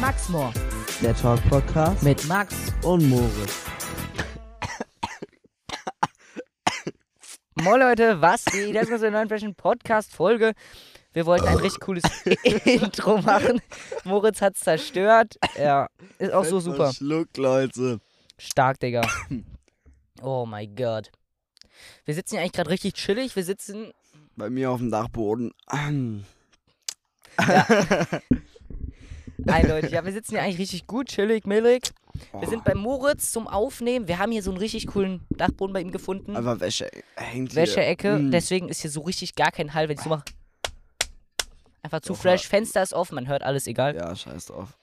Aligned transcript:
Max 0.00 0.28
Moor. 0.30 0.52
Der 1.02 1.14
Talk 1.14 1.40
Podcast 1.48 2.02
Mit 2.02 2.26
Max. 2.26 2.54
und 2.82 3.08
Moritz. 3.08 3.64
Moin 7.54 7.80
Leute, 7.80 8.20
was 8.20 8.44
geht? 8.46 8.74
Das 8.74 8.84
ist 8.84 8.92
unsere 8.92 9.12
neuen 9.12 9.28
Fashion 9.28 9.54
Podcast 9.54 10.14
Folge. 10.14 10.54
Wir 11.12 11.26
wollten 11.26 11.46
ein 11.48 11.58
richtig 11.58 11.80
cooles 11.80 12.04
Intro 12.64 13.20
machen. 13.20 13.60
Moritz 14.04 14.40
hat's 14.40 14.60
zerstört. 14.60 15.36
Ja, 15.58 15.88
ist 16.18 16.32
auch 16.32 16.44
so 16.44 16.60
super. 16.60 16.92
Schluck, 16.92 17.36
Leute. 17.36 18.00
Stark, 18.38 18.80
Digga. 18.80 19.02
Oh 20.22 20.46
mein 20.46 20.74
Gott. 20.76 21.10
Wir 22.06 22.14
sitzen 22.14 22.36
hier 22.36 22.40
eigentlich 22.40 22.52
gerade 22.52 22.70
richtig 22.70 22.94
chillig. 22.94 23.36
Wir 23.36 23.44
sitzen. 23.44 23.92
Bei 24.36 24.48
mir 24.48 24.70
auf 24.70 24.78
dem 24.78 24.90
Dachboden. 24.90 25.52
Eindeutig. 29.46 29.90
Ja, 29.90 30.04
wir 30.04 30.12
sitzen 30.12 30.32
hier 30.32 30.42
eigentlich 30.42 30.58
richtig 30.58 30.86
gut, 30.86 31.08
chillig, 31.08 31.46
millig. 31.46 31.90
Wir 32.38 32.48
sind 32.48 32.64
bei 32.64 32.74
Moritz 32.74 33.32
zum 33.32 33.46
Aufnehmen. 33.46 34.08
Wir 34.08 34.18
haben 34.18 34.32
hier 34.32 34.42
so 34.42 34.50
einen 34.50 34.58
richtig 34.58 34.86
coolen 34.88 35.20
Dachboden 35.30 35.72
bei 35.72 35.80
ihm 35.80 35.90
gefunden. 35.90 36.36
Einfach 36.36 36.60
Wäsche 36.60 36.90
hängt 37.16 37.52
hier. 37.52 37.62
Wäscheecke. 37.62 38.18
Mm. 38.18 38.30
Deswegen 38.30 38.68
ist 38.68 38.82
hier 38.82 38.90
so 38.90 39.02
richtig 39.02 39.34
gar 39.34 39.52
kein 39.52 39.74
Hall, 39.74 39.88
wenn 39.88 39.96
ich 39.96 40.02
so 40.02 40.10
mache. 40.10 40.24
Einfach 41.82 42.00
zu 42.00 42.12
Doch, 42.12 42.20
fresh. 42.20 42.46
Fenster 42.46 42.82
ist 42.82 42.92
offen, 42.92 43.14
man 43.14 43.28
hört 43.28 43.42
alles 43.42 43.66
egal. 43.66 43.94
Ja, 43.94 44.14
scheiß 44.14 44.46
drauf. 44.46 44.76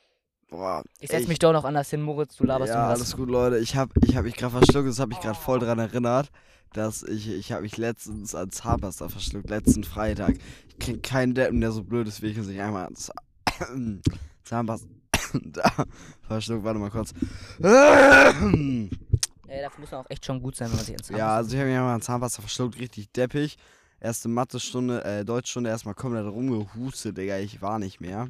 Boah. 0.50 0.84
Ich 1.00 1.10
setz 1.10 1.22
echt. 1.22 1.30
mich 1.30 1.40
doch 1.40 1.52
noch 1.52 1.66
anders 1.66 1.90
hin, 1.90 2.02
Moritz. 2.02 2.38
Du 2.38 2.46
laberst 2.46 2.74
Ja, 2.74 2.88
alles 2.88 3.16
gut, 3.16 3.30
Leute. 3.30 3.58
Ich 3.60 3.76
hab, 3.76 3.90
ich 4.04 4.16
hab 4.16 4.24
mich 4.24 4.36
gerade 4.36 4.52
verschluckt. 4.58 4.88
Das 4.88 5.00
hab 5.00 5.12
ich 5.12 5.20
gerade 5.20 5.38
voll 5.38 5.60
dran 5.60 5.78
erinnert, 5.78 6.30
dass 6.74 7.04
ich, 7.04 7.30
ich 7.30 7.52
habe 7.52 7.64
mich 7.64 7.78
letztens 7.78 8.34
an 8.34 8.50
Zahnpasta 8.50 9.10
verschluckt. 9.10 9.50
Letzten 9.50 9.84
Freitag. 9.84 10.38
Ich 10.70 10.80
kenn 10.80 11.02
keinen 11.02 11.34
Deppen, 11.34 11.60
der 11.60 11.72
so 11.72 11.84
blöd 11.84 12.08
ist 12.08 12.22
wie 12.22 12.28
ich 12.28 12.38
und 12.38 12.46
sich 12.46 12.62
einmal 12.62 12.86
ans 12.86 13.12
Zahnpasta 14.48 14.88
da 15.34 15.72
verschluckt. 16.28 16.64
Warte 16.64 16.80
mal 16.80 16.90
kurz. 16.90 17.14
Ey, 19.48 19.62
dafür 19.62 19.80
muss 19.80 19.92
man 19.92 20.02
auch 20.02 20.10
echt 20.10 20.26
schon 20.26 20.42
gut 20.42 20.56
sein, 20.56 20.70
wenn 20.70 20.78
man 20.78 20.86
sich 20.86 20.96
ins 20.96 21.10
Ja, 21.10 21.36
also 21.36 21.54
ich 21.54 21.60
habe 21.60 21.70
einmal 21.70 21.96
an 21.96 22.02
Zahnpasta 22.02 22.42
verschluckt, 22.42 22.80
richtig 22.80 23.12
deppig. 23.12 23.58
Erste 24.00 24.28
Mathestunde, 24.28 25.04
äh, 25.04 25.26
Deutschstunde 25.26 25.70
erstmal 25.70 25.96
komplett 25.96 26.26
rumgehustet, 26.26 27.18
Digga, 27.18 27.38
ich 27.40 27.62
war 27.62 27.80
nicht 27.80 28.00
mehr. 28.00 28.28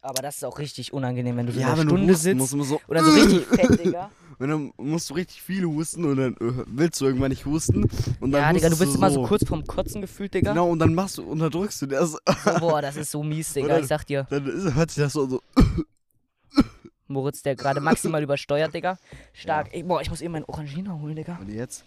Aber 0.00 0.22
das 0.22 0.36
ist 0.36 0.44
auch 0.44 0.58
richtig 0.58 0.92
unangenehm, 0.92 1.36
wenn 1.36 1.46
du 1.46 1.52
so 1.52 1.60
ja, 1.60 1.68
eine 1.72 1.78
wenn 1.78 1.88
Stunde 1.88 2.14
sitzt 2.14 2.38
musst, 2.38 2.52
du 2.52 2.62
so, 2.62 2.80
und 2.86 2.94
dann 2.94 3.04
so 3.04 3.10
richtig 3.10 3.46
fett, 3.46 3.84
Digga. 3.84 4.10
Wenn 4.38 4.50
du 4.50 4.72
musst 4.76 5.10
du 5.10 5.14
richtig 5.14 5.42
viel 5.42 5.64
husten 5.64 6.04
und 6.04 6.16
dann 6.16 6.34
äh, 6.34 6.64
willst 6.66 7.00
du 7.00 7.06
irgendwann 7.06 7.30
nicht 7.30 7.44
husten 7.46 7.84
und 8.20 8.30
dann 8.32 8.42
Ja, 8.42 8.52
Digga, 8.52 8.68
du 8.70 8.78
bist 8.78 8.94
immer 8.94 9.10
so 9.10 9.24
kurz 9.24 9.44
vorm 9.46 9.66
Kotzen 9.66 10.00
gefühlt, 10.00 10.32
Digga. 10.34 10.52
Genau, 10.52 10.70
und 10.70 10.78
dann 10.78 10.94
machst 10.94 11.18
du, 11.18 11.22
unterdrückst 11.24 11.82
du 11.82 11.86
das. 11.86 12.12
So, 12.12 12.18
boah, 12.60 12.80
das 12.82 12.96
ist 12.96 13.10
so 13.10 13.22
mies, 13.22 13.52
Digga. 13.52 13.66
Oder- 13.66 13.80
Ich 13.80 13.86
sag 13.86 14.04
dir. 14.06 14.26
Dann 14.30 14.46
ist, 14.46 14.74
hört 14.74 14.90
sich 14.90 15.02
das 15.02 15.12
so, 15.12 15.26
so 15.26 15.42
Moritz, 17.08 17.42
der 17.42 17.56
gerade 17.56 17.80
maximal 17.80 18.22
übersteuert, 18.22 18.74
Digga. 18.74 18.98
Stark. 19.32 19.72
Ey, 19.72 19.82
boah, 19.82 20.00
ich 20.02 20.10
muss 20.10 20.20
eben 20.20 20.32
meinen 20.32 20.44
Orangina 20.44 20.92
holen, 21.00 21.16
Digga. 21.16 21.36
Und 21.40 21.48
jetzt? 21.48 21.84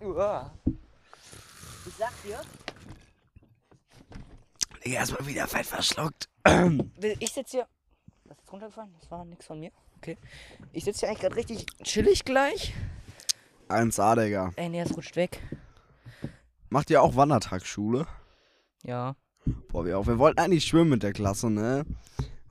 Uah. 0.00 0.52
Ich 1.86 1.94
sag 1.98 2.12
dir, 2.22 2.40
Digga, 4.84 4.96
erstmal 4.98 5.26
wieder 5.26 5.46
fett 5.48 5.66
verschluckt. 5.66 6.28
ich 7.18 7.32
sitze 7.32 7.58
hier. 7.58 7.66
Was 8.26 8.38
ist 8.38 8.52
runtergefallen? 8.52 8.90
Das 9.00 9.10
war 9.10 9.24
nix 9.24 9.44
von 9.46 9.58
mir. 9.60 9.70
Okay. 10.04 10.18
Ich 10.72 10.84
sitze 10.84 11.00
hier 11.00 11.08
eigentlich 11.08 11.22
gerade 11.22 11.36
richtig 11.36 11.64
chillig 11.82 12.26
gleich. 12.26 12.74
1A, 13.70 14.22
Digga. 14.22 14.52
Ey, 14.56 14.68
nee, 14.68 14.82
es 14.82 14.94
rutscht 14.94 15.16
weg. 15.16 15.40
Macht 16.68 16.90
ihr 16.90 17.00
auch 17.00 17.16
Wandertagsschule? 17.16 18.06
Ja. 18.82 19.16
Boah, 19.68 19.86
wir 19.86 19.98
auch. 19.98 20.06
Wir 20.06 20.18
wollten 20.18 20.40
eigentlich 20.40 20.66
schwimmen 20.66 20.90
mit 20.90 21.02
der 21.02 21.14
Klasse, 21.14 21.48
ne? 21.48 21.86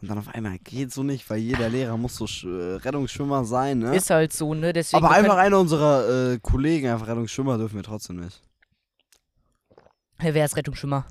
Und 0.01 0.07
dann 0.07 0.17
auf 0.17 0.29
einmal 0.29 0.57
geht 0.57 0.91
so 0.91 1.03
nicht, 1.03 1.29
weil 1.29 1.37
jeder 1.37 1.69
Lehrer 1.69 1.95
muss 1.95 2.15
so 2.15 2.25
Sch 2.25 2.45
äh, 2.45 2.47
Rettungsschwimmer 2.77 3.45
sein, 3.45 3.77
ne? 3.77 3.95
Ist 3.95 4.09
halt 4.09 4.33
so, 4.33 4.55
ne? 4.55 4.73
Deswegen. 4.73 5.05
Aber 5.05 5.13
einfach 5.13 5.37
einer 5.37 5.59
unserer 5.59 6.31
äh, 6.31 6.39
Kollegen, 6.41 6.87
einfach 6.87 7.07
Rettungsschwimmer, 7.07 7.59
dürfen 7.59 7.75
wir 7.75 7.83
trotzdem 7.83 8.15
nicht. 8.15 8.41
Wer 10.17 10.43
ist 10.43 10.57
Rettungsschwimmer? 10.57 11.05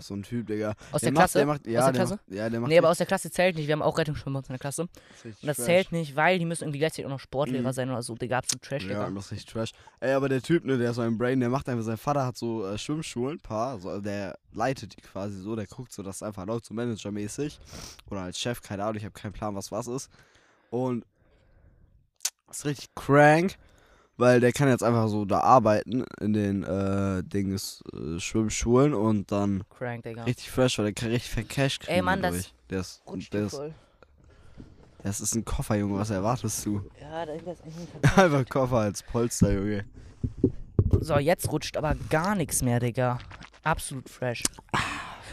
So 0.00 0.14
ein 0.14 0.22
Typ, 0.22 0.46
Digga. 0.46 0.74
Aus 0.92 1.00
der 1.00 1.10
der 1.10 1.12
macht, 1.12 1.20
Klasse? 1.32 1.38
Der 1.38 1.46
macht, 1.46 1.66
ja, 1.66 1.78
Aus 1.80 1.84
der 1.86 1.92
der 1.92 2.00
Klasse? 2.00 2.14
Macht, 2.14 2.36
ja, 2.36 2.50
der 2.50 2.60
macht 2.60 2.68
Nee, 2.68 2.78
aber 2.78 2.90
aus 2.90 2.98
der 2.98 3.06
Klasse 3.06 3.30
zählt 3.30 3.56
nicht. 3.56 3.66
Wir 3.66 3.72
haben 3.72 3.82
auch 3.82 3.96
Rettungsschwimmer 3.98 4.38
aus 4.40 4.46
der 4.46 4.58
Klasse. 4.58 4.82
Und 4.82 4.90
richtig 5.24 5.46
das 5.46 5.56
trash. 5.56 5.66
zählt 5.66 5.92
nicht, 5.92 6.16
weil 6.16 6.38
die 6.38 6.44
müssen 6.44 6.64
irgendwie 6.64 6.78
gleichzeitig 6.80 7.06
auch 7.06 7.10
noch 7.10 7.20
Sportlehrer 7.20 7.68
Mhm. 7.68 7.72
sein 7.72 7.90
oder 7.90 8.02
so. 8.02 8.14
Digga, 8.14 8.38
absolut 8.38 8.62
Trash, 8.62 8.82
Ja, 8.84 8.88
Digga. 8.88 9.10
das 9.10 9.24
ist 9.26 9.32
richtig 9.32 9.52
trash. 9.52 9.70
Ey, 10.00 10.12
aber 10.12 10.28
der 10.28 10.42
Typ, 10.42 10.64
ne, 10.64 10.78
der 10.78 10.90
ist 10.90 10.96
so 10.96 11.02
ein 11.02 11.16
Brain, 11.18 11.40
der 11.40 11.48
macht 11.48 11.68
einfach, 11.68 11.84
sein 11.84 11.96
Vater 11.96 12.26
hat 12.26 12.36
so 12.36 12.66
äh, 12.66 12.76
Schwimmschulen, 12.78 13.38
paar, 13.40 13.72
also 13.72 13.88
also 13.88 14.00
der 14.02 14.38
leitet 14.52 14.96
die 14.96 15.00
quasi 15.00 15.40
so, 15.40 15.56
der 15.56 15.66
guckt 15.66 15.92
so, 15.92 16.02
dass 16.02 16.16
es 16.16 16.22
einfach 16.22 16.46
läuft, 16.46 16.66
so 16.66 16.74
managermäßig. 16.74 17.58
Oder 18.10 18.22
als 18.22 18.38
Chef, 18.38 18.60
keine 18.62 18.82
Ahnung, 18.84 18.96
ich 18.96 19.04
habe 19.04 19.12
keinen 19.12 19.32
Plan, 19.32 19.54
was 19.54 19.72
was 19.72 19.86
ist. 19.86 20.10
Und 20.70 21.04
ist 22.50 22.64
richtig 22.64 22.94
crank, 22.94 23.56
weil 24.16 24.40
der 24.40 24.52
kann 24.52 24.68
jetzt 24.68 24.82
einfach 24.82 25.08
so 25.08 25.24
da 25.24 25.40
arbeiten 25.40 26.04
in 26.20 26.32
den 26.32 26.64
äh, 26.64 27.22
Dings 27.22 27.82
äh, 27.92 28.18
Schwimmschulen 28.18 28.94
und 28.94 29.30
dann 29.30 29.64
Crank, 29.70 30.04
Digga. 30.04 30.24
richtig 30.24 30.50
fresh, 30.50 30.78
weil 30.78 30.86
der 30.86 30.94
kann 30.94 31.10
richtig 31.10 31.30
viel 31.30 31.44
Cash 31.44 31.80
kriegen. 31.80 31.92
Ey, 31.92 32.02
Mann, 32.02 32.22
das. 32.22 32.52
Der 32.70 32.80
ist, 32.80 33.02
der 33.32 33.46
ist, 33.46 33.54
voll. 33.54 33.74
das 35.02 35.20
ist 35.20 35.34
ein 35.34 35.44
Koffer, 35.44 35.76
Junge, 35.76 35.98
was 35.98 36.10
erwartest 36.10 36.66
du? 36.66 36.82
Ja, 37.00 37.24
da 37.26 37.32
ist 37.32 37.46
eigentlich 37.46 37.76
nicht 37.76 38.18
Einfach 38.18 38.48
Koffer 38.48 38.78
als 38.78 39.02
Polster, 39.02 39.52
Junge. 39.52 39.84
So, 41.00 41.18
jetzt 41.18 41.50
rutscht 41.52 41.76
aber 41.76 41.94
gar 42.10 42.34
nichts 42.34 42.62
mehr, 42.62 42.80
Digga. 42.80 43.18
Absolut 43.62 44.08
fresh. 44.08 44.42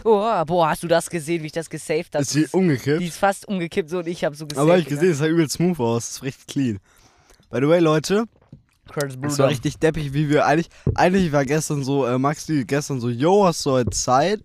Oh, 0.04 0.44
boah, 0.46 0.70
hast 0.70 0.84
du 0.84 0.88
das 0.88 1.10
gesehen, 1.10 1.44
wie 1.44 1.48
ich 1.48 1.52
das 1.54 1.70
gesaved 1.70 2.14
habe? 2.14 2.24
Ist 2.24 2.36
die 2.36 2.48
umgekippt? 2.52 3.00
Die 3.00 3.08
ist 3.08 3.18
fast 3.18 3.48
umgekippt 3.48 3.90
so 3.90 4.00
und 4.00 4.08
ich 4.08 4.24
habe 4.24 4.36
so 4.36 4.46
gesaved. 4.46 4.62
Aber 4.62 4.74
hab 4.74 4.80
ich 4.80 4.88
gesehen, 4.88 5.12
es 5.12 5.20
sah 5.20 5.28
übel 5.28 5.50
smooth 5.50 5.80
aus. 5.80 6.08
Das 6.08 6.16
ist 6.18 6.24
richtig 6.24 6.48
clean. 6.48 6.80
By 7.50 7.60
the 7.60 7.68
way, 7.68 7.80
Leute, 7.80 8.26
Curtis 8.92 9.16
es 9.16 9.22
war 9.22 9.30
Bruder. 9.30 9.50
richtig 9.50 9.78
deppig, 9.80 10.14
wie 10.14 10.30
wir 10.30 10.46
eigentlich. 10.46 10.70
Eigentlich 10.96 11.32
war 11.32 11.46
gestern 11.46 11.84
so, 11.84 12.06
äh, 12.06 12.18
Maxi 12.18 12.66
gestern 12.66 13.00
so, 13.00 13.10
yo, 13.10 13.46
hast 13.46 13.66
du 13.66 13.72
heute 13.72 13.92
Zeit? 13.92 14.42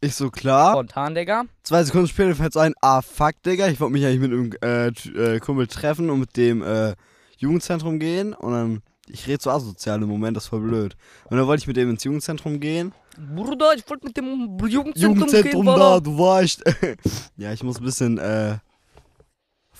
Ich 0.00 0.14
so, 0.14 0.30
klar. 0.30 0.72
Spontan, 0.72 1.14
Digga. 1.14 1.44
Zwei 1.62 1.84
Sekunden 1.84 2.08
später 2.08 2.34
fällt 2.34 2.52
so 2.52 2.60
ein, 2.60 2.74
ah, 2.80 3.02
fuck, 3.02 3.40
Digga. 3.44 3.68
Ich 3.68 3.80
wollte 3.80 3.92
mich 3.92 4.04
eigentlich 4.04 4.20
mit 4.20 4.32
einem 4.32 4.50
äh, 4.62 5.34
äh, 5.34 5.38
Kumpel 5.40 5.66
treffen 5.68 6.10
und 6.10 6.20
mit 6.20 6.36
dem 6.36 6.62
äh, 6.62 6.94
Jugendzentrum 7.38 7.98
gehen. 7.98 8.34
Und 8.34 8.52
dann, 8.52 8.82
ich 9.06 9.28
rede 9.28 9.42
so 9.42 9.50
asozial 9.50 10.02
im 10.02 10.08
Moment, 10.08 10.36
das 10.36 10.44
ist 10.44 10.48
voll 10.48 10.60
blöd. 10.60 10.96
Und 11.30 11.36
dann 11.36 11.46
wollte 11.46 11.62
ich 11.62 11.66
mit 11.68 11.76
dem 11.76 11.90
ins 11.90 12.02
Jugendzentrum 12.02 12.58
gehen. 12.58 12.92
Bruder, 13.36 13.74
ich 13.76 13.88
wollte 13.88 14.06
mit 14.06 14.16
dem 14.16 14.58
Jugendzentrum, 14.66 15.18
Jugendzentrum 15.18 15.66
gehen, 15.66 15.76
da, 15.76 16.00
du 16.00 16.18
warst. 16.18 16.64
ja, 17.36 17.52
ich 17.52 17.62
muss 17.62 17.78
ein 17.78 17.84
bisschen 17.84 18.18
äh, 18.18 18.56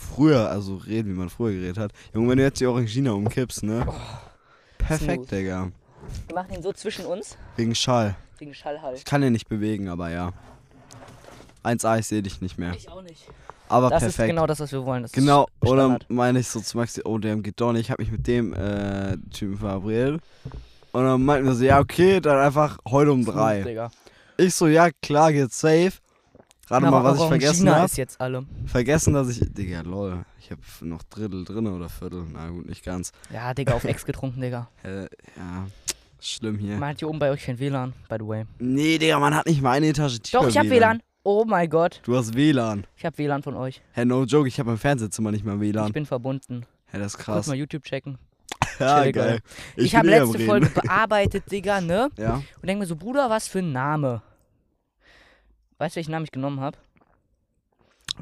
früher, 0.02 0.50
also 0.50 0.76
reden, 0.76 1.12
wie 1.12 1.18
man 1.18 1.30
früher 1.30 1.52
geredet 1.52 1.78
hat. 1.78 1.92
Junge, 2.14 2.30
wenn 2.30 2.38
du 2.38 2.44
jetzt 2.44 2.60
die 2.60 2.66
Orangina 2.66 3.12
umkippst, 3.12 3.62
ne? 3.62 3.86
Perfekt, 4.78 5.28
smooth. 5.28 5.30
Digga. 5.30 5.70
Wir 6.26 6.34
machen 6.34 6.54
ihn 6.54 6.62
so 6.62 6.72
zwischen 6.72 7.06
uns, 7.06 7.36
Wegen 7.56 7.74
Schall. 7.74 8.16
wegen 8.38 8.52
Schallhall. 8.54 8.94
Ich 8.94 9.04
kann 9.04 9.20
den 9.20 9.32
nicht 9.32 9.48
bewegen, 9.48 9.88
aber 9.88 10.10
ja. 10.10 10.32
1A, 11.64 12.00
ich 12.00 12.06
sehe 12.08 12.22
dich 12.22 12.40
nicht 12.40 12.58
mehr. 12.58 12.74
Ich 12.74 12.88
auch 12.90 13.02
nicht. 13.02 13.28
Aber 13.68 13.88
Das 13.88 14.02
ist 14.02 14.16
perfekt. 14.16 14.34
genau 14.34 14.46
das, 14.46 14.58
was 14.60 14.72
wir 14.72 14.84
wollen. 14.84 15.02
Das 15.02 15.12
Genau, 15.12 15.46
ist 15.62 15.70
oder 15.70 15.98
meine 16.08 16.40
ich 16.40 16.48
so 16.48 16.60
zu 16.60 16.76
Maxi, 16.76 17.00
oh, 17.04 17.18
der 17.18 17.36
geht 17.36 17.60
doch 17.60 17.72
nicht. 17.72 17.82
Ich 17.82 17.90
habe 17.90 18.02
mich 18.02 18.10
mit 18.12 18.26
dem 18.26 18.52
äh, 18.52 19.16
Typen 19.32 19.56
verabredet. 19.56 20.20
Und 20.90 21.04
dann 21.04 21.22
meinten 21.24 21.46
wir 21.46 21.54
so, 21.54 21.64
ja, 21.64 21.78
okay, 21.78 22.20
dann 22.20 22.36
einfach 22.38 22.78
heute 22.86 23.12
um 23.12 23.24
drei. 23.24 23.88
Ich 24.36 24.54
so, 24.54 24.66
ja, 24.66 24.90
klar, 25.02 25.32
geht 25.32 25.52
safe. 25.52 25.92
Rate 26.72 26.90
mal, 26.90 27.04
was 27.04 27.20
ich 27.20 27.26
vergessen 27.28 27.70
habe. 27.70 27.84
ist 27.84 27.96
jetzt 27.96 28.20
alle. 28.20 28.44
Vergessen, 28.66 29.14
dass 29.14 29.28
ich. 29.28 29.40
Digga, 29.52 29.80
lol. 29.82 30.24
Ich 30.40 30.50
habe 30.50 30.60
noch 30.80 31.02
Drittel 31.04 31.44
drin 31.44 31.66
oder 31.66 31.88
Viertel. 31.88 32.24
Na 32.32 32.48
gut, 32.48 32.66
nicht 32.66 32.84
ganz. 32.84 33.12
Ja, 33.32 33.54
Digga, 33.54 33.74
auf 33.74 33.84
Ex 33.84 34.04
getrunken, 34.04 34.40
Digga. 34.40 34.68
Äh, 34.84 35.02
ja, 35.36 35.66
schlimm 36.20 36.58
hier. 36.58 36.76
Man 36.76 36.90
hat 36.90 36.98
hier 36.98 37.08
oben 37.08 37.18
bei 37.18 37.30
euch 37.30 37.44
kein 37.44 37.58
WLAN, 37.58 37.92
by 38.08 38.16
the 38.18 38.26
way. 38.26 38.44
Nee, 38.58 38.98
Digga, 38.98 39.18
man 39.18 39.34
hat 39.34 39.46
nicht 39.46 39.62
mal 39.62 39.72
eine 39.72 39.86
Etage 39.88 40.20
tiefer. 40.20 40.40
Doch, 40.40 40.48
ich 40.48 40.58
hab 40.58 40.68
WLAN. 40.68 41.00
Oh 41.24 41.44
mein 41.46 41.70
Gott. 41.70 42.00
Du 42.04 42.16
hast 42.16 42.34
WLAN. 42.34 42.84
Ich 42.96 43.04
hab 43.04 43.16
WLAN 43.18 43.42
von 43.44 43.54
euch. 43.54 43.80
Hä, 43.92 44.04
no 44.04 44.24
joke, 44.24 44.48
ich 44.48 44.58
habe 44.58 44.72
im 44.72 44.78
Fernsehzimmer 44.78 45.30
nicht 45.30 45.44
mal 45.44 45.54
Ich 45.62 45.72
WLAN. 45.72 45.92
bin 45.92 46.06
verbunden. 46.06 46.66
Hä, 46.86 46.98
das 46.98 47.12
ist 47.12 47.16
Kurz 47.18 47.24
krass. 47.26 47.46
mal 47.46 47.54
YouTube 47.56 47.84
checken. 47.84 48.18
Ja, 48.78 49.00
chillig, 49.02 49.14
geil. 49.14 49.38
Ich, 49.76 49.90
bin 49.92 49.98
habe 49.98 50.08
eh 50.12 50.18
letzte. 50.18 50.38
Folge 50.40 50.66
bearbeitet, 50.70 51.44
Digga, 51.52 51.80
ne? 51.80 52.08
Ja. 52.16 52.36
Und 52.60 52.66
denk 52.66 52.80
mir 52.80 52.86
so, 52.86 52.96
Bruder, 52.96 53.28
was 53.30 53.46
für 53.46 53.58
ein 53.60 53.70
Name. 53.70 54.22
Weißt 55.82 55.96
du, 55.96 55.98
welchen 55.98 56.12
Namen 56.12 56.26
ich 56.26 56.30
genommen 56.30 56.60
habe? 56.60 56.78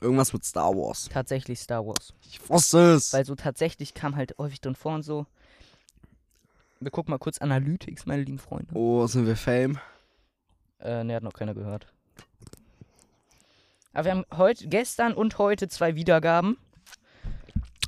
Irgendwas 0.00 0.32
mit 0.32 0.46
Star 0.46 0.74
Wars. 0.74 1.10
Tatsächlich 1.12 1.60
Star 1.60 1.86
Wars. 1.86 2.14
Ich 2.26 2.48
wusste 2.48 2.94
es. 2.94 3.12
Weil 3.12 3.26
so 3.26 3.34
tatsächlich 3.34 3.92
kam 3.92 4.16
halt 4.16 4.34
häufig 4.38 4.62
drin 4.62 4.74
vor 4.74 4.94
und 4.94 5.02
so. 5.02 5.26
Wir 6.80 6.90
gucken 6.90 7.10
mal 7.10 7.18
kurz 7.18 7.36
Analytics, 7.36 8.06
meine 8.06 8.22
lieben 8.22 8.38
Freunde. 8.38 8.74
Oh, 8.74 9.06
sind 9.06 9.26
wir 9.26 9.36
Fame? 9.36 9.78
Äh, 10.80 11.04
ne, 11.04 11.14
hat 11.14 11.22
noch 11.22 11.34
keiner 11.34 11.52
gehört. 11.52 11.86
Aber 13.92 14.06
wir 14.06 14.12
haben 14.12 14.24
heute, 14.34 14.66
gestern 14.66 15.12
und 15.12 15.36
heute 15.36 15.68
zwei 15.68 15.96
Wiedergaben. 15.96 16.56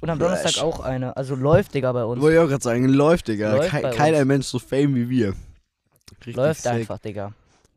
Und 0.03 0.11
am 0.11 0.19
Fresh. 0.19 0.29
Donnerstag 0.29 0.63
auch 0.63 0.81
eine. 0.81 1.17
Also 1.17 1.35
läuft, 1.35 1.73
Digga, 1.73 1.93
bei 1.93 2.05
uns. 2.05 2.21
Wollte 2.21 2.37
ich 2.37 2.43
auch 2.43 2.49
gerade 2.49 2.63
sagen, 2.63 2.85
läuft, 2.91 3.29
Digga. 3.29 3.57
Läuft 3.57 3.73
bei 3.73 3.91
keiner 3.91 4.19
uns. 4.19 4.27
Mensch 4.27 4.47
so 4.49 4.59
Fame 4.59 4.95
wie 4.97 5.09
wir. 5.09 5.35
Richtig 6.19 6.37
läuft 6.37 6.61
sick. 6.61 6.73
einfach, 6.73 6.99
Digga. 6.99 7.33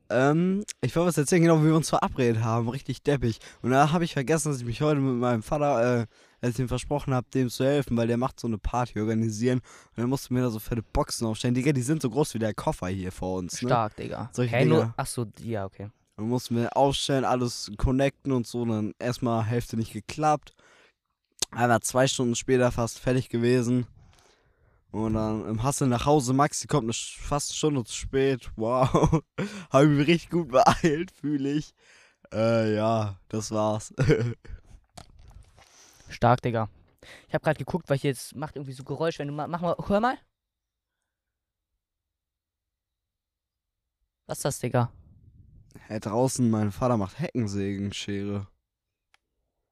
Ähm, 0.10 0.64
ich 0.82 0.96
wollte 0.96 1.08
was 1.08 1.18
erzählen, 1.18 1.42
genau 1.42 1.62
wie 1.62 1.68
wir 1.68 1.76
uns 1.76 1.90
verabredet 1.90 2.44
haben, 2.44 2.70
richtig 2.70 3.02
deppig. 3.02 3.40
Und 3.62 3.72
da 3.72 3.92
habe 3.92 4.04
ich 4.04 4.14
vergessen, 4.14 4.52
dass 4.52 4.60
ich 4.60 4.66
mich 4.66 4.82
heute 4.82 5.00
mit 5.00 5.16
meinem 5.16 5.42
Vater, 5.42 6.02
äh, 6.02 6.06
als 6.42 6.56
ich 6.56 6.60
ihm 6.60 6.68
versprochen 6.68 7.14
habe, 7.14 7.28
dem 7.34 7.50
zu 7.50 7.66
helfen, 7.66 7.98
weil 7.98 8.08
der 8.08 8.18
macht 8.18 8.40
so 8.40 8.48
eine 8.48 8.58
Party 8.58 9.00
organisieren. 9.00 9.60
Und 9.60 9.98
dann 10.02 10.10
musste 10.10 10.34
mir 10.34 10.42
da 10.42 10.50
so 10.50 10.60
fette 10.60 10.84
Boxen 10.84 11.26
aufstellen. 11.26 11.56
Digga, 11.56 11.72
die 11.72 11.82
sind 11.82 12.02
so 12.02 12.10
groß 12.10 12.36
wie 12.36 12.40
der 12.40 12.54
Koffer 12.54 12.88
hier 12.88 13.12
vor 13.12 13.38
uns. 13.38 13.62
Ne? 13.62 13.70
Stark, 13.70 13.96
Digga. 13.96 14.30
Solche 14.34 14.66
nur, 14.66 14.80
Dinger. 14.80 14.94
ach 14.98 15.08
so, 15.08 15.26
ja, 15.42 15.66
okay. 15.66 15.90
Dann 16.18 16.30
mussten 16.30 16.56
wir 16.56 16.78
aufstellen, 16.78 17.26
alles 17.26 17.72
connecten 17.78 18.32
und 18.32 18.46
so. 18.48 18.62
Und 18.62 18.70
dann 18.70 18.94
erstmal 19.00 19.44
Hälfte 19.44 19.76
nicht 19.76 19.92
geklappt. 19.92 20.54
Einmal 21.52 21.82
zwei 21.82 22.08
Stunden 22.08 22.36
später 22.36 22.72
fast 22.72 23.00
fertig 23.00 23.30
gewesen. 23.30 23.88
Und 24.96 25.16
dann 25.16 25.46
im 25.46 25.62
Hassel 25.62 25.90
nach 25.90 26.06
Hause. 26.06 26.32
Maxi 26.32 26.68
kommt 26.68 26.86
eine, 26.86 26.94
fast 26.94 27.52
eine 27.52 27.58
Stunde 27.58 27.84
zu 27.84 27.94
spät. 27.94 28.50
Wow. 28.56 29.22
Habe 29.70 29.84
ich 29.84 29.90
mich 29.90 30.08
richtig 30.08 30.30
gut 30.30 30.48
beeilt, 30.48 31.12
fühle 31.12 31.52
ich. 31.52 31.74
Äh, 32.32 32.76
ja, 32.76 33.20
das 33.28 33.52
war's. 33.52 33.94
Stark, 36.10 36.42
Digga. 36.44 36.70
Ich 37.28 37.34
habe 37.34 37.44
gerade 37.44 37.58
geguckt, 37.58 37.90
weil 37.90 37.98
hier 37.98 38.12
jetzt 38.12 38.38
macht 38.38 38.56
irgendwie 38.56 38.72
so 38.72 38.86
Geräusch, 38.86 39.20
wenn 39.20 39.28
du 39.28 39.34
mal, 39.34 39.50
mach 39.50 39.60
mal, 39.60 39.76
hör 39.86 40.00
mal. 40.00 40.18
Was 44.28 44.38
ist 44.38 44.46
das, 44.46 44.60
Digga? 44.60 44.94
Hä, 45.88 46.00
draußen, 46.00 46.50
mein 46.50 46.72
Vater 46.72 46.96
macht 46.96 47.20
Heckensägenschere. 47.20 48.48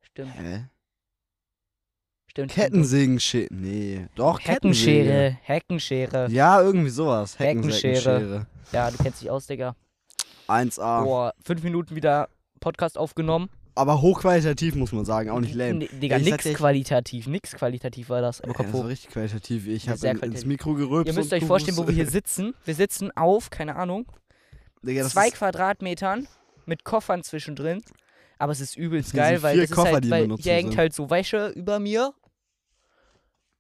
Stimmt, 0.02 0.36
Hä? 0.36 0.66
Stimmt. 2.34 2.52
Kettensägenschere. 2.52 3.48
Nee, 3.52 4.08
doch, 4.16 4.40
Heckenschere, 4.40 5.38
Heckenschere. 5.44 6.30
Ja, 6.32 6.62
irgendwie 6.62 6.90
sowas. 6.90 7.38
Heckenschere. 7.38 8.48
Ja, 8.72 8.90
du 8.90 8.98
kennst 8.98 9.22
dich 9.22 9.30
aus, 9.30 9.48
Digga. 9.48 9.76
1A. 10.48 11.04
Boah, 11.04 11.34
fünf 11.44 11.64
Minuten 11.64 11.96
wieder 11.96 12.28
Podcast 12.60 12.98
aufgenommen. 12.98 13.50
Aber 13.76 14.02
hochqualitativ, 14.02 14.76
muss 14.76 14.92
man 14.92 15.06
sagen. 15.06 15.30
Auch 15.30 15.40
nicht 15.40 15.56
lame. 15.56 15.76
Nee, 15.76 15.90
Digga, 15.92 16.18
ich 16.18 16.26
nix 16.26 16.44
qualitativ, 16.54 17.28
nix 17.28 17.54
qualitativ 17.54 18.10
war 18.10 18.22
das. 18.22 18.42
Aber 18.42 18.54
Ja, 18.54 18.64
das 18.64 18.74
war 18.74 18.88
richtig 18.88 19.12
qualitativ. 19.12 19.68
Ich 19.68 19.90
habe 19.90 20.08
in, 20.08 20.20
ins. 20.20 20.46
Mikro 20.46 20.74
gerülpst. 20.74 21.12
Ihr 21.12 21.20
müsst 21.20 21.34
euch 21.34 21.46
vorstellen, 21.46 21.78
wo 21.78 21.88
wir 21.88 21.94
hier 21.94 22.10
sitzen. 22.10 22.54
Wir 22.66 22.76
sitzen 22.76 23.12
auf, 23.16 23.50
keine 23.50 23.76
Ahnung, 23.76 24.06
Digga, 24.84 25.06
zwei 25.06 25.28
ist, 25.28 25.36
Quadratmetern 25.36 26.28
mit 26.66 26.84
Koffern 26.84 27.24
zwischendrin. 27.24 27.82
Aber 28.38 28.52
es 28.52 28.60
ist 28.60 28.76
übelst 28.76 29.14
geil, 29.14 29.42
weil 29.42 29.58
das 29.58 29.70
ist 29.70 29.76
Koffer, 29.76 29.94
halt, 29.94 30.04
die 30.04 30.10
weil 30.12 30.36
hier 30.38 30.54
hängt 30.54 30.78
halt 30.78 30.94
so 30.94 31.10
Wäsche 31.10 31.50
über 31.50 31.80
mir. 31.80 32.14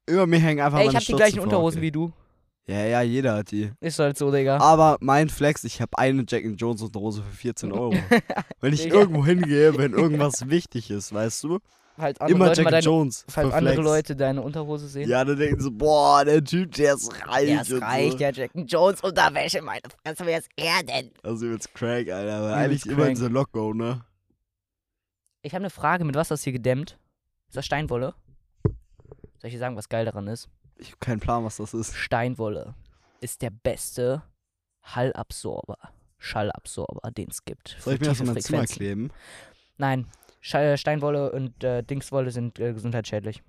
Über 0.07 0.27
mir 0.27 0.39
hängen 0.39 0.61
einfach 0.61 0.79
Ey, 0.79 0.85
ich 0.87 0.93
meine 0.93 0.99
hab 0.99 1.05
die 1.05 1.13
gleichen 1.13 1.39
Unterhosen 1.39 1.77
vor, 1.79 1.81
wie 1.81 1.91
du. 1.91 2.05
okay. 2.05 2.13
Ja, 2.65 2.85
ja, 2.85 3.01
jeder 3.01 3.35
hat 3.35 3.51
die. 3.51 3.71
Ist 3.81 3.99
halt 3.99 4.17
so, 4.17 4.31
Digga. 4.31 4.57
Aber 4.57 4.97
mein 5.01 5.27
Flex, 5.29 5.63
ich 5.65 5.81
habe 5.81 5.97
eine 5.97 6.23
Jack 6.27 6.45
and 6.45 6.59
Jones 6.61 6.81
Unterhose 6.81 7.21
für 7.23 7.35
14 7.35 7.71
Euro. 7.73 7.93
wenn 8.61 8.73
ich 8.73 8.83
Digga. 8.83 8.95
irgendwo 8.99 9.25
hingehe, 9.25 9.77
wenn 9.77 9.91
irgendwas 9.93 10.49
wichtig 10.49 10.89
ist, 10.89 11.13
weißt 11.13 11.43
du? 11.43 11.59
Falls 11.95 12.19
andere, 12.21 12.35
Immer 12.35 12.45
Leute, 12.47 12.61
Jack 12.61 12.63
mal 12.63 12.73
and 12.73 12.85
deine, 12.85 12.95
Jones 12.95 13.25
falls 13.29 13.49
für 13.49 13.53
andere 13.55 13.73
Flex. 13.75 13.85
Leute 13.87 14.15
deine 14.15 14.41
Unterhose 14.41 14.87
sehen. 14.87 15.07
Ja, 15.09 15.23
dann 15.25 15.37
denken 15.37 15.59
sie, 15.61 15.69
boah, 15.69 16.25
der 16.25 16.43
Typ, 16.43 16.71
der 16.73 16.95
ist 16.95 17.11
reich. 17.27 17.49
Ja, 17.49 17.61
es 17.61 17.71
und 17.71 17.83
reicht, 17.83 18.11
So. 18.13 18.17
der 18.17 18.31
Jack 18.33 18.51
Jones 18.55 19.01
Unterwäsche, 19.01 19.61
meine 19.61 19.81
Fresse, 20.03 20.25
wer 20.25 20.39
ist 20.39 20.49
er 20.55 20.81
denn? 20.83 21.11
Also 21.21 21.45
übelst 21.45 21.71
crank, 21.75 22.09
Alter. 22.09 22.33
Aber 22.33 22.45
Übelst 22.47 22.57
eigentlich 22.57 22.85
immer 22.87 22.95
crank. 23.03 23.15
diese 23.15 23.27
Loco, 23.27 23.73
ne? 23.73 24.01
Ich 25.43 25.53
habe 25.53 25.63
eine 25.63 25.69
Frage, 25.69 26.03
mit 26.05 26.15
was 26.15 26.27
ist 26.27 26.31
das 26.31 26.43
hier 26.43 26.53
gedämmt? 26.53 26.97
Ist 27.49 27.57
das 27.57 27.65
Steinwolle? 27.65 28.15
Soll 29.43 29.49
ich 29.49 29.55
dir 29.55 29.59
sagen, 29.59 29.75
was 29.75 29.89
geil 29.89 30.05
daran 30.05 30.27
ist? 30.27 30.47
Ich 30.77 30.87
habe 30.87 30.99
keinen 31.01 31.19
Plan, 31.19 31.43
was 31.43 31.57
das 31.57 31.73
ist. 31.73 31.93
Steinwolle 31.97 32.75
ist 33.19 33.41
der 33.41 33.49
beste 33.49 34.23
Hallabsorber, 34.83 35.77
Schallabsorber, 36.17 37.11
den 37.11 37.29
es 37.29 37.43
gibt. 37.43 37.75
Soll 37.81 37.95
ich 37.95 37.99
mir 37.99 38.07
das 38.07 38.21
in 38.21 38.27
mein 38.27 38.41
Zimmer 38.41 38.65
kleben? 38.65 39.11
Nein, 39.77 40.07
Schall- 40.39 40.77
Steinwolle 40.77 41.33
und 41.33 41.61
äh, 41.61 41.83
Dingswolle 41.83 42.31
sind 42.31 42.57
äh, 42.59 42.71
gesundheitsschädlich. 42.71 43.43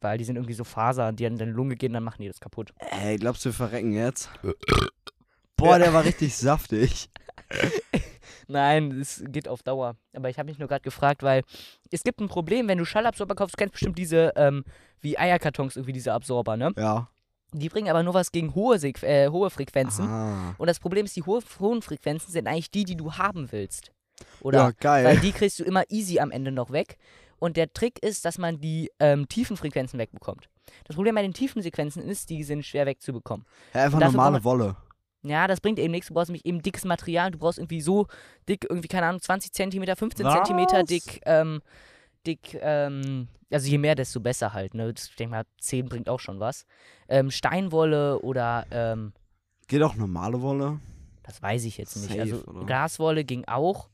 Weil 0.00 0.16
die 0.16 0.24
sind 0.24 0.36
irgendwie 0.36 0.54
so 0.54 0.64
Faser, 0.64 1.12
die 1.12 1.26
an 1.26 1.36
deine 1.36 1.52
Lunge 1.52 1.76
gehen, 1.76 1.92
dann 1.92 2.02
machen 2.02 2.22
die 2.22 2.28
das 2.28 2.40
kaputt. 2.40 2.72
Ey, 2.78 3.18
glaubst 3.18 3.44
du, 3.44 3.50
wir 3.50 3.54
verrecken 3.54 3.92
jetzt? 3.92 4.30
Boah, 5.58 5.78
der 5.78 5.92
war 5.92 6.04
richtig 6.04 6.34
saftig. 6.34 7.10
Nein, 8.50 9.00
es 9.00 9.22
geht 9.28 9.48
auf 9.48 9.62
Dauer. 9.62 9.96
Aber 10.14 10.28
ich 10.28 10.38
habe 10.38 10.48
mich 10.48 10.58
nur 10.58 10.68
gerade 10.68 10.82
gefragt, 10.82 11.22
weil 11.22 11.42
es 11.90 12.02
gibt 12.02 12.20
ein 12.20 12.28
Problem, 12.28 12.68
wenn 12.68 12.78
du 12.78 12.84
Schallabsorber 12.84 13.34
kaufst, 13.34 13.54
du 13.54 13.58
kennst 13.58 13.72
bestimmt 13.72 13.96
diese, 13.96 14.32
ähm, 14.36 14.64
wie 15.00 15.18
Eierkartons, 15.18 15.76
irgendwie 15.76 15.92
diese 15.92 16.12
Absorber, 16.12 16.56
ne? 16.56 16.72
Ja. 16.76 17.08
Die 17.52 17.68
bringen 17.68 17.88
aber 17.88 18.02
nur 18.02 18.14
was 18.14 18.32
gegen 18.32 18.54
hohe, 18.54 18.78
Sequ 18.78 19.04
äh, 19.04 19.28
hohe 19.28 19.50
Frequenzen. 19.50 20.06
Ah. 20.06 20.54
Und 20.58 20.66
das 20.66 20.78
Problem 20.78 21.04
ist, 21.04 21.16
die 21.16 21.22
hohe, 21.22 21.40
hohen 21.58 21.82
Frequenzen 21.82 22.30
sind 22.30 22.46
eigentlich 22.46 22.70
die, 22.70 22.84
die 22.84 22.96
du 22.96 23.14
haben 23.14 23.50
willst. 23.50 23.92
Oder? 24.40 24.58
Ja, 24.58 24.70
geil. 24.72 25.04
Weil 25.04 25.18
die 25.18 25.32
kriegst 25.32 25.58
du 25.58 25.64
immer 25.64 25.84
easy 25.88 26.20
am 26.20 26.30
Ende 26.30 26.52
noch 26.52 26.70
weg. 26.70 26.96
Und 27.38 27.56
der 27.56 27.72
Trick 27.72 28.02
ist, 28.04 28.24
dass 28.24 28.38
man 28.38 28.60
die 28.60 28.90
ähm, 29.00 29.28
tiefen 29.28 29.56
Frequenzen 29.56 29.98
wegbekommt. 29.98 30.48
Das 30.84 30.94
Problem 30.94 31.14
bei 31.14 31.22
den 31.22 31.32
tiefen 31.32 31.62
Sequenzen 31.62 32.02
ist, 32.02 32.30
die 32.30 32.44
sind 32.44 32.64
schwer 32.64 32.86
wegzubekommen. 32.86 33.46
Ja, 33.74 33.84
einfach 33.84 33.98
normale 33.98 34.40
braucht 34.40 34.44
Wolle. 34.44 34.76
Ja, 35.22 35.46
das 35.46 35.60
bringt 35.60 35.78
eben 35.78 35.90
nichts. 35.90 36.08
Du 36.08 36.14
brauchst 36.14 36.28
nämlich 36.28 36.46
eben 36.46 36.62
dickes 36.62 36.84
Material. 36.84 37.30
Du 37.30 37.38
brauchst 37.38 37.58
irgendwie 37.58 37.80
so 37.80 38.06
dick, 38.48 38.66
irgendwie, 38.68 38.88
keine 38.88 39.06
Ahnung, 39.06 39.20
20 39.20 39.52
Zentimeter, 39.52 39.96
15 39.96 40.24
Was? 40.24 40.34
Zentimeter 40.34 40.82
dick, 40.82 41.20
ähm, 41.26 41.60
dick, 42.26 42.58
ähm, 42.60 43.28
also 43.50 43.68
je 43.68 43.78
mehr, 43.78 43.94
desto 43.94 44.20
besser 44.20 44.52
halt, 44.52 44.74
ne? 44.74 44.92
Ich 44.96 45.16
denke 45.16 45.30
mal, 45.32 45.44
10 45.60 45.88
bringt 45.88 46.08
auch 46.08 46.20
schon 46.20 46.40
was. 46.40 46.64
Ähm, 47.08 47.30
Steinwolle 47.30 48.20
oder, 48.20 48.66
ähm, 48.70 49.12
Geht 49.68 49.82
auch 49.82 49.94
normale 49.94 50.40
Wolle? 50.40 50.80
das 51.30 51.42
weiß 51.42 51.64
ich 51.64 51.78
jetzt 51.78 51.96
nicht. 51.96 52.08
Safe, 52.08 52.20
also 52.20 52.44
oder? 52.46 52.66
Glaswolle 52.66 53.24
ging 53.24 53.44
auch. 53.46 53.88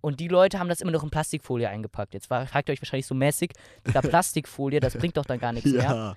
Und 0.00 0.20
die 0.20 0.28
Leute 0.28 0.58
haben 0.58 0.68
das 0.68 0.82
immer 0.82 0.92
noch 0.92 1.02
in 1.02 1.08
Plastikfolie 1.08 1.66
eingepackt. 1.66 2.12
Jetzt 2.12 2.26
fragt 2.26 2.68
ihr 2.68 2.72
euch 2.74 2.82
wahrscheinlich 2.82 3.06
so 3.06 3.14
mäßig, 3.14 3.52
da 3.84 4.02
Plastikfolie, 4.02 4.80
das 4.80 4.98
bringt 4.98 5.16
doch 5.16 5.24
dann 5.24 5.38
gar 5.38 5.52
nichts 5.54 5.72
mehr. 5.72 6.14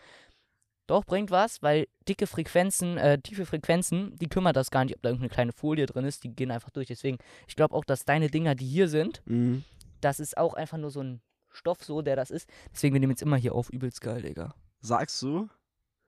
Doch, 0.88 1.04
bringt 1.06 1.32
was, 1.32 1.62
weil 1.62 1.88
dicke 2.08 2.28
Frequenzen, 2.28 2.98
äh, 2.98 3.20
tiefe 3.20 3.46
Frequenzen, 3.46 4.16
die 4.18 4.28
kümmert 4.30 4.56
das 4.56 4.72
gar 4.72 4.86
nicht, 4.86 4.96
ob 4.96 5.02
da 5.02 5.10
irgendeine 5.10 5.30
kleine 5.30 5.52
Folie 5.52 5.86
drin 5.86 6.06
ist, 6.06 6.24
die 6.24 6.30
gehen 6.30 6.50
einfach 6.50 6.70
durch. 6.70 6.88
Deswegen, 6.88 7.18
ich 7.48 7.56
glaube 7.58 7.76
auch, 7.76 7.84
dass 7.84 8.06
deine 8.06 8.30
Dinger, 8.30 8.56
die 8.56 8.66
hier 8.68 8.88
sind, 8.88 9.22
Mhm. 9.26 9.64
das 10.02 10.20
ist 10.22 10.38
auch 10.38 10.54
einfach 10.54 10.78
nur 10.78 10.90
so 10.92 11.02
ein 11.02 11.22
Stoff, 11.52 11.84
so 11.84 12.02
der 12.02 12.16
das 12.16 12.32
ist. 12.32 12.48
Deswegen, 12.74 12.94
wir 12.94 13.00
nehmen 13.02 13.12
jetzt 13.12 13.22
immer 13.22 13.36
hier 13.38 13.54
auf, 13.54 13.70
übelst 13.70 14.00
geil, 14.02 14.22
Digga. 14.22 14.54
Sagst 14.80 15.22
du? 15.22 15.50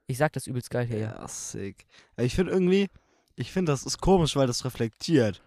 Ich 0.08 0.18
sag 0.18 0.32
das 0.34 0.48
übelst 0.48 0.70
geil 0.70 0.86
hier, 0.86 1.00
ja. 1.00 1.28
Sick. 1.28 1.86
Ich 2.18 2.36
finde 2.36 2.52
irgendwie, 2.54 2.88
ich 3.36 3.52
finde, 3.52 3.72
das 3.74 3.86
ist 3.86 4.00
komisch, 4.00 4.36
weil 4.36 4.48
das 4.48 4.64
reflektiert. 4.64 5.42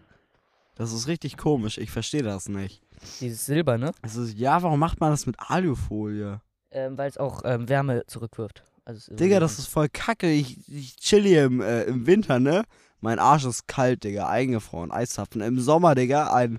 Das 0.74 0.92
ist 0.92 1.06
richtig 1.06 1.36
komisch. 1.36 1.78
Ich 1.78 1.90
verstehe 1.90 2.22
das 2.22 2.48
nicht. 2.48 2.82
Dieses 3.20 3.46
Silber, 3.46 3.78
ne? 3.78 3.92
Ist, 4.02 4.38
ja, 4.38 4.62
warum 4.62 4.78
macht 4.78 5.00
man 5.00 5.10
das 5.10 5.26
mit 5.26 5.36
Alufolie? 5.38 6.40
Ähm, 6.70 6.96
weil 6.98 7.08
es 7.08 7.18
auch 7.18 7.42
ähm, 7.44 7.68
Wärme 7.68 8.04
zurückwirft. 8.06 8.62
Also 8.84 9.14
Digga, 9.14 9.38
das 9.40 9.58
ist 9.58 9.66
voll 9.68 9.88
kacke. 9.88 10.30
Ich, 10.30 10.68
ich 10.68 10.96
chill 10.96 11.22
hier 11.22 11.44
im, 11.44 11.60
äh, 11.60 11.84
im 11.84 12.06
Winter, 12.06 12.40
ne? 12.40 12.64
Mein 13.00 13.18
Arsch 13.18 13.44
ist 13.44 13.66
kalt, 13.68 14.04
Digga. 14.04 14.28
Eingefroren, 14.28 14.90
Eiszapfen. 14.90 15.40
Im 15.40 15.60
Sommer, 15.60 15.94
Digga, 15.94 16.32
ein 16.34 16.58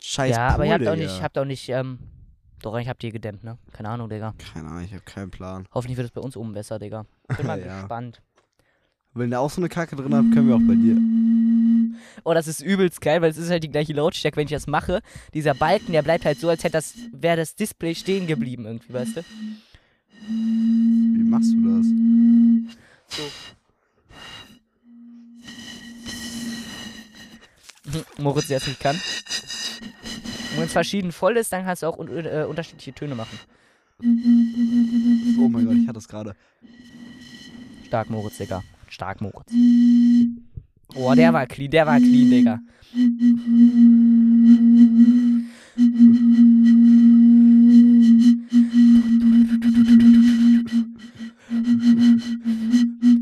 scheiß 0.00 0.36
Ja, 0.36 0.46
Pool, 0.48 0.54
aber 0.54 0.66
ihr 0.66 0.72
habt 0.74 0.86
auch 0.88 0.94
Digga. 0.94 1.04
nicht, 1.12 1.22
habt 1.22 1.38
auch 1.38 1.44
nicht, 1.44 1.68
ähm, 1.68 1.98
doch, 2.62 2.74
eigentlich 2.74 2.88
habt 2.88 3.02
ihr 3.04 3.12
gedämmt, 3.12 3.42
ne? 3.44 3.58
Keine 3.72 3.88
Ahnung, 3.88 4.08
Digga. 4.08 4.34
Keine 4.52 4.68
Ahnung, 4.68 4.84
ich 4.84 4.92
habe 4.92 5.02
keinen 5.02 5.30
Plan. 5.30 5.66
Hoffentlich 5.72 5.96
wird 5.96 6.06
es 6.06 6.12
bei 6.12 6.20
uns 6.20 6.36
oben 6.36 6.52
besser, 6.52 6.78
Digga. 6.78 7.06
Bin 7.36 7.46
mal 7.46 7.58
Ja. 7.64 7.80
gespannt. 7.80 8.22
Wenn 9.14 9.30
der 9.30 9.40
auch 9.40 9.50
so 9.50 9.60
eine 9.60 9.68
Kacke 9.68 9.96
drin 9.96 10.14
hat, 10.14 10.24
können 10.32 10.48
wir 10.48 10.54
auch 10.54 10.60
bei 10.60 10.74
dir. 10.74 10.96
Oh, 12.24 12.34
das 12.34 12.46
ist 12.46 12.60
übelst 12.60 13.00
geil, 13.00 13.20
weil 13.22 13.30
es 13.30 13.36
ist 13.38 13.50
halt 13.50 13.64
die 13.64 13.70
gleiche 13.70 13.92
Lautstärke, 13.92 14.36
wenn 14.36 14.44
ich 14.46 14.52
das 14.52 14.66
mache. 14.68 15.00
Dieser 15.34 15.54
Balken, 15.54 15.92
der 15.92 16.02
bleibt 16.02 16.24
halt 16.24 16.38
so, 16.38 16.48
als 16.48 16.62
hätte 16.62 16.72
das, 16.72 16.94
wäre 17.12 17.36
das 17.36 17.54
Display 17.56 17.94
stehen 17.96 18.26
geblieben 18.28 18.64
irgendwie, 18.66 18.92
weißt 18.92 19.16
du? 19.16 19.24
Moritz, 28.18 28.50
es 28.50 28.66
nicht 28.66 28.80
kann. 28.80 28.96
Und 28.96 30.56
wenn 30.56 30.64
es 30.64 30.72
verschieden 30.72 31.12
voll 31.12 31.36
ist, 31.36 31.52
dann 31.52 31.64
kannst 31.64 31.82
du 31.82 31.86
auch 31.86 31.98
un 31.98 32.08
äh, 32.08 32.44
unterschiedliche 32.48 32.92
Töne 32.92 33.14
machen. 33.14 33.38
Oh 34.00 35.48
mein 35.48 35.66
Gott, 35.66 35.76
ich 35.76 35.86
hatte 35.86 35.94
das 35.94 36.08
gerade. 36.08 36.34
Stark, 37.86 38.10
Moritz, 38.10 38.38
Digga. 38.38 38.62
Stark, 38.88 39.20
Moritz. 39.20 39.52
Oh, 40.94 41.14
der 41.14 41.32
war 41.32 41.46
clean, 41.46 41.70
der 41.70 41.86
war 41.86 41.98
clean, 41.98 42.30
Digga. 42.30 42.60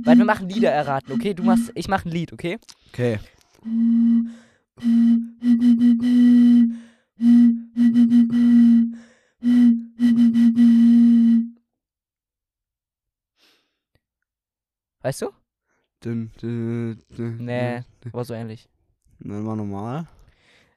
Weil 0.04 0.18
wir 0.18 0.24
machen 0.24 0.48
Lieder 0.48 0.70
erraten, 0.70 1.12
okay? 1.12 1.34
Du 1.34 1.42
machst, 1.42 1.72
ich 1.74 1.88
mach 1.88 2.04
ein 2.04 2.12
Lied, 2.12 2.32
okay? 2.32 2.58
Okay. 2.88 3.18
Weißt 15.00 15.22
du? 15.22 15.30
Dün, 16.04 16.30
dün, 16.42 17.02
dün, 17.16 17.42
Nee, 17.42 17.84
war 18.12 18.24
so 18.26 18.34
ähnlich. 18.34 18.68
Dann 19.20 19.44
mal 19.44 19.56
normal. 19.56 20.06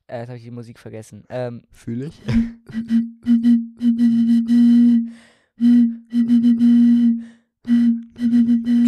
Äh, 0.08 0.20
jetzt 0.20 0.30
habe 0.30 0.38
ich 0.38 0.46
die 0.46 0.52
Musik 0.52 0.80
vergessen. 0.80 1.26
Ähm, 1.28 1.64
Fühle 1.72 2.06
ich. 2.06 2.22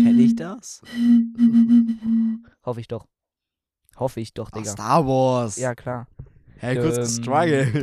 Kenne 0.04 0.22
ich 0.22 0.36
das? 0.38 0.82
hoffe 2.64 2.80
ich 2.80 2.88
doch. 2.88 3.08
Hoffe 4.02 4.20
ich 4.20 4.34
doch, 4.34 4.50
Digga. 4.50 4.72
Ach, 4.72 4.74
Star 4.74 5.06
Wars. 5.06 5.58
Ja, 5.58 5.76
klar. 5.76 6.08
Hey, 6.58 6.76
kurz 6.76 6.98
gestruggelt. 6.98 7.76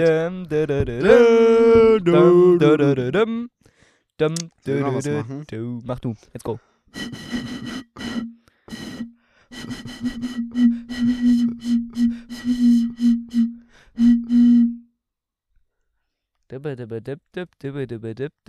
Mach 5.84 6.00
du, 6.00 6.16
let's 6.32 6.42
go. 6.42 6.58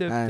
Nein. 0.00 0.28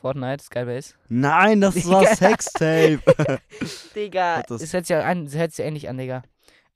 Fortnite, 0.00 0.44
Skybase. 0.44 0.94
Nein, 1.08 1.60
das 1.60 1.88
war 1.88 2.06
Sextape. 2.14 3.00
Digga. 3.94 4.42
Das, 4.48 4.60
das 4.60 4.72
hört 4.72 4.86
sich 4.86 4.94
ja 4.94 5.02
an, 5.02 5.24
das 5.24 5.56
sich 5.56 5.64
ähnlich 5.64 5.88
an, 5.88 5.98
Digga. 5.98 6.22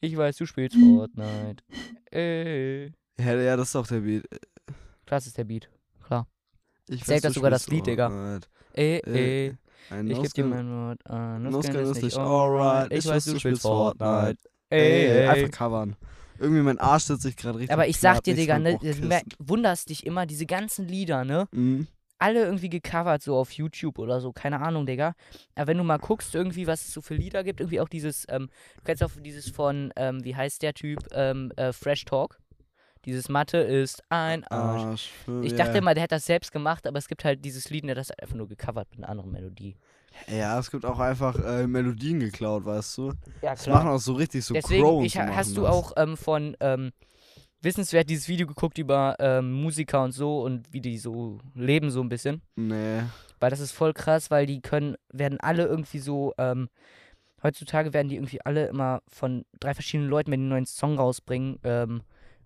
Ich 0.00 0.16
weiß, 0.16 0.36
du 0.36 0.46
spielst 0.46 0.76
Fortnite. 0.76 1.62
Ey. 2.10 2.92
Äh. 3.18 3.24
Ja, 3.24 3.34
ja, 3.40 3.56
das 3.56 3.68
ist 3.68 3.76
auch 3.76 3.86
der 3.86 4.00
Beat. 4.00 4.24
Das 5.06 5.26
ist 5.26 5.38
der 5.38 5.44
Beat, 5.44 5.70
klar. 6.04 6.26
Ich 6.88 7.06
weiß, 7.08 7.22
das 7.22 7.34
sogar 7.34 7.50
das 7.50 7.68
Lied, 7.68 7.86
Digga. 7.86 8.40
Ey, 8.72 9.00
ey. 9.04 9.12
Äh, 9.14 9.46
äh, 9.46 9.54
ein 9.90 10.10
ich 10.10 10.22
geb 10.22 10.34
dir 10.34 10.44
mein 10.44 10.70
Wort 10.70 11.06
an. 11.06 11.42
Nusskin 11.44 11.76
ist 11.76 12.02
nicht 12.02 12.16
alright. 12.16 12.92
Ich 12.92 13.06
weiß, 13.06 13.24
du 13.26 13.38
spielst 13.38 13.62
Fortnite. 13.62 14.38
Ey, 14.70 15.06
ey. 15.06 15.28
Einfach 15.28 15.50
covern. 15.50 15.96
Irgendwie 16.42 16.62
mein 16.62 16.78
Arsch 16.78 17.04
sitzt 17.04 17.22
sich 17.22 17.36
gerade 17.36 17.58
richtig. 17.58 17.72
Aber 17.72 17.86
ich 17.86 17.98
sag 17.98 18.22
dir, 18.24 18.34
Digga, 18.34 18.58
ne, 18.58 18.78
wunderst 19.38 19.88
dich 19.88 20.04
immer, 20.04 20.26
diese 20.26 20.44
ganzen 20.46 20.86
Lieder, 20.88 21.24
ne? 21.24 21.46
Mhm. 21.52 21.86
alle 22.18 22.44
irgendwie 22.44 22.68
gecovert, 22.68 23.20
so 23.22 23.36
auf 23.36 23.50
YouTube 23.50 23.98
oder 23.98 24.20
so, 24.20 24.32
keine 24.32 24.60
Ahnung, 24.60 24.86
Digga. 24.86 25.14
Aber 25.56 25.66
wenn 25.66 25.78
du 25.78 25.82
mal 25.84 25.98
guckst, 25.98 26.34
irgendwie, 26.34 26.66
was 26.68 26.82
es 26.82 26.92
so 26.92 27.00
für 27.00 27.14
Lieder 27.14 27.42
gibt, 27.42 27.58
irgendwie 27.60 27.80
auch 27.80 27.88
dieses, 27.88 28.26
ähm, 28.28 28.48
du 28.76 28.82
kennst 28.84 29.02
auch 29.02 29.10
dieses 29.18 29.50
von, 29.50 29.92
ähm, 29.96 30.22
wie 30.24 30.36
heißt 30.36 30.62
der 30.62 30.72
Typ, 30.74 31.00
ähm, 31.12 31.50
äh, 31.56 31.72
Fresh 31.72 32.04
Talk. 32.04 32.38
Dieses 33.04 33.28
Mathe 33.28 33.58
ist 33.58 34.04
ein 34.10 34.44
Arsch. 34.44 34.82
Arsch. 34.82 35.10
Ich 35.42 35.56
dachte 35.56 35.78
immer, 35.78 35.94
der 35.94 36.04
hat 36.04 36.12
das 36.12 36.24
selbst 36.24 36.52
gemacht, 36.52 36.86
aber 36.86 36.98
es 36.98 37.08
gibt 37.08 37.24
halt 37.24 37.44
dieses 37.44 37.68
Lied, 37.70 37.82
der 37.82 37.92
hat 37.92 37.98
das 37.98 38.12
einfach 38.12 38.36
nur 38.36 38.46
gecovert 38.46 38.86
mit 38.92 39.00
einer 39.00 39.08
anderen 39.08 39.32
Melodie. 39.32 39.74
Ja, 40.28 40.58
es 40.58 40.70
gibt 40.70 40.84
auch 40.84 40.98
einfach 40.98 41.36
äh, 41.44 41.66
Melodien 41.66 42.20
geklaut, 42.20 42.64
weißt 42.64 42.98
du? 42.98 43.12
Ja, 43.42 43.54
Das 43.54 43.66
machen 43.66 43.88
auch 43.88 43.98
so 43.98 44.14
richtig 44.14 44.44
so 44.44 44.54
Deswegen, 44.54 44.82
Crows. 44.82 45.04
ich, 45.04 45.18
hast 45.18 45.56
du 45.56 45.66
auch 45.66 45.92
ähm, 45.96 46.16
von 46.16 46.56
ähm, 46.60 46.92
Wissenswert 47.60 48.08
dieses 48.10 48.28
Video 48.28 48.46
geguckt 48.46 48.78
über 48.78 49.16
ähm, 49.18 49.52
Musiker 49.52 50.02
und 50.02 50.12
so 50.12 50.42
und 50.42 50.72
wie 50.72 50.80
die 50.80 50.98
so 50.98 51.38
leben, 51.54 51.90
so 51.90 52.00
ein 52.00 52.08
bisschen? 52.08 52.42
Nee. 52.56 53.02
Weil 53.40 53.50
das 53.50 53.60
ist 53.60 53.72
voll 53.72 53.92
krass, 53.92 54.30
weil 54.30 54.46
die 54.46 54.60
können, 54.60 54.96
werden 55.12 55.40
alle 55.40 55.66
irgendwie 55.66 55.98
so, 55.98 56.32
ähm, 56.38 56.68
heutzutage 57.42 57.92
werden 57.92 58.08
die 58.08 58.16
irgendwie 58.16 58.40
alle 58.44 58.66
immer 58.66 59.00
von 59.08 59.44
drei 59.60 59.74
verschiedenen 59.74 60.08
Leuten, 60.10 60.30
wenn 60.30 60.40
die 60.40 60.44
einen 60.44 60.50
neuen 60.50 60.66
Song 60.66 60.96
rausbringen, 60.98 61.58
ähm, 61.64 62.02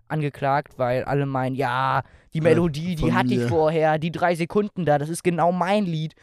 angeklagt, 0.07 0.77
weil 0.79 1.03
alle 1.03 1.25
meinen, 1.25 1.55
ja, 1.55 2.01
die 2.33 2.41
Ja, 2.41 2.43
Melodie, 2.43 2.95
die 2.95 3.01
von 3.01 3.13
hatte 3.13 3.33
ich 3.33 3.41
vorher, 3.43 3.99
die 3.99 4.11
drei 4.11 4.35
Sekunden 4.35 4.85
da, 4.85 4.97
das 4.97 5.09
ist 5.09 5.23
genau 5.23 5.51
mein 5.51 5.85
Lied. 5.85 6.15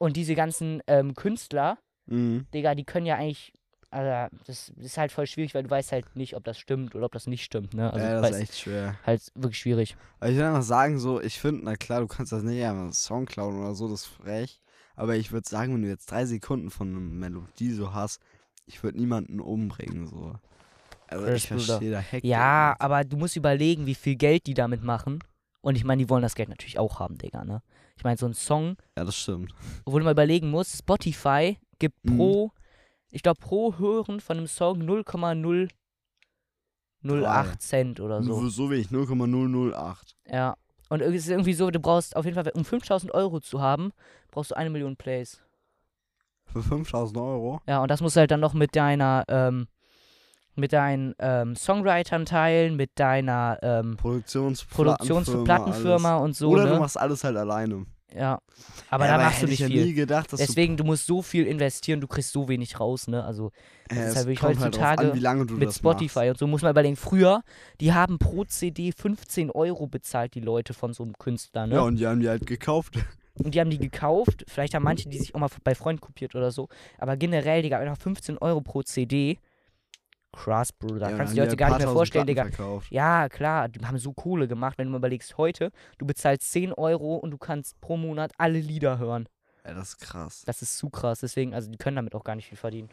Und 0.00 0.16
diese 0.16 0.34
ganzen 0.34 0.82
ähm, 0.86 1.14
Künstler, 1.14 1.78
Mhm. 2.10 2.46
Digga, 2.52 2.74
die 2.74 2.84
können 2.84 3.06
ja 3.06 3.16
eigentlich, 3.16 3.52
also 3.90 4.36
das 4.46 4.70
ist 4.70 4.98
halt 4.98 5.12
voll 5.12 5.26
schwierig, 5.26 5.54
weil 5.54 5.62
du 5.62 5.70
weißt 5.70 5.92
halt 5.92 6.16
nicht, 6.16 6.34
ob 6.34 6.44
das 6.44 6.58
stimmt 6.58 6.94
oder 6.94 7.06
ob 7.06 7.12
das 7.12 7.26
nicht 7.26 7.44
stimmt, 7.44 7.72
ne? 7.72 7.92
Also 7.92 8.04
ja, 8.04 8.20
das 8.20 8.30
ist 8.30 8.40
echt 8.40 8.58
schwer. 8.58 8.96
halt 9.06 9.22
wirklich 9.34 9.58
schwierig. 9.58 9.96
Aber 10.18 10.30
ich 10.30 10.36
will 10.36 10.44
einfach 10.44 10.62
sagen, 10.62 10.98
so, 10.98 11.20
ich 11.20 11.38
finde, 11.38 11.64
na 11.64 11.76
klar, 11.76 12.00
du 12.00 12.08
kannst 12.08 12.32
das 12.32 12.42
nicht 12.42 12.62
einfach 12.64 12.82
einen 12.82 12.92
Song 12.92 13.26
klauen 13.26 13.60
oder 13.60 13.74
so, 13.74 13.88
das 13.88 14.02
ist 14.02 14.06
frech. 14.06 14.60
Aber 14.96 15.16
ich 15.16 15.32
würde 15.32 15.48
sagen, 15.48 15.74
wenn 15.74 15.82
du 15.82 15.88
jetzt 15.88 16.10
drei 16.10 16.26
Sekunden 16.26 16.70
von 16.70 16.88
einer 16.88 17.00
Melodie 17.00 17.72
so 17.72 17.94
hast, 17.94 18.20
ich 18.66 18.82
würde 18.82 18.98
niemanden 18.98 19.40
umbringen, 19.40 20.06
so. 20.06 20.34
Also 21.06 21.26
ich 21.28 21.48
verstehe 21.48 21.90
da 21.90 21.98
Heck. 21.98 22.24
Ja, 22.24 22.76
aber 22.78 23.04
du 23.04 23.16
musst 23.16 23.36
überlegen, 23.36 23.86
wie 23.86 23.94
viel 23.94 24.16
Geld 24.16 24.46
die 24.46 24.54
damit 24.54 24.82
machen. 24.82 25.20
Und 25.62 25.76
ich 25.76 25.84
meine, 25.84 26.02
die 26.02 26.08
wollen 26.08 26.22
das 26.22 26.34
Geld 26.34 26.48
natürlich 26.48 26.78
auch 26.78 26.98
haben, 27.00 27.18
Digga, 27.18 27.44
ne? 27.44 27.62
Ich 27.96 28.04
meine, 28.04 28.16
so 28.16 28.26
ein 28.26 28.32
Song, 28.34 28.76
Ja, 28.96 29.04
das 29.04 29.16
stimmt. 29.16 29.52
wo 29.84 29.98
du 29.98 30.04
mal 30.04 30.12
überlegen 30.12 30.50
musst, 30.50 30.78
Spotify 30.78 31.58
gibt 31.78 32.02
Mhm. 32.04 32.16
pro, 32.16 32.52
ich 33.10 33.22
glaube, 33.22 33.40
pro 33.40 33.76
Hören 33.78 34.20
von 34.20 34.38
einem 34.38 34.46
Song 34.46 34.78
0,008 34.84 35.70
Drei. 37.02 37.54
Cent 37.58 38.00
oder 38.00 38.22
so. 38.22 38.40
Nur 38.40 38.50
so 38.50 38.70
wenig, 38.70 38.90
0,008. 38.90 40.16
Ja. 40.26 40.56
Und 40.88 41.02
es 41.02 41.14
ist 41.14 41.28
irgendwie 41.28 41.54
so, 41.54 41.70
du 41.70 41.78
brauchst 41.78 42.16
auf 42.16 42.24
jeden 42.24 42.34
Fall, 42.42 42.50
um 42.54 42.64
5000 42.64 43.12
Euro 43.14 43.40
zu 43.40 43.60
haben, 43.60 43.92
brauchst 44.30 44.50
du 44.50 44.56
eine 44.56 44.70
Million 44.70 44.96
Plays. 44.96 45.40
Für 46.46 46.62
5000 46.62 47.16
Euro? 47.18 47.60
Ja, 47.66 47.80
und 47.82 47.90
das 47.90 48.00
musst 48.00 48.16
du 48.16 48.20
halt 48.20 48.30
dann 48.30 48.40
noch 48.40 48.54
mit 48.54 48.74
deiner, 48.74 49.24
ähm, 49.28 49.68
mit 50.60 50.72
deinen 50.72 51.14
ähm, 51.18 51.56
Songwritern 51.56 52.26
teilen, 52.26 52.76
mit 52.76 52.90
deiner 52.94 53.58
ähm, 53.62 53.96
Produktions 53.96 54.64
Produktionsplattenfirma 54.64 56.16
und 56.16 56.36
so, 56.36 56.50
Oder 56.50 56.64
ne? 56.64 56.70
du 56.74 56.78
machst 56.78 56.98
alles 56.98 57.24
halt 57.24 57.36
alleine. 57.36 57.86
Ja. 58.14 58.40
Aber 58.88 59.06
ja, 59.06 59.16
da 59.16 59.24
machst 59.24 59.42
du 59.42 59.46
nicht 59.46 59.60
ja 59.60 59.68
viel. 59.68 59.84
nie 59.84 59.94
gedacht, 59.94 60.32
dass 60.32 60.40
Deswegen, 60.40 60.76
du 60.76 60.84
musst 60.84 61.06
so 61.06 61.22
viel 61.22 61.46
investieren, 61.46 62.00
du 62.00 62.08
kriegst 62.08 62.32
so 62.32 62.48
wenig 62.48 62.80
raus, 62.80 63.06
ne? 63.06 63.24
Also 63.24 63.50
du, 63.88 63.94
das 63.94 63.98
äh, 63.98 64.08
ist 64.08 64.16
halt 64.16 64.26
wirklich 64.26 64.42
halt 64.42 64.58
heutzutage 64.58 65.10
an, 65.10 65.14
wie 65.14 65.20
lange 65.20 65.46
du 65.46 65.54
mit 65.54 65.72
Spotify 65.72 66.18
Machst. 66.18 66.30
und 66.30 66.38
so 66.38 66.46
muss 66.46 66.62
man 66.62 66.72
überlegen. 66.72 66.96
Früher, 66.96 67.42
die 67.80 67.92
haben 67.92 68.18
pro 68.18 68.44
CD 68.44 68.92
15 68.92 69.50
Euro 69.50 69.86
bezahlt, 69.86 70.34
die 70.34 70.40
Leute 70.40 70.74
von 70.74 70.92
so 70.92 71.02
einem 71.02 71.16
Künstler, 71.18 71.66
ne? 71.66 71.76
Ja, 71.76 71.82
und 71.82 71.96
die 71.96 72.06
haben 72.06 72.20
die 72.20 72.28
halt 72.28 72.46
gekauft. 72.46 72.94
Und 73.34 73.54
die 73.54 73.60
haben 73.60 73.70
die 73.70 73.78
gekauft. 73.78 74.44
Vielleicht 74.48 74.74
haben 74.74 74.82
manche 74.82 75.08
die 75.08 75.16
sich 75.16 75.34
auch 75.34 75.38
mal 75.38 75.48
bei 75.64 75.74
Freunden 75.74 76.00
kopiert 76.00 76.34
oder 76.34 76.50
so. 76.50 76.68
Aber 76.98 77.16
generell, 77.16 77.62
Digga, 77.62 77.78
einfach 77.78 77.96
15 77.96 78.36
Euro 78.36 78.60
pro 78.60 78.82
CD. 78.82 79.38
Krass, 80.32 80.72
Bruder. 80.72 81.10
ja, 81.10 81.16
Kannst 81.16 81.32
du 81.32 81.34
dir 81.36 81.42
heute 81.42 81.50
die 81.50 81.56
gar 81.56 81.70
halt 81.70 81.78
nicht 81.78 81.86
mehr 81.86 81.94
vorstellen, 81.94 82.26
Digga. 82.26 82.44
Verkauft. 82.44 82.90
Ja, 82.90 83.28
klar, 83.28 83.68
die 83.68 83.84
haben 83.84 83.98
so 83.98 84.12
Kohle 84.12 84.46
gemacht, 84.46 84.78
wenn 84.78 84.86
du 84.86 84.92
mal 84.92 84.98
überlegst, 84.98 85.36
heute, 85.38 85.72
du 85.98 86.06
bezahlst 86.06 86.50
10 86.52 86.72
Euro 86.72 87.16
und 87.16 87.32
du 87.32 87.38
kannst 87.38 87.80
pro 87.80 87.96
Monat 87.96 88.32
alle 88.38 88.60
Lieder 88.60 88.98
hören. 88.98 89.28
Ja, 89.64 89.74
das 89.74 89.88
ist 89.90 89.98
krass. 89.98 90.42
Das 90.46 90.62
ist 90.62 90.78
zu 90.78 90.88
krass, 90.88 91.20
deswegen, 91.20 91.52
also 91.52 91.70
die 91.70 91.78
können 91.78 91.96
damit 91.96 92.14
auch 92.14 92.24
gar 92.24 92.36
nicht 92.36 92.48
viel 92.48 92.56
verdienen. 92.58 92.88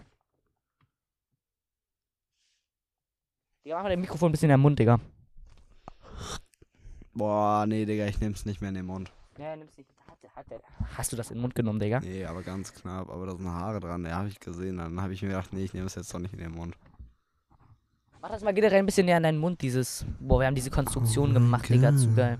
Digga, 3.63 3.75
mach 3.75 3.83
mal 3.83 3.89
dein 3.89 4.01
Mikrofon 4.01 4.29
ein 4.29 4.31
bisschen 4.31 4.49
in 4.49 4.55
den 4.55 4.61
Mund, 4.61 4.79
Digga. 4.79 4.99
Boah, 7.13 7.65
nee, 7.67 7.85
Digga, 7.85 8.05
ich 8.07 8.19
nehm's 8.19 8.45
nicht 8.45 8.61
mehr 8.61 8.69
in 8.69 8.75
den 8.75 8.85
Mund. 8.85 9.11
Ja, 9.37 9.55
nimm's 9.55 9.77
nicht. 9.77 9.89
Hat, 10.07 10.17
hat 10.35 10.49
der, 10.49 10.61
hast 10.95 11.11
du 11.11 11.15
das 11.15 11.29
in 11.29 11.35
den 11.37 11.41
Mund 11.41 11.53
genommen, 11.53 11.79
Digga? 11.79 11.99
Nee, 11.99 12.25
aber 12.25 12.41
ganz 12.41 12.73
knapp. 12.73 13.09
Aber 13.09 13.25
da 13.25 13.35
sind 13.35 13.47
Haare 13.47 13.79
dran, 13.79 14.05
ja, 14.05 14.17
habe 14.17 14.29
ich 14.29 14.39
gesehen. 14.39 14.77
Dann 14.77 15.01
habe 15.01 15.13
ich 15.13 15.21
mir 15.21 15.29
gedacht, 15.29 15.53
nee, 15.53 15.63
ich 15.63 15.73
nehme 15.73 15.85
es 15.85 15.95
jetzt 15.95 16.13
doch 16.13 16.19
nicht 16.19 16.33
in 16.33 16.39
den 16.39 16.51
Mund. 16.53 16.75
Mach 18.21 18.29
das 18.29 18.43
mal 18.43 18.53
generell 18.53 18.79
ein 18.79 18.85
bisschen 18.85 19.05
näher 19.05 19.17
an 19.17 19.23
deinen 19.23 19.37
Mund, 19.37 19.61
dieses. 19.61 20.05
Boah, 20.19 20.39
wir 20.39 20.47
haben 20.47 20.55
diese 20.55 20.71
Konstruktion 20.71 21.31
Oh 21.31 21.33
gemacht, 21.33 21.69
Digga, 21.69 21.95
zu 21.95 22.13
geil. 22.13 22.37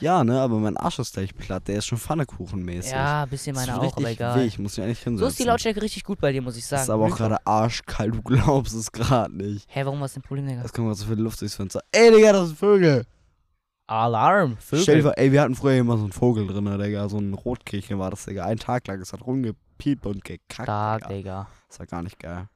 Ja, 0.00 0.22
ne, 0.22 0.40
aber 0.40 0.58
mein 0.58 0.76
Arsch 0.76 0.98
ist 1.00 1.14
gleich 1.14 1.34
platt. 1.34 1.66
Der 1.66 1.78
ist 1.78 1.86
schon 1.86 1.98
Pfannekuchenmäßig. 1.98 2.92
Ja, 2.92 3.24
ein 3.24 3.28
bisschen 3.28 3.54
Das 3.56 3.66
meine 3.66 3.78
tut 3.78 3.88
auch, 3.88 3.96
aber 3.96 4.10
egal. 4.10 4.40
Weh. 4.40 4.44
Ich 4.44 4.58
muss 4.58 4.76
mich 4.76 4.84
eigentlich 4.84 5.00
hinsetzen. 5.00 5.18
So 5.18 5.26
ist 5.26 5.38
die 5.38 5.44
Lautstärke 5.44 5.82
richtig 5.82 6.04
gut 6.04 6.20
bei 6.20 6.32
dir, 6.32 6.42
muss 6.42 6.56
ich 6.56 6.64
sagen. 6.64 6.78
Das 6.78 6.84
ist 6.84 6.90
aber 6.90 7.06
auch 7.06 7.16
gerade 7.16 7.44
arschkalt. 7.46 8.14
Du 8.14 8.22
glaubst 8.22 8.74
es 8.74 8.92
gerade 8.92 9.36
nicht. 9.36 9.66
Hä, 9.68 9.84
warum 9.84 9.98
war 9.98 10.04
das 10.04 10.14
denn 10.14 10.22
Problem, 10.22 10.46
Digga? 10.46 10.62
Es 10.64 10.72
kommt 10.72 10.86
gerade 10.86 10.98
so 10.98 11.06
viel 11.06 11.18
Luft 11.20 11.40
durchs 11.40 11.56
Fenster. 11.56 11.80
Ey, 11.92 12.12
Digga, 12.12 12.32
das 12.32 12.48
sind 12.48 12.58
Vögel. 12.58 13.04
Alarm, 13.86 14.56
Stell 14.60 14.78
dir 14.78 14.84
Vögel. 14.84 15.02
vor, 15.02 15.12
ey, 15.18 15.32
wir 15.32 15.42
hatten 15.42 15.54
früher 15.56 15.76
immer 15.76 15.98
so 15.98 16.04
einen 16.04 16.12
Vogel 16.12 16.46
drin, 16.46 16.78
Digga. 16.78 17.08
So 17.08 17.18
ein 17.18 17.34
Rotkehlchen 17.34 17.98
war 17.98 18.10
das, 18.10 18.24
Digga. 18.24 18.44
Einen 18.46 18.60
Tag 18.60 18.86
lang. 18.86 19.00
Es 19.00 19.12
hat 19.12 19.26
rumgepiept 19.26 20.06
und 20.06 20.24
gekackt. 20.24 20.62
Stark, 20.62 21.02
Digga. 21.08 21.14
Digga. 21.14 21.46
Das 21.68 21.78
war 21.80 21.86
gar 21.86 22.02
nicht 22.02 22.18
geil. 22.18 22.48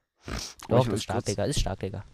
Doch, 0.69 0.85
das 0.87 0.95
ist 0.95 1.03
stark, 1.05 1.25
Digga. 1.25 1.45
Ist 1.45 1.61
stark, 1.61 1.81
Digga. 1.81 2.05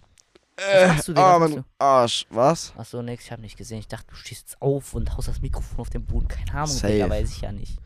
Äh, 0.56 0.86
machst 0.88 1.08
du, 1.08 1.16
Was 1.16 1.40
machst 1.40 1.54
mein 1.56 1.64
Arsch. 1.78 2.26
Was? 2.30 2.72
Achso, 2.76 3.02
nix, 3.02 3.24
ich 3.24 3.32
hab 3.32 3.40
nicht 3.40 3.56
gesehen. 3.56 3.78
Ich 3.78 3.88
dachte, 3.88 4.06
du 4.10 4.14
stehst 4.14 4.56
auf 4.60 4.94
und 4.94 5.16
haust 5.16 5.28
das 5.28 5.40
Mikrofon 5.42 5.80
auf 5.80 5.90
den 5.90 6.04
Boden. 6.04 6.28
Keine 6.28 6.52
Ahnung, 6.52 6.66
Safe. 6.68 6.92
Digga, 6.92 7.10
weiß 7.10 7.30
ich 7.32 7.40
ja 7.40 7.50
nicht. 7.52 7.78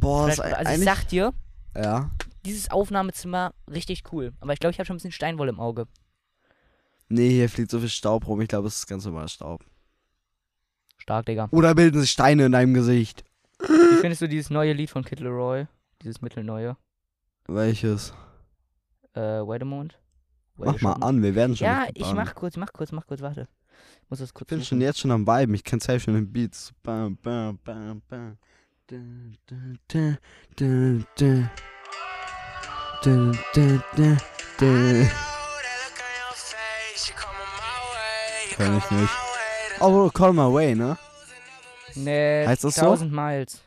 Boah, 0.00 0.26
das 0.26 0.36
Vielleicht, 0.36 0.52
ist 0.60 0.66
also 0.66 0.82
ich 0.82 0.88
sag 0.88 1.08
dir, 1.08 1.32
Ja. 1.76 2.10
dieses 2.44 2.70
Aufnahmezimmer 2.70 3.54
richtig 3.70 4.02
cool. 4.12 4.32
Aber 4.40 4.52
ich 4.52 4.58
glaube, 4.58 4.72
ich 4.72 4.78
habe 4.78 4.86
schon 4.86 4.94
ein 4.94 4.98
bisschen 4.98 5.12
Steinwolle 5.12 5.50
im 5.50 5.60
Auge. 5.60 5.86
Nee, 7.08 7.28
hier 7.30 7.48
fliegt 7.48 7.70
so 7.70 7.78
viel 7.78 7.88
Staub 7.88 8.26
rum. 8.26 8.40
Ich 8.40 8.48
glaube, 8.48 8.66
es 8.68 8.78
ist 8.78 8.86
ganz 8.88 9.04
normal 9.04 9.28
Staub. 9.28 9.64
Stark, 10.96 11.26
Digga. 11.26 11.48
Oder 11.52 11.74
bilden 11.74 12.00
sich 12.00 12.10
Steine 12.10 12.46
in 12.46 12.52
deinem 12.52 12.74
Gesicht. 12.74 13.24
Wie 13.60 14.00
findest 14.00 14.22
du 14.22 14.28
dieses 14.28 14.50
neue 14.50 14.72
Lied 14.72 14.90
von 14.90 15.04
Kid 15.04 15.20
Leroy? 15.20 15.66
Dieses 16.02 16.20
mittelneue? 16.22 16.76
Welches? 17.46 18.12
Äh, 19.14 19.20
wait 19.46 19.62
a 19.62 19.64
moment. 19.64 19.98
Mach 20.56 20.80
mal 20.80 20.92
an, 20.94 21.22
wir 21.22 21.34
werden 21.34 21.56
schon 21.56 21.66
Ja, 21.66 21.86
ich 21.94 22.12
mach 22.12 22.34
kurz, 22.34 22.56
mach 22.56 22.72
kurz, 22.72 22.92
mach 22.92 23.06
kurz, 23.06 23.20
warte. 23.20 23.48
Ich 24.04 24.10
muss 24.10 24.18
das 24.20 24.32
kurz 24.34 24.46
Ich 24.46 24.48
bin 24.50 24.58
suchen. 24.60 24.66
schon 24.68 24.80
jetzt 24.80 25.00
schon 25.00 25.10
am 25.10 25.26
Viben. 25.26 25.54
Ich 25.54 25.64
kenn 25.64 25.80
safe 25.80 26.00
schon 26.00 26.14
den 26.14 26.30
Beats. 26.32 26.72
Bam, 26.82 27.16
bam, 27.16 27.58
bam, 27.64 28.02
bam. 28.08 28.36
Kenn 38.50 38.78
ich 38.78 38.90
nicht. 38.90 39.12
Oh, 39.80 40.10
Call 40.12 40.32
My 40.32 40.52
Way, 40.52 40.74
ne? 40.74 40.96
Nee, 41.94 42.46
Heißt 42.46 42.64
das 42.64 42.74
so? 42.76 42.82
1000 42.86 43.12
Miles. 43.12 43.62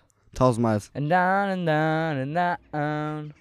And 0.94 1.10
down 1.10 1.50
and 1.50 1.68
down 1.68 2.18
and 2.18 2.36
down. 2.36 3.34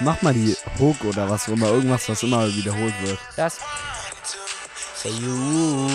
Mach 0.00 0.20
mal 0.22 0.34
die 0.34 0.56
Hook 0.78 1.04
oder 1.04 1.30
was 1.30 1.48
immer. 1.48 1.68
Irgendwas, 1.68 2.08
was 2.08 2.22
immer 2.22 2.46
wiederholt 2.48 2.94
wird. 3.02 3.18
Das. 3.36 3.58
Say 4.96 5.10
you. 5.10 5.88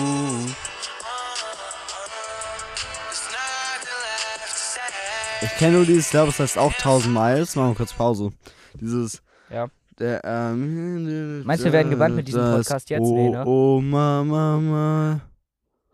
Ich 5.42 5.56
kenne 5.56 5.76
nur 5.76 5.86
dieses, 5.86 6.06
ich 6.06 6.10
glaube, 6.10 6.30
es 6.30 6.38
heißt 6.38 6.58
auch 6.58 6.72
1000 6.72 7.14
Miles. 7.14 7.56
Machen 7.56 7.70
wir 7.70 7.74
kurz 7.76 7.92
Pause. 7.92 8.30
Dieses. 8.74 9.22
Ja. 9.50 9.68
Der, 9.98 10.22
ähm, 10.24 11.44
Meinst 11.44 11.62
du, 11.62 11.66
wir 11.66 11.72
werden 11.74 11.90
gebannt 11.90 12.16
mit 12.16 12.26
diesem 12.26 12.40
das 12.40 12.66
Podcast 12.66 12.88
jetzt? 12.88 13.02
Oh, 13.02 13.14
Nee, 13.14 13.28
ne? 13.30 13.44
oh, 13.44 13.80
Mama, 13.82 14.56
Mama. 14.56 15.20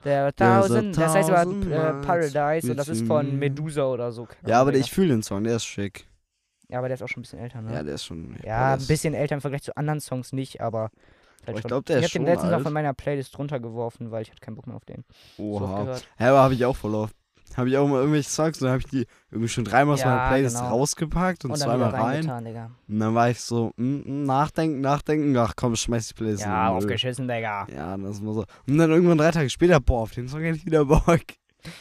Der 0.05 0.33
There's 0.33 0.71
a 0.71 0.77
1000, 0.79 0.97
das 0.97 1.15
heißt 1.15 1.31
aber 1.31 1.51
äh, 1.51 1.93
Paradise 2.07 2.71
und 2.71 2.77
das 2.77 2.89
ist 2.89 3.05
von 3.05 3.37
Medusa 3.37 3.85
oder 3.87 4.13
so. 4.13 4.29
Ja, 4.47 4.61
aber 4.61 4.73
ich 4.75 4.93
fühle 4.93 5.09
den 5.09 5.25
Song, 5.25 5.43
der 5.43 5.57
ist 5.57 5.65
schick. 5.65 6.07
Ja, 6.69 6.79
aber 6.79 6.89
der 6.89 6.97
ist 6.97 7.03
auch 7.03 7.09
schon 7.09 7.21
ein 7.21 7.23
bisschen 7.23 7.39
älter, 7.39 7.63
ne? 7.63 7.75
Ja, 7.75 7.83
der 7.83 7.95
ist 7.95 8.05
schon. 8.05 8.37
Ja, 8.45 8.75
ein 8.75 8.87
bisschen 8.87 9.15
älter 9.15 9.35
im 9.37 9.41
Vergleich 9.41 9.63
zu 9.63 9.77
anderen 9.77 10.01
Songs 10.01 10.33
nicht, 10.33 10.61
aber. 10.61 10.91
Halt 11.47 11.57
ich 11.57 11.63
schon. 11.63 11.69
glaub, 11.69 11.85
der 11.87 11.99
ich 11.99 12.05
ist 12.05 12.11
hab 12.11 12.13
den 12.13 12.23
schon 12.23 12.27
letztens 12.27 12.53
auch 12.53 12.57
alt. 12.57 12.63
von 12.65 12.73
meiner 12.73 12.93
Playlist 12.95 13.39
runtergeworfen, 13.39 14.11
weil 14.11 14.23
ich 14.23 14.31
hatte 14.31 14.41
keinen 14.41 14.57
Bock 14.57 14.67
mehr 14.67 14.77
auf 14.77 14.85
den. 14.85 15.05
So 15.37 15.43
Oha. 15.43 16.01
Ja, 16.19 16.29
aber 16.31 16.43
habe 16.43 16.55
ich 16.55 16.65
auch 16.65 16.83
oft. 16.83 17.15
Habe 17.57 17.71
ich 17.71 17.79
auch 17.79 17.87
mal 17.89 18.01
irgendwelche 18.01 18.29
Songs, 18.29 18.59
dann 18.59 18.69
habe 18.71 18.81
ich 18.81 18.87
die 18.87 19.07
irgendwie 19.31 19.49
schon 19.49 19.65
dreimal 19.65 19.95
aus 19.95 20.01
Ja, 20.01 20.07
meiner 20.07 20.29
Playlist 20.29 20.59
genau. 20.59 20.71
rausgepackt 20.71 21.45
und, 21.45 21.53
Und 21.53 21.57
zweimal 21.57 21.91
rein. 21.91 22.29
Und 22.29 23.01
dann 23.01 23.15
war 23.15 23.31
ich 23.31 23.41
so, 23.41 23.73
mm, 23.77 23.83
mm, 24.05 24.25
nachdenken, 24.25 24.81
nachdenken, 24.81 25.37
ach 25.39 25.55
komm, 25.57 25.75
schmeiß 25.75 26.09
die 26.09 26.15
Playlist 26.15 26.43
Ja, 26.43 26.69
den 26.69 26.77
aufgeschissen, 26.77 27.29
Digga. 27.29 27.67
Ja, 27.75 27.97
das 27.97 28.25
war 28.25 28.35
so. 28.35 28.45
Und 28.67 28.77
dann 28.77 28.91
irgendwann 28.91 29.19
drei 29.19 29.31
Tage 29.31 29.49
später, 29.49 29.81
boah, 29.81 30.03
auf 30.03 30.11
den 30.11 30.29
Song 30.29 30.43
hätte 30.43 30.59
ich 30.59 30.67
wieder 30.67 30.85
Bock. 30.85 31.21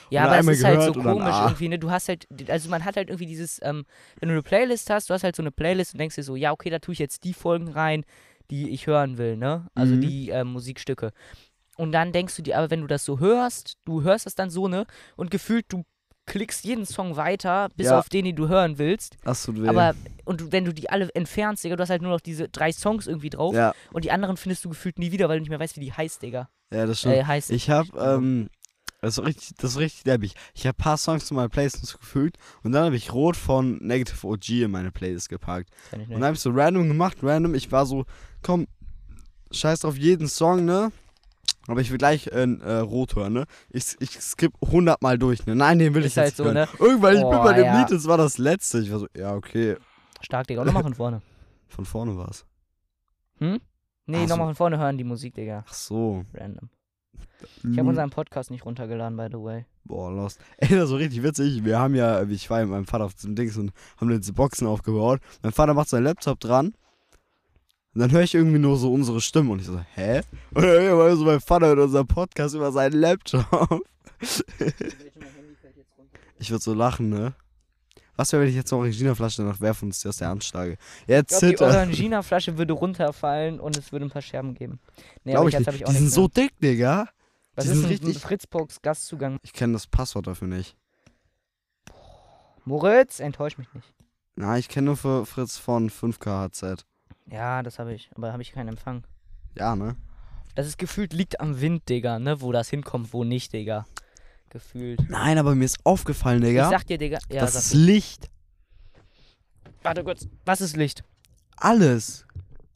Ja, 0.09 0.25
aber 0.25 0.39
es 0.39 0.47
ist 0.47 0.63
halt 0.63 0.81
so 0.81 0.93
komisch 0.93 1.33
ah. 1.33 1.45
irgendwie, 1.47 1.69
ne? 1.69 1.79
Du 1.79 1.91
hast 1.91 2.07
halt, 2.09 2.27
also 2.49 2.69
man 2.69 2.83
hat 2.85 2.95
halt 2.95 3.09
irgendwie 3.09 3.25
dieses, 3.27 3.59
ähm, 3.63 3.85
wenn 4.19 4.29
du 4.29 4.33
eine 4.33 4.41
Playlist 4.43 4.89
hast, 4.89 5.09
du 5.09 5.13
hast 5.13 5.23
halt 5.23 5.35
so 5.35 5.43
eine 5.43 5.51
Playlist 5.51 5.93
und 5.93 5.99
denkst 5.99 6.15
dir 6.15 6.23
so, 6.23 6.35
ja, 6.35 6.51
okay, 6.51 6.69
da 6.69 6.79
tue 6.79 6.93
ich 6.93 6.99
jetzt 6.99 7.23
die 7.23 7.33
Folgen 7.33 7.67
rein, 7.69 8.05
die 8.51 8.69
ich 8.69 8.87
hören 8.87 9.17
will, 9.17 9.37
ne? 9.37 9.67
Also 9.75 9.95
Mhm. 9.95 10.01
die 10.01 10.29
ähm, 10.29 10.47
Musikstücke. 10.53 11.11
Und 11.77 11.91
dann 11.91 12.11
denkst 12.13 12.35
du 12.37 12.41
dir, 12.41 12.57
aber 12.57 12.69
wenn 12.71 12.81
du 12.81 12.87
das 12.87 13.03
so 13.03 13.19
hörst, 13.19 13.75
du 13.85 14.03
hörst 14.03 14.25
das 14.25 14.35
dann 14.35 14.49
so, 14.49 14.67
ne? 14.67 14.85
Und 15.17 15.31
gefühlt, 15.31 15.65
du 15.69 15.83
klickst 16.27 16.63
jeden 16.65 16.85
Song 16.87 17.17
weiter, 17.17 17.69
bis 17.75 17.87
Ja. 17.87 17.99
auf 17.99 18.09
den, 18.09 18.25
den 18.25 18.35
du 18.35 18.47
hören 18.47 18.79
willst. 18.79 19.17
Tut 19.45 19.61
weh. 19.61 19.67
Aber, 19.67 19.93
und 20.23 20.51
wenn 20.51 20.65
du 20.65 20.73
die 20.73 20.89
alle 20.89 21.07
entfernst, 21.13 21.63
Digga, 21.63 21.75
du 21.75 21.83
hast 21.83 21.89
halt 21.91 22.01
nur 22.01 22.11
noch 22.11 22.21
diese 22.21 22.49
drei 22.49 22.71
Songs 22.71 23.05
irgendwie 23.05 23.29
drauf. 23.29 23.53
ja, 23.53 23.73
Und 23.93 24.05
die 24.05 24.11
anderen 24.11 24.35
findest 24.37 24.65
du 24.65 24.69
gefühlt 24.69 24.97
nie 24.97 25.11
wieder, 25.11 25.29
weil 25.29 25.37
du 25.37 25.41
nicht 25.41 25.49
mehr 25.51 25.59
weißt, 25.59 25.75
wie 25.75 25.81
die 25.81 25.93
heißt, 25.93 26.23
Digga. 26.23 26.49
ja, 26.73 26.85
das 26.87 26.99
stimmt. 26.99 27.15
Äh, 27.15 27.23
heißt. 27.25 27.51
Ich 27.51 27.69
habe, 27.69 27.93
Also- 27.93 28.17
ähm, 28.21 28.49
das 29.05 29.17
ist 29.17 29.25
richtig, 29.25 29.55
das 29.57 29.71
ist 29.71 29.77
richtig 29.77 30.03
deppig. 30.03 30.33
Ich 30.53 30.65
habe 30.65 30.75
ein 30.77 30.83
paar 30.83 30.97
Songs 30.97 31.25
zu 31.25 31.33
meiner 31.33 31.49
Playlist 31.49 31.77
hinzugefügt 31.77 32.37
und 32.63 32.71
dann 32.71 32.85
habe 32.85 32.95
ich 32.95 33.13
Rot 33.13 33.37
von 33.37 33.77
Negative 33.77 34.25
OG 34.27 34.49
in 34.49 34.71
meine 34.71 34.91
Playlist 34.91 35.29
gepackt. 35.29 35.69
Und 35.91 36.09
dann 36.09 36.23
habe 36.23 36.33
ich 36.33 36.39
so 36.39 36.49
random 36.51 36.87
gemacht, 36.87 37.17
random. 37.21 37.53
Ich 37.55 37.71
war 37.71 37.85
so, 37.85 38.05
komm, 38.41 38.67
scheiß 39.51 39.81
drauf 39.81 39.97
jeden 39.97 40.27
Song, 40.27 40.65
ne? 40.65 40.91
Aber 41.67 41.81
ich 41.81 41.89
will 41.89 41.97
gleich 41.97 42.27
äh, 42.27 42.43
äh, 42.43 42.77
Rot 42.79 43.15
hören, 43.15 43.33
ne? 43.33 43.45
Ich, 43.69 43.95
ich 43.99 44.19
skip 44.21 44.53
100 44.61 45.01
Mal 45.01 45.17
durch, 45.17 45.45
ne? 45.45 45.55
Nein, 45.55 45.79
den 45.79 45.93
will 45.93 46.03
Ist 46.03 46.13
ich 46.13 46.17
halt 46.17 46.27
jetzt 46.29 46.37
so, 46.37 46.45
hören. 46.45 46.53
ne? 46.55 46.67
Irgendwann, 46.79 47.15
ich 47.15 47.21
bin 47.21 47.29
bei 47.31 47.53
dem 47.53 47.65
ja. 47.65 47.79
Lied, 47.79 47.91
das 47.91 48.05
war 48.07 48.17
das 48.17 48.37
letzte. 48.37 48.79
Ich 48.79 48.91
war 48.91 48.99
so, 48.99 49.07
ja, 49.15 49.33
okay. 49.33 49.77
Stark, 50.21 50.47
Digga. 50.47 50.61
Und 50.61 50.67
nochmal 50.67 50.83
von 50.83 50.93
vorne. 50.93 51.21
Von 51.67 51.85
vorne 51.85 52.15
war's. 52.15 52.45
Hm? 53.39 53.59
Nee, 54.05 54.17
Ach 54.17 54.21
so. 54.21 54.27
nochmal 54.29 54.47
von 54.47 54.55
vorne 54.55 54.77
hören 54.77 54.97
die 54.97 55.03
Musik, 55.03 55.33
Digga. 55.33 55.65
Ach 55.67 55.73
so. 55.73 56.23
Random. 56.33 56.69
Ich 57.63 57.77
habe 57.77 57.89
unseren 57.89 58.09
Podcast 58.09 58.51
nicht 58.51 58.65
runtergeladen, 58.65 59.17
by 59.17 59.27
the 59.31 59.41
way. 59.41 59.65
Boah, 59.83 60.11
lost. 60.11 60.39
Ey, 60.57 60.69
das 60.69 60.85
ist 60.85 60.89
so 60.89 60.95
richtig 60.95 61.23
witzig. 61.23 61.63
Wir 61.63 61.79
haben 61.79 61.95
ja, 61.95 62.23
ich 62.23 62.49
war 62.49 62.59
ja 62.59 62.65
mit 62.65 62.73
meinem 62.73 62.85
Vater 62.85 63.05
auf 63.05 63.13
diesem 63.13 63.35
Dings 63.35 63.57
und 63.57 63.71
haben 63.97 64.11
jetzt 64.11 64.27
die 64.27 64.33
Boxen 64.33 64.67
aufgebaut. 64.67 65.21
Mein 65.43 65.51
Vater 65.51 65.73
macht 65.73 65.89
seinen 65.89 66.03
Laptop 66.03 66.39
dran. 66.39 66.73
Und 67.93 68.01
dann 68.01 68.11
höre 68.11 68.23
ich 68.23 68.35
irgendwie 68.35 68.59
nur 68.59 68.77
so 68.77 68.91
unsere 68.91 69.21
Stimmen 69.21 69.51
und 69.51 69.59
ich 69.59 69.67
so, 69.67 69.79
hä? 69.93 70.21
Und 70.53 70.63
dann 70.63 70.81
höre 70.81 71.13
ich 71.13 71.19
so 71.19 71.25
mein 71.25 71.39
Vater 71.39 71.67
hört 71.67 71.79
unseren 71.79 72.07
Podcast 72.07 72.53
über 72.55 72.71
seinen 72.71 72.99
Laptop. 72.99 73.45
Ich 76.37 76.51
würde 76.51 76.63
so 76.63 76.73
lachen, 76.73 77.09
ne? 77.09 77.33
Was 78.17 78.31
wäre, 78.31 78.43
wenn 78.43 78.49
ich 78.49 78.55
jetzt 78.55 78.71
eine 78.71 78.79
Orangina-Flasche 78.81 79.41
danach 79.43 79.59
werfe 79.59 79.85
und 79.85 79.91
es 79.91 79.99
dir 79.99 80.09
aus 80.09 80.17
der 80.17 80.29
Hand 80.29 80.43
schlage? 80.43 80.77
Jetzt 81.07 81.33
Ich 81.43 81.55
glaube, 81.55 81.71
die. 81.71 81.77
Orangina-Flasche 81.77 82.57
würde 82.57 82.73
runterfallen 82.73 83.59
und 83.59 83.75
es 83.77 83.91
würde 83.91 84.05
ein 84.05 84.11
paar 84.11 84.21
Scherben 84.21 84.53
geben. 84.53 84.79
Nee, 85.23 85.31
Glaube 85.31 85.39
aber 85.39 85.47
ich 85.49 85.53
jetzt 85.53 85.59
nicht. 85.59 85.67
habe 85.67 85.77
ich 85.77 85.83
auch 85.85 85.89
Die 85.89 85.93
sind 85.95 86.03
nichts 86.03 86.15
so 86.15 86.27
dick, 86.27 86.59
Digga. 86.59 87.09
Was 87.55 87.65
die 87.65 87.71
ist 87.71 87.77
sind 87.77 87.89
richtig- 87.89 88.19
Fritzbox 88.19 88.81
Gastzugang? 88.81 89.37
Ich 89.43 89.53
kenne 89.53 89.73
das 89.73 89.87
Passwort 89.87 90.27
dafür 90.27 90.47
nicht. 90.47 90.75
Moritz, 92.65 93.19
enttäusch 93.19 93.57
mich 93.57 93.71
nicht. 93.73 93.93
Na, 94.35 94.57
ich 94.57 94.67
kenne 94.69 94.85
nur 94.85 94.97
für 94.97 95.25
Fritz 95.25 95.57
von 95.57 95.89
5K 95.89 96.49
HZ. 96.49 96.85
Ja, 97.31 97.63
das 97.63 97.79
habe 97.79 97.93
ich, 97.93 98.09
aber 98.15 98.31
habe 98.33 98.41
ich 98.41 98.51
keinen 98.51 98.69
Empfang. 98.69 99.03
Ja, 99.57 99.75
ne? 99.75 99.95
Das 100.55 100.67
ist 100.67 100.77
gefühlt 100.77 101.13
liegt 101.13 101.39
am 101.39 101.61
Wind, 101.61 101.87
Digga, 101.89 102.19
ne? 102.19 102.41
Wo 102.41 102.51
das 102.51 102.69
hinkommt, 102.69 103.13
wo 103.13 103.23
nicht, 103.23 103.53
Digga. 103.53 103.85
Gefühlt. 104.55 105.09
Nein, 105.09 105.37
aber 105.37 105.53
mir 105.53 105.65
ist 105.65 105.79
aufgefallen, 105.83 106.41
Ich 106.41 106.47
Digga. 106.51 106.69
sag 106.69 106.87
dir, 106.87 106.97
Digga. 106.97 107.17
Ja, 107.29 107.41
das 107.41 107.55
ist. 107.55 107.73
Licht. 107.73 108.29
Warte 109.83 110.01
kurz. 110.01 110.29
Was 110.45 110.61
ist 110.61 110.77
Licht? 110.77 111.03
Alles. 111.57 112.25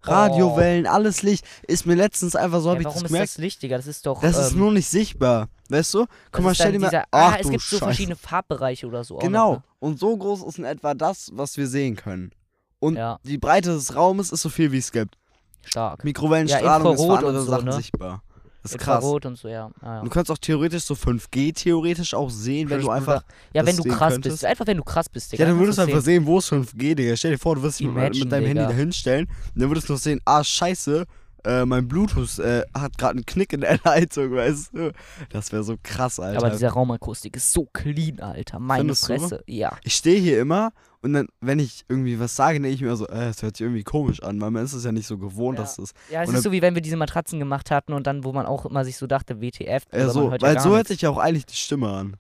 Radiowellen, 0.01 0.87
alles 0.87 1.23
Licht. 1.23 1.45
Ist 1.67 1.85
mir 1.85 1.95
letztens 1.95 2.35
einfach 2.35 2.59
so, 2.59 2.67
Ja, 2.67 2.73
hab 2.73 2.79
ich 2.81 2.85
warum 2.85 2.95
das 2.95 3.03
ist 3.03 3.07
gemerkt. 3.13 3.29
das 3.29 3.37
Licht, 3.37 3.63
Digga? 3.63 3.77
Das 3.77 3.87
ist 3.87 4.05
doch. 4.05 4.19
Das 4.19 4.37
ist 4.37 4.51
ähm, 4.51 4.59
nur 4.59 4.71
nicht 4.73 4.89
sichtbar. 4.89 5.47
Weißt 5.69 5.93
du? 5.93 6.05
Guck 6.33 6.43
mal, 6.43 6.51
ist 6.51 6.57
stell 6.57 6.73
dir 6.73 6.79
mal. 6.79 6.91
Ach, 6.93 7.05
ah, 7.11 7.37
es 7.39 7.49
gibt 7.49 7.63
so 7.63 7.77
Scheiße. 7.77 7.85
verschiedene 7.85 8.15
Farbbereiche 8.17 8.85
oder 8.85 9.05
so. 9.05 9.15
auch 9.17 9.21
Genau. 9.21 9.53
Noch, 9.53 9.57
ne? 9.59 9.63
Und 9.79 9.99
so 9.99 10.17
groß 10.17 10.43
ist 10.43 10.57
in 10.57 10.65
etwa 10.65 10.93
das, 10.95 11.29
was 11.33 11.55
wir 11.55 11.67
sehen 11.67 11.95
können. 11.95 12.31
Und 12.79 12.97
Ja. 12.97 13.19
die 13.23 13.37
Breite 13.37 13.69
des 13.69 13.95
Raumes 13.95 14.33
ist 14.33 14.41
so 14.41 14.49
viel, 14.49 14.73
wie 14.73 14.79
es 14.79 14.91
gibt. 14.91 15.15
Stark. 15.61 16.03
Mikrowellenstrahlung 16.03 16.93
ist 16.95 17.01
für 17.05 17.17
andere 17.17 17.41
so, 17.41 17.51
Sachen 17.51 17.65
ne? 17.65 17.73
sichtbar. 17.73 18.21
Das 18.61 18.71
ist 18.73 18.77
krass. 18.79 18.97
Infrarot 18.97 19.25
und 19.25 19.37
so, 19.37 19.47
ja. 19.47 19.71
Ah, 19.81 19.95
ja. 19.95 20.03
Du 20.03 20.09
kannst 20.09 20.29
auch 20.29 20.37
theoretisch 20.37 20.83
so 20.83 20.93
5G 20.93 21.53
theoretisch 21.53 22.13
auch 22.13 22.29
sehen, 22.29 22.69
wenn 22.69 22.81
du 22.81 22.89
einfach. 22.89 23.23
Ja, 23.53 23.65
wenn 23.65 23.77
du 23.77 23.83
krass 23.83 24.13
könntest. 24.13 24.33
bist. 24.35 24.45
Einfach 24.45 24.67
wenn 24.67 24.77
du 24.77 24.83
krass 24.83 25.07
bist, 25.07 25.31
Digga. 25.31 25.43
Ja, 25.43 25.49
dann 25.49 25.59
würdest 25.59 25.77
du 25.77 25.83
du 25.83 25.87
einfach 25.89 26.03
sehen. 26.03 26.25
wo 26.25 26.39
ist 26.39 26.51
5G, 26.51 26.95
Digga. 26.95 27.15
Stell 27.15 27.31
dir 27.31 27.37
vor, 27.37 27.55
du 27.55 27.63
wirst 27.63 27.79
dich 27.79 27.87
mit, 27.87 27.95
Imagine, 27.95 28.23
mit 28.25 28.31
deinem 28.31 28.45
Handy 28.45 28.61
Digga. 28.61 28.69
da 28.71 28.75
hinstellen 28.75 29.27
und 29.55 29.61
dann 29.61 29.69
würdest 29.69 29.87
du 29.89 29.93
noch 29.93 29.99
sehen, 29.99 30.19
ah, 30.25 30.43
scheiße, 30.43 31.05
äh, 31.45 31.65
mein 31.65 31.87
Bluetooth 31.87 32.37
äh, 32.39 32.63
hat 32.73 32.97
gerade 32.97 33.13
einen 33.13 33.25
Knick 33.25 33.53
in 33.53 33.61
der 33.61 33.79
Leitung, 33.85 34.33
weißt 34.33 34.71
du? 34.73 34.91
Das 35.29 35.51
wäre 35.53 35.63
so 35.63 35.77
krass, 35.81 36.19
Alter. 36.19 36.39
Aber 36.39 36.49
diese 36.49 36.67
Raumakustik 36.67 37.37
ist 37.37 37.53
so 37.53 37.65
clean, 37.71 38.19
Alter. 38.19 38.59
Meine 38.59 38.93
Findest 38.93 39.09
du? 39.09 39.17
Fresse. 39.19 39.43
Ja. 39.47 39.77
ich 39.83 39.95
stehe 39.95 40.19
hier 40.19 40.41
immer 40.41 40.71
und 41.01 41.13
dann, 41.13 41.27
wenn 41.41 41.59
ich 41.59 41.85
irgendwie 41.87 42.19
was 42.19 42.35
sage, 42.35 42.59
denke 42.59 42.69
ich 42.75 42.81
mir 42.81 42.95
so, 42.95 43.07
äh, 43.07 43.25
das 43.27 43.41
hört 43.41 43.57
sich 43.57 43.65
irgendwie 43.65 43.83
komisch 43.83 44.21
an, 44.21 44.39
weil 44.41 44.51
man 44.51 44.63
ist 44.65 44.73
es 44.73 44.83
ja 44.83 44.91
nicht 44.91 45.07
so 45.07 45.17
gewohnt, 45.17 45.57
Ja. 45.57 45.63
dass 45.63 45.77
das. 45.77 45.93
Ja, 46.11 46.23
es 46.23 46.29
ist 46.33 46.43
so 46.43 46.51
wie 46.51 46.61
wenn 46.61 46.75
wir 46.75 46.81
diese 46.81 46.97
Matratzen 46.97 47.39
gemacht 47.39 47.71
hatten 47.71 47.93
und 47.93 48.05
dann, 48.07 48.23
wo 48.23 48.33
man 48.33 48.45
auch 48.45 48.65
immer 48.65 48.83
sich 48.85 48.97
so 48.97 49.07
dachte, 49.07 49.41
WTF. 49.41 49.83
Äh, 49.91 50.01
aber 50.03 50.09
so, 50.11 50.25
ja 50.25 50.41
weil 50.41 50.53
gar 50.55 50.63
so 50.63 50.71
hört 50.75 50.87
sich 50.87 51.01
ja 51.01 51.09
auch 51.09 51.17
eigentlich 51.17 51.45
die 51.45 51.55
Stimme 51.55 51.89
an, 51.89 52.17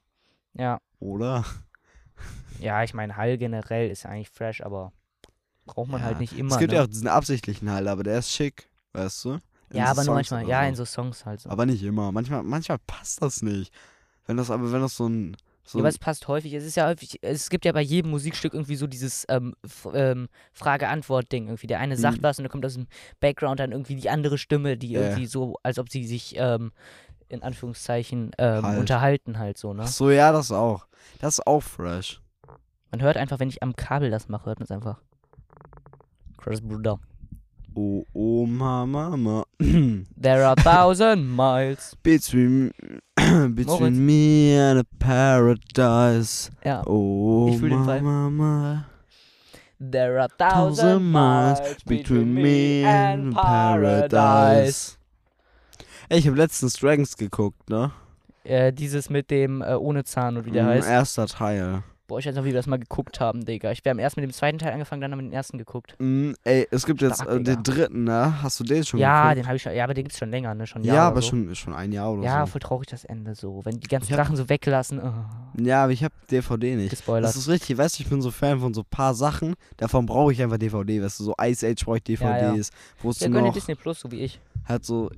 Ja. 0.53 0.79
oder? 0.99 1.43
Ja, 2.59 2.83
ich 2.83 2.93
meine, 2.93 3.15
Hall 3.15 3.37
generell 3.37 3.89
ist 3.89 4.03
ja 4.03 4.09
eigentlich 4.09 4.29
fresh, 4.29 4.61
aber 4.61 4.91
braucht 5.65 5.89
man 5.89 6.01
Ja. 6.01 6.07
halt 6.07 6.19
nicht 6.19 6.37
immer. 6.37 6.51
es 6.53 6.57
gibt 6.59 6.71
ne? 6.71 6.77
ja 6.77 6.83
auch 6.83 6.87
diesen 6.87 7.07
absichtlichen 7.07 7.69
Halt, 7.71 7.87
aber 7.87 8.03
der 8.03 8.19
ist 8.19 8.31
schick, 8.31 8.69
weißt 8.93 9.25
du? 9.25 9.29
In 9.71 9.77
ja, 9.77 9.85
so 9.85 9.91
aber 9.91 9.95
nur 9.95 10.03
Songs 10.05 10.31
manchmal. 10.31 10.43
oder 10.45 10.49
Ja, 10.51 10.61
so. 10.63 10.69
in 10.69 10.75
so 10.75 10.85
Songs 10.85 11.25
halt 11.25 11.39
so. 11.41 11.49
Aber 11.49 11.65
nicht 11.65 11.83
immer. 11.83 12.11
Manchmal, 12.11 12.43
manchmal 12.43 12.79
passt 12.87 13.21
das 13.21 13.41
nicht. 13.43 13.71
Wenn 14.25 14.35
das 14.37 14.49
aber, 14.49 14.71
wenn 14.71 14.81
das 14.81 14.95
so 14.95 15.07
ein. 15.07 15.37
So 15.71 15.77
ja, 15.77 15.83
aber 15.83 15.89
es 15.89 15.99
passt 15.99 16.27
häufig. 16.27 16.51
Es 16.53 16.63
ist 16.65 16.75
ja 16.75 16.87
häufig, 16.87 17.19
es 17.21 17.51
gibt 17.51 17.63
ja 17.63 17.71
bei 17.71 17.81
jedem 17.81 18.09
Musikstück 18.09 18.55
irgendwie 18.55 18.75
so 18.75 18.87
dieses 18.87 19.23
ähm, 19.29 19.53
ähm, 19.93 20.27
Frage-Antwort-Ding 20.51 21.45
irgendwie. 21.45 21.67
Der 21.67 21.79
eine 21.79 21.95
sagt 21.95 22.17
Mhm. 22.17 22.23
was 22.23 22.39
und 22.39 22.45
dann 22.45 22.51
kommt 22.51 22.65
aus 22.65 22.73
dem 22.73 22.87
Background 23.19 23.59
dann 23.59 23.71
irgendwie 23.71 23.95
die 23.95 24.09
andere 24.09 24.39
Stimme, 24.39 24.77
die 24.77 24.89
Ja. 24.93 25.01
irgendwie 25.01 25.27
so, 25.27 25.57
als 25.61 25.77
ob 25.77 25.89
sie 25.89 26.07
sich 26.07 26.33
ähm, 26.37 26.71
in 27.27 27.43
Anführungszeichen 27.43 28.31
ähm, 28.39 28.63
Halt. 28.63 28.79
unterhalten 28.79 29.37
halt 29.37 29.59
so, 29.59 29.75
ne? 29.75 29.83
Ach 29.83 29.87
so, 29.87 30.09
ja, 30.09 30.31
das 30.31 30.51
auch. 30.51 30.87
Das 31.19 31.35
ist 31.37 31.45
auch 31.45 31.61
fresh. 31.61 32.19
Man 32.89 33.01
hört 33.03 33.17
einfach, 33.17 33.39
wenn 33.39 33.49
ich 33.49 33.61
am 33.61 33.75
Kabel 33.75 34.09
das 34.09 34.27
mache, 34.27 34.47
hört 34.47 34.57
man 34.59 34.63
es 34.65 34.71
einfach. 34.71 34.99
Krass, 36.37 36.61
Bruder. 36.61 36.99
Oh, 37.75 38.03
oh, 38.13 38.45
Mama, 38.45 39.15
Mama. 39.17 39.45
There 40.21 40.43
are 40.45 40.55
thousand 40.55 41.27
miles. 41.29 41.95
between 42.03 42.71
Moritz. 43.19 43.55
between 43.55 44.05
me 44.05 44.55
and 44.57 44.79
a 44.79 44.83
paradise. 44.99 46.49
Ja. 46.65 46.83
Oh, 46.85 47.49
Ich 47.51 47.59
fühl 47.59 47.69
den 47.69 47.85
Vibe. 47.85 48.01
Mama. 48.01 48.85
There 49.79 50.19
are 50.19 50.27
thousand 50.37 51.09
miles 51.11 51.59
between 51.85 52.33
me 52.33 52.83
and 52.85 53.33
paradise. 53.33 54.97
Ey, 56.09 56.19
ich 56.19 56.27
habe 56.27 56.37
letztens 56.37 56.73
Dragons 56.73 57.15
geguckt, 57.15 57.69
ne? 57.69 57.91
Äh, 58.43 58.73
dieses 58.73 59.09
mit 59.09 59.29
dem 59.29 59.61
äh, 59.61 59.75
ohne 59.75 60.03
Zahn 60.03 60.35
und 60.37 60.45
wie 60.45 60.51
der 60.51 60.63
Mm, 60.63 60.67
heißt. 60.69 60.89
Erster 60.89 61.27
Teil. 61.27 61.83
Boah, 62.09 62.17
ich 62.17 62.25
weiß 62.25 62.33
noch, 62.35 62.41
wie 62.43 62.47
wir 62.47 62.53
das 62.55 62.65
mal 62.65 62.79
geguckt 62.79 63.19
haben, 63.19 63.45
Digga. 63.45 63.71
Ich 63.71 63.85
wäre 63.85 64.01
erst 64.01 64.17
mit 64.17 64.23
dem 64.23 64.33
zweiten 64.33 64.57
Teil 64.57 64.73
angefangen, 64.73 64.99
dann 64.99 65.11
haben 65.11 65.19
wir 65.19 65.27
den 65.29 65.31
ersten 65.31 65.59
geguckt. 65.59 65.95
Mm, 65.99 66.31
ey, 66.43 66.67
es 66.71 66.87
gibt 66.87 67.01
jetzt 67.03 67.17
Stark, 67.21 67.29
äh, 67.29 67.37
Digga. 67.37 67.53
den 67.55 67.63
dritten, 67.63 68.03
ne? 68.03 68.41
Hast 68.41 68.59
du 68.59 68.63
den 68.63 68.83
schon 68.83 68.99
Ja, 68.99 69.21
geguckt? 69.29 69.37
den 69.37 69.45
habe 69.47 69.55
ich 69.57 69.61
schon. 69.61 69.75
Ja, 69.75 69.83
aber 69.83 69.93
den 69.93 70.05
gibt's 70.05 70.17
schon 70.17 70.31
länger, 70.31 70.55
ne? 70.55 70.65
Schon 70.65 70.83
Ja, 70.83 71.07
aber 71.07 71.21
so. 71.21 71.29
schon, 71.29 71.53
schon 71.55 71.73
ein 71.75 71.91
Jahr 71.91 72.11
oder 72.11 72.23
Ja, 72.23 72.45
so. 72.47 72.53
voll 72.53 72.61
traurig 72.61 72.87
das 72.87 73.05
Ende 73.05 73.35
so. 73.35 73.61
Wenn 73.63 73.79
die 73.79 73.87
ganzen 73.87 74.11
Drachen 74.11 74.35
so 74.35 74.49
weglassen. 74.49 74.99
Oh, 74.99 75.61
Ja, 75.63 75.83
aber 75.83 75.91
ich 75.93 76.03
hab 76.03 76.11
DVD 76.31 76.75
nicht. 76.75 76.89
gespoilert. 76.89 77.25
Das 77.29 77.35
ist 77.35 77.47
richtig, 77.47 77.77
weißt 77.77 77.99
du, 77.99 78.03
ich 78.03 78.09
bin 78.09 78.23
so 78.23 78.31
Fan 78.31 78.59
von 78.59 78.73
so 78.73 78.83
paar 78.83 79.13
Sachen. 79.13 79.53
Davon 79.77 80.07
brauche 80.07 80.33
ich 80.33 80.41
einfach 80.41 80.57
DVD, 80.57 81.03
weißt 81.03 81.19
du, 81.19 81.23
so 81.25 81.35
Ice 81.39 81.65
Age 81.67 81.85
brauche 81.85 81.99
ich 82.03 82.19
Ja, 82.19 82.35
ja. 82.37 82.51
DVDs. 82.53 82.71
Wo 83.03 83.11
es 83.11 83.19
Ja, 83.19 83.29
noch 83.29 83.53
Disney 83.53 83.75
Plus, 83.75 83.99
so 83.99 84.11
wie 84.11 84.21
ich. 84.21 84.39
halt 84.67 84.83
so. 84.83 85.11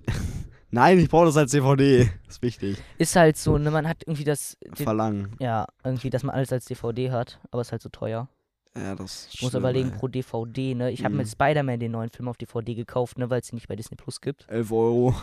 Nein, 0.72 1.00
ich 1.00 1.10
brauche 1.10 1.26
das 1.26 1.38
als 1.38 1.52
DVD. 1.52 2.10
ist 2.28 2.42
wichtig. 2.42 2.78
Ist 2.98 3.16
halt 3.16 3.38
so, 3.38 3.58
ne, 3.58 3.72
man 3.72 3.88
hat 3.88 4.04
irgendwie 4.06 4.24
das. 4.24 4.58
Den, 4.66 4.76
Verlangen. 4.86 5.36
ja, 5.40 5.66
irgendwie, 5.84 6.10
dass 6.10 6.24
man 6.24 6.34
alles 6.36 6.52
als 6.54 6.66
DVD 6.66 7.12
hat, 7.12 7.40
aber 7.52 7.62
ist 7.62 7.72
halt 7.72 7.82
so 7.82 7.90
teuer. 7.90 8.28
Ja, 8.76 8.96
das 8.96 9.26
ist 9.28 9.34
Ich 9.36 9.42
muss 9.42 9.52
schlimm, 9.52 9.62
überlegen, 9.64 9.92
ey. 9.92 9.98
pro 9.98 10.08
DVD, 10.08 10.76
ne? 10.76 10.92
Ich 10.92 11.04
habe 11.04 11.14
Mhm. 11.16 11.26
Spider-Man 11.26 11.80
den 11.80 11.92
neuen 11.92 12.10
Film 12.10 12.30
auf 12.30 12.38
DVD 12.38 12.74
gekauft, 12.74 13.18
ne, 13.18 13.30
weil 13.30 13.42
es 13.42 13.48
den 13.48 13.56
nicht 13.58 13.68
bei 13.68 13.76
Disney 13.76 13.98
Plus 13.98 14.22
gibt. 14.22 14.46
11 14.50 14.72
Euro. 14.72 15.14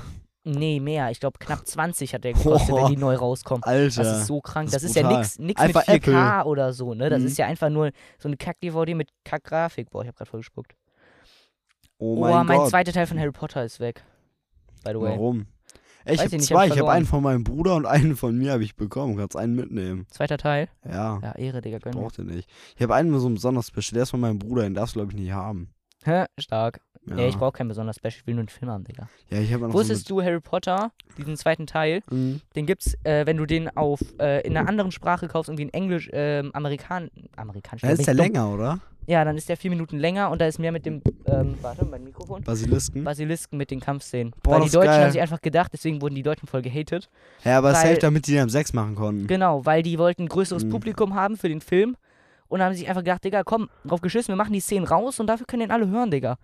Nee, 0.44 0.80
mehr. 0.80 1.10
Ich 1.10 1.18
glaube, 1.20 1.38
knapp 1.38 1.66
20 1.66 2.14
hat 2.14 2.24
der 2.24 2.32
gekostet, 2.34 2.68
wenn 2.68 2.76
Boah. 2.76 2.88
die 2.90 2.96
neu 2.96 3.14
rauskommen. 3.16 3.62
Alter. 3.64 4.02
Das 4.02 4.18
ist 4.20 4.26
so 4.26 4.40
krank. 4.40 4.66
das 4.66 4.74
Das, 4.74 4.82
ist 4.84 4.90
ist, 4.90 4.96
ja 4.96 5.02
brutal. 5.02 5.18
nix, 5.20 5.38
nix 5.38 5.60
mit 5.62 5.76
Einfach 5.76 5.82
4K 5.86 6.44
oder 6.44 6.72
so, 6.74 6.92
ne? 6.94 7.08
Das 7.10 7.20
Mhm. 7.20 7.26
ist 7.26 7.38
ja 7.38 7.46
einfach 7.46 7.70
nur 7.70 7.90
so 8.18 8.28
eine 8.28 8.36
Kack-DVD 8.36 8.94
mit 8.94 9.08
Kack-Grafik. 9.24 9.90
Boah, 9.90 10.02
ich 10.02 10.08
hab 10.08 10.16
grad 10.16 10.28
voll 10.28 10.40
gespuckt. 10.40 10.74
oh 11.98 12.16
Oh, 12.16 12.20
mein, 12.20 12.46
mein 12.46 12.58
Gott. 12.58 12.70
zweiter 12.70 12.92
Teil 12.92 13.06
von 13.06 13.18
Harry 13.18 13.32
Potter 13.32 13.64
ist 13.64 13.80
weg. 13.80 14.04
By 14.84 14.90
the 14.92 15.00
way. 15.00 15.10
Warum? 15.10 15.46
Ey, 16.04 16.14
ich 16.14 16.20
Weiß 16.20 16.26
habe 16.26 16.36
ich 16.36 16.40
nicht, 16.40 16.48
zwei. 16.48 16.54
hab 16.60 16.64
Ich 16.66 16.70
habe 16.70 16.76
verloren. 16.78 16.96
einen 16.96 17.06
von 17.06 17.22
meinem 17.22 17.44
Bruder 17.44 17.74
und 17.76 17.84
einen 17.86 18.16
von 18.16 18.36
mir 18.38 18.52
habe 18.52 18.64
ich 18.64 18.76
bekommen. 18.76 19.16
Kannst 19.16 19.36
einen 19.36 19.54
mitnehmen. 19.54 20.06
Zweiter 20.10 20.38
Teil? 20.38 20.68
Ja, 20.84 21.18
Ja, 21.22 21.32
Ehre, 21.32 21.60
Digga, 21.60 21.78
gönn 21.78 21.92
braucht 21.92 22.18
ihr 22.18 22.24
nicht. 22.24 22.48
Ich 22.76 22.82
habe 22.82 22.94
einen 22.94 23.10
mit 23.10 23.20
so 23.20 23.26
einem 23.26 23.34
besonders 23.34 23.66
Special. 23.66 23.94
Der 23.94 24.02
ist 24.04 24.10
von 24.10 24.20
meinem 24.20 24.38
Bruder. 24.38 24.62
Den 24.62 24.74
darfst 24.74 24.94
du, 24.96 25.00
glaube 25.00 25.12
ich, 25.12 25.18
nicht 25.18 25.32
haben. 25.32 25.74
Hä? 26.04 26.24
Stark. 26.38 26.80
Ja, 27.06 27.14
Nee, 27.14 27.28
ich 27.28 27.36
brauch 27.38 27.52
kein 27.52 27.68
besonders 27.68 27.96
Special, 27.96 28.14
ich 28.20 28.26
will 28.26 28.34
nur 28.34 28.44
den 28.44 28.48
Film 28.50 28.70
haben, 28.70 28.84
Digga. 28.84 29.08
ja 29.30 29.38
ich 29.40 29.52
habe 29.54 29.66
noch 29.66 29.72
Wusstest 29.74 30.10
du, 30.10 30.20
Harry 30.22 30.40
Potter, 30.40 30.92
diesen 31.16 31.36
zweiten 31.38 31.66
Teil, 31.66 32.02
so 32.08 32.14
Mhm. 32.14 32.40
den 32.54 32.66
gibt's, 32.66 32.94
äh, 33.04 33.24
wenn 33.24 33.38
du 33.38 33.46
den 33.46 33.74
auf, 33.76 34.00
äh, 34.20 34.46
in 34.46 34.54
einer 34.56 34.68
anderen 34.68 34.92
Sprache 34.92 35.26
kaufst, 35.26 35.48
irgendwie 35.48 35.62
in 35.62 35.72
Englisch, 35.72 36.10
ähm, 36.12 36.50
Amerikan, 36.54 37.08
amerikanisch. 37.34 37.82
Ja, 37.82 37.90
ist 37.90 38.06
der 38.06 38.12
länger, 38.14 38.50
oder? 38.52 38.80
Ja, 39.08 39.24
dann 39.24 39.38
ist 39.38 39.48
der 39.48 39.56
vier 39.56 39.70
Minuten 39.70 39.96
länger 39.98 40.30
und 40.30 40.38
da 40.38 40.46
ist 40.46 40.58
mehr 40.58 40.70
mit 40.70 40.84
dem, 40.84 41.00
ähm, 41.24 41.54
warte, 41.62 41.84
mein 41.86 42.04
Mikrofon. 42.04 42.42
Basilisken? 42.44 43.04
Basilisken 43.04 43.56
mit 43.56 43.70
den 43.70 43.80
Kampfszenen. 43.80 44.34
Boah, 44.42 44.52
Weil 44.52 44.58
das 44.58 44.64
die 44.64 44.66
ist 44.68 44.74
Deutschen 44.74 44.90
geil. 44.90 45.02
haben 45.04 45.10
sich 45.12 45.20
einfach 45.22 45.40
gedacht, 45.40 45.70
deswegen 45.72 46.02
wurden 46.02 46.14
die 46.14 46.22
Deutschen 46.22 46.46
voll 46.46 46.60
gehatet. 46.60 47.08
Ja, 47.42 47.56
aber 47.56 47.68
Weil- 47.72 47.76
safe, 47.88 47.98
damit 47.98 48.26
die 48.26 48.34
dann 48.34 48.50
Sex 48.50 48.74
machen 48.74 48.94
konnten. 48.96 49.26
Genau, 49.26 49.64
weil 49.64 49.82
die 49.82 49.98
wollten 49.98 50.24
ein 50.24 50.28
größeres 50.28 50.64
Mhm. 50.64 50.68
Publikum 50.70 51.14
haben 51.14 51.38
für 51.38 51.48
den 51.48 51.62
Film 51.62 51.96
und 52.48 52.60
haben 52.62 52.74
sich 52.74 52.86
einfach 52.86 53.02
gedacht, 53.02 53.24
Digga, 53.24 53.44
komm, 53.44 53.70
drauf 53.86 54.02
geschissen, 54.02 54.28
wir 54.32 54.36
machen 54.36 54.52
die 54.52 54.60
Szenen 54.60 54.84
raus 54.86 55.18
und 55.20 55.26
dafür 55.26 55.46
können 55.46 55.60
den 55.60 55.70
alle 55.70 55.88
hören, 55.88 56.10
Digga. 56.10 56.36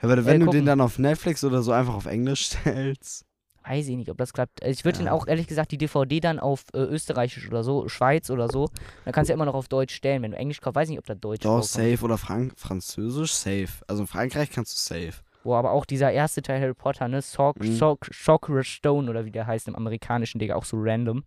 Ja, 0.00 0.08
aber 0.08 0.24
wenn 0.24 0.38
du 0.38 0.46
gucken. 0.46 0.60
den 0.60 0.66
dann 0.66 0.80
auf 0.80 1.00
Netflix 1.00 1.42
oder 1.42 1.62
so 1.62 1.72
einfach 1.72 1.94
auf 1.94 2.06
Englisch 2.06 2.46
stellst. 2.46 3.24
Weiß 3.68 3.86
ich 3.88 3.96
nicht, 3.96 4.10
ob 4.10 4.16
das 4.18 4.32
klappt. 4.32 4.62
Also 4.62 4.72
Ich 4.72 4.84
würde 4.84 5.02
Ja. 5.04 5.12
auch 5.12 5.26
ehrlich 5.26 5.46
gesagt 5.46 5.72
die 5.72 5.78
DVD 5.78 6.20
dann 6.20 6.38
auf 6.38 6.64
äh, 6.72 6.78
Österreichisch 6.78 7.46
oder 7.48 7.62
so, 7.62 7.88
Schweiz 7.88 8.30
oder 8.30 8.48
so. 8.48 8.68
Dann 9.04 9.12
kannst 9.12 9.28
du 9.28 9.32
ja 9.32 9.34
immer 9.34 9.44
noch 9.44 9.54
auf 9.54 9.68
Deutsch 9.68 9.94
stellen. 9.94 10.22
Wenn 10.22 10.30
du 10.30 10.36
Englisch 10.38 10.60
kaufst, 10.60 10.76
weiß 10.76 10.88
ich 10.88 10.90
nicht, 10.92 10.98
ob 11.00 11.06
da 11.06 11.14
Deutsch 11.14 11.42
Doch, 11.42 11.50
vorkommt. 11.64 11.66
safe. 11.92 12.04
Oder 12.04 12.16
Frank 12.18 12.54
Französisch, 12.56 13.32
safe. 13.34 13.68
Also 13.86 14.02
in 14.02 14.06
Frankreich 14.06 14.50
kannst 14.50 14.74
du 14.74 14.94
safe. 14.94 15.22
Boah, 15.44 15.58
aber 15.58 15.72
auch 15.72 15.84
dieser 15.86 16.10
erste 16.12 16.42
Teil 16.42 16.60
Harry 16.60 16.74
Potter, 16.74 17.08
ne? 17.08 17.22
Sock, 17.22 17.58
Mhm. 17.60 17.76
Sock, 17.76 18.06
Sorcerer's 18.12 18.66
Stone 18.66 19.08
oder 19.10 19.24
wie 19.24 19.30
der 19.30 19.46
heißt 19.46 19.68
im 19.68 19.76
amerikanischen, 19.76 20.38
Digga, 20.38 20.56
auch 20.56 20.64
so 20.64 20.76
random. 20.80 21.24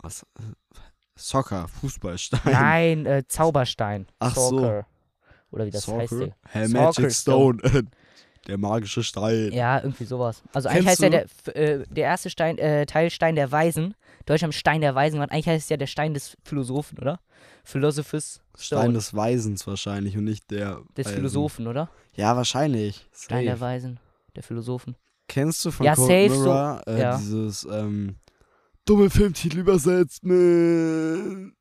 Was? 0.00 0.24
Soccer, 1.16 1.66
Fußballstein. 1.68 2.40
Nein, 2.44 3.06
äh, 3.06 3.24
Zauberstein. 3.26 4.06
Ach 4.20 4.34
so. 4.34 4.50
Soccer. 4.50 4.86
Oder 5.50 5.66
wie 5.66 5.70
das 5.70 5.88
heißt, 5.88 6.10
Soccer. 6.10 6.24
Digga. 6.26 6.36
Hä, 6.52 6.66
Soccer 6.66 6.82
Magic 6.84 7.12
Stone. 7.12 7.58
Der 8.48 8.58
magische 8.58 9.02
Stein. 9.02 9.52
Ja, 9.52 9.78
irgendwie 9.82 10.04
sowas. 10.04 10.42
Also 10.54 10.68
eigentlich 10.68 10.86
Kennst 10.86 11.02
heißt 11.02 11.12
ja 11.12 11.24
der, 11.54 11.56
äh, 11.80 11.84
der 11.88 12.04
erste 12.04 12.30
Stein, 12.30 12.56
äh, 12.58 12.86
Teil 12.86 13.10
Stein 13.10 13.34
der 13.36 13.52
Weisen. 13.52 13.94
Deutsch 14.26 14.42
haben 14.42 14.52
Stein 14.52 14.80
der 14.80 14.94
Weisen 14.94 15.16
gemacht. 15.16 15.30
Eigentlich 15.32 15.46
heißt 15.48 15.64
es 15.64 15.68
ja 15.68 15.76
der 15.76 15.86
Stein 15.86 16.14
des 16.14 16.36
Philosophen, 16.44 16.98
oder? 16.98 17.20
Philosophus 17.64 18.40
Stone. 18.56 18.82
Stein 18.82 18.94
des 18.94 19.14
Weisens 19.14 19.66
wahrscheinlich 19.66 20.16
und 20.16 20.24
nicht 20.24 20.50
der. 20.50 20.80
des 20.96 21.06
Weisen. 21.06 21.16
Philosophen, 21.16 21.66
oder? 21.66 21.90
Ja, 22.14 22.34
wahrscheinlich. 22.36 23.06
Stein 23.14 23.44
der. 23.44 23.60
Weisen, 23.60 24.00
der 24.34 24.42
Philosophen. 24.42 24.96
Kennst 25.28 25.62
du 25.66 25.70
von 25.70 25.84
Ja, 25.84 25.94
Cold 25.94 26.08
safe 26.08 26.30
so- 26.30 26.40
Mirror 26.44 26.82
äh, 26.86 27.00
ja. 27.00 27.16
dieses 27.18 27.64
ähm, 27.70 28.16
dumme 28.86 29.10
Filmtitel 29.10 29.58
übersetzt 29.58 30.24
mit. 30.24 30.36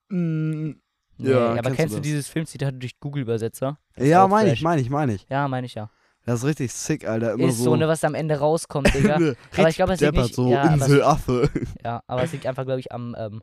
Mm, 0.10 0.72
Nee, 1.20 1.32
Ja, 1.32 1.48
aber 1.50 1.62
kennst 1.64 1.78
kennst 1.78 1.94
du 1.94 1.98
du 1.98 2.02
das? 2.02 2.08
dieses 2.08 2.28
Filmzitat 2.28 2.76
durch 2.80 3.00
Google-Übersetzer? 3.00 3.80
Ja, 3.98 4.28
meine 4.28 4.54
ich, 4.54 4.62
meine 4.62 4.82
ich, 4.82 4.90
meine 4.92 5.16
ich. 5.16 5.26
Ja, 5.30 5.48
meine 5.48 5.66
ich 5.66 5.74
ja. 5.74 5.90
Das 6.28 6.40
ist 6.42 6.46
richtig 6.46 6.74
sick, 6.74 7.08
Alter. 7.08 7.34
Immer 7.34 7.48
Ist 7.48 7.60
so, 7.60 7.76
ne, 7.78 7.88
was 7.88 8.04
am 8.04 8.14
Ende 8.14 8.38
rauskommt, 8.38 8.94
Digga. 8.94 9.16
aber 9.58 9.70
ich 9.70 9.76
glaube, 9.78 9.94
es 9.94 10.02
liegt 10.02 10.14
nicht- 10.14 10.36
so 10.36 10.50
ja, 10.52 10.74
Inselaffe. 10.74 11.50
ja, 11.84 12.02
aber 12.06 12.24
es 12.24 12.34
liegt 12.34 12.46
einfach, 12.46 12.66
glaube 12.66 12.82
ich, 12.82 12.92
am, 12.92 13.16
ähm, 13.18 13.42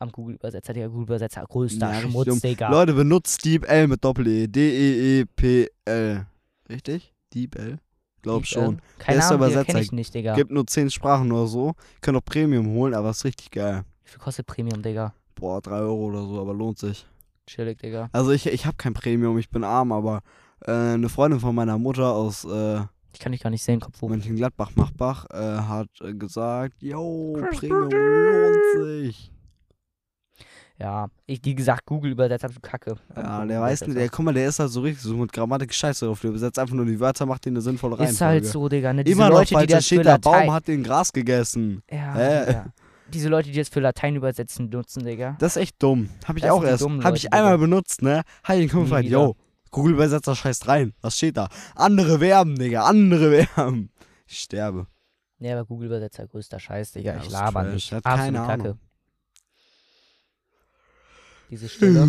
am 0.00 0.10
Google-Übersetzer. 0.10 0.72
Der 0.72 0.88
Google-Übersetzer, 0.88 1.44
größter 1.48 1.86
Ja, 1.86 1.92
richtig 1.92 2.10
Schmutz, 2.10 2.26
dumm. 2.26 2.40
Digga. 2.40 2.70
Leute, 2.70 2.92
benutzt 2.94 3.44
Deep 3.44 3.68
L 3.68 3.86
mit 3.86 4.04
Doppel-E. 4.04 4.48
D-E-E-P-L. 4.48 6.26
Richtig? 6.68 7.14
Deep 7.34 7.56
L? 7.56 7.78
Glaub 8.22 8.42
Die, 8.42 8.48
schon. 8.48 8.64
ähm, 8.64 8.80
Keine 8.98 9.18
Bester 9.18 9.34
Ahnung, 9.34 9.46
Übersetzer. 9.46 9.64
kenne 9.66 9.80
ich 9.80 9.92
nicht, 9.92 10.12
Digga. 10.14 10.34
Gibt 10.34 10.50
nur 10.50 10.66
10 10.66 10.90
Sprachen 10.90 11.30
oder 11.32 11.46
so. 11.46 11.74
Könnt 12.00 12.18
auch 12.18 12.24
Premium 12.24 12.66
holen, 12.68 12.94
aber 12.94 13.10
ist 13.10 13.24
richtig 13.24 13.50
geil. 13.50 13.84
Wie 14.04 14.10
viel 14.10 14.18
kostet 14.18 14.46
Premium, 14.46 14.82
Digga? 14.82 15.14
Boah, 15.36 15.60
3 15.62 15.76
Euro 15.78 16.06
oder 16.06 16.22
so, 16.26 16.40
aber 16.40 16.52
lohnt 16.52 16.78
sich. 16.78 17.06
Chillig, 17.46 17.78
Digga. 17.78 18.08
Also 18.12 18.32
ich, 18.32 18.46
ich 18.46 18.66
habe 18.66 18.76
kein 18.76 18.92
Premium, 18.94 19.38
ich 19.38 19.48
bin 19.50 19.64
arm, 19.64 19.92
aber 19.92 20.20
äh, 20.66 20.70
eine 20.94 21.08
Freundin 21.08 21.40
von 21.40 21.54
meiner 21.54 21.78
Mutter 21.78 22.12
aus 22.12 22.44
äh, 22.44 22.80
Ich 23.12 23.20
kann 23.20 23.32
dich 23.32 23.42
gar 23.42 23.50
nicht 23.50 23.62
sehen, 23.62 23.80
Kopf 23.80 24.00
hoch. 24.00 24.08
Mönchengladbach, 24.08 24.70
Machbach, 24.74 25.26
äh, 25.30 25.36
hat 25.62 25.88
äh, 26.02 26.12
gesagt, 26.14 26.82
yo, 26.82 27.36
Premium 27.52 27.90
lohnt 27.90 28.56
sich. 29.06 29.32
Ja, 30.78 31.08
ich, 31.26 31.40
wie 31.44 31.54
gesagt, 31.54 31.84
Google-Übersetzer, 31.84 32.48
du 32.48 32.58
Kacke. 32.60 32.96
Ja, 33.14 33.44
der 33.44 33.60
weiß 33.60 33.82
nicht, 33.86 33.98
der, 33.98 34.08
guck 34.08 34.24
mal, 34.24 34.32
der 34.32 34.48
ist 34.48 34.58
halt 34.60 34.70
so 34.70 34.80
richtig 34.80 35.02
so 35.02 35.14
mit 35.14 35.30
Grammatik 35.30 35.74
scheiße 35.74 36.06
drauf. 36.06 36.20
Der 36.20 36.30
übersetzt 36.30 36.58
einfach 36.58 36.74
nur 36.74 36.86
die 36.86 36.98
Wörter, 36.98 37.26
macht 37.26 37.44
denen 37.44 37.56
eine 37.56 37.60
sinnvolle 37.60 37.98
Reihenfolge. 37.98 38.14
Ist 38.14 38.20
halt 38.22 38.46
so, 38.46 38.66
Digga, 38.66 38.94
ne? 38.94 39.04
Diese 39.04 39.14
Immer 39.14 39.28
noch 39.28 39.40
Leute, 39.40 39.48
die 39.56 39.66
da 39.66 39.76
das 39.76 39.76
für 39.76 39.82
steht 39.96 40.06
der 40.06 40.12
Latein... 40.14 40.46
Baum 40.46 40.54
hat 40.54 40.68
den 40.68 40.82
Gras 40.82 41.12
gegessen. 41.12 41.82
ja, 41.90 42.14
Hä? 42.14 42.46
Digga. 42.46 42.72
Diese 43.12 43.28
Leute, 43.28 43.50
die 43.50 43.58
das 43.58 43.68
für 43.68 43.80
Latein 43.80 44.16
übersetzen, 44.16 44.70
nutzen, 44.70 45.04
Digga. 45.04 45.36
Das 45.38 45.56
ist 45.56 45.62
echt 45.62 45.82
dumm. 45.82 46.08
Hab 46.26 46.36
ich 46.36 46.44
Das 46.44 46.52
auch 46.52 46.64
erst. 46.64 46.88
Hab 46.88 47.14
ich 47.14 47.30
einmal 47.30 47.58
benutzt, 47.58 48.00
ne? 48.00 48.22
Hab 48.42 48.56
ich 48.56 48.62
den 48.62 48.70
Kumpel 48.70 48.84
gefragt, 48.86 49.08
yo, 49.08 49.36
Google-Übersetzer 49.70 50.34
scheißt 50.34 50.68
rein. 50.68 50.94
Was 51.00 51.16
steht 51.16 51.36
da? 51.36 51.48
Andere 51.74 52.18
Verben, 52.18 52.56
Digga, 52.58 52.84
andere 52.84 53.44
Verben. 53.46 53.90
Ich 54.26 54.40
sterbe. 54.40 54.86
Ja, 55.38 55.52
aber 55.54 55.64
Google-Übersetzer, 55.66 56.26
größter 56.26 56.58
Scheiß, 56.60 56.92
Digga. 56.92 57.12
Ja, 57.14 57.18
ich 57.20 57.26
ist 57.26 57.32
laber 57.32 57.62
trash. 57.62 57.74
nicht. 57.74 57.92
Hat 57.92 58.04
Absolute 58.06 58.32
keine 58.38 58.46
Kacke. 58.46 58.62
Ahnung. 58.70 58.78
Diese 61.50 61.68
Stille 61.68 62.06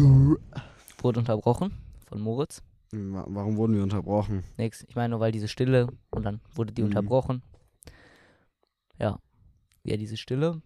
wurde 1.01 1.19
unterbrochen 1.19 1.73
von 2.07 2.21
Moritz. 2.21 2.61
Wa- 2.91 3.25
Warum 3.27 3.55
wurden 3.57 3.75
wir 3.75 3.83
unterbrochen? 3.83 4.43
Nix. 4.57 4.83
Ich 4.87 4.95
meine 4.95 5.09
nur, 5.11 5.19
weil 5.19 5.31
diese 5.31 5.47
Stille 5.47 5.87
und 6.11 6.23
dann 6.23 6.41
wurde 6.53 6.73
die 6.73 6.81
Mhm. 6.81 6.89
unterbrochen. 6.89 7.41
Ja. 8.99 9.19
Ja, 9.83 9.97
diese 9.97 10.17
Stille. 10.17 10.61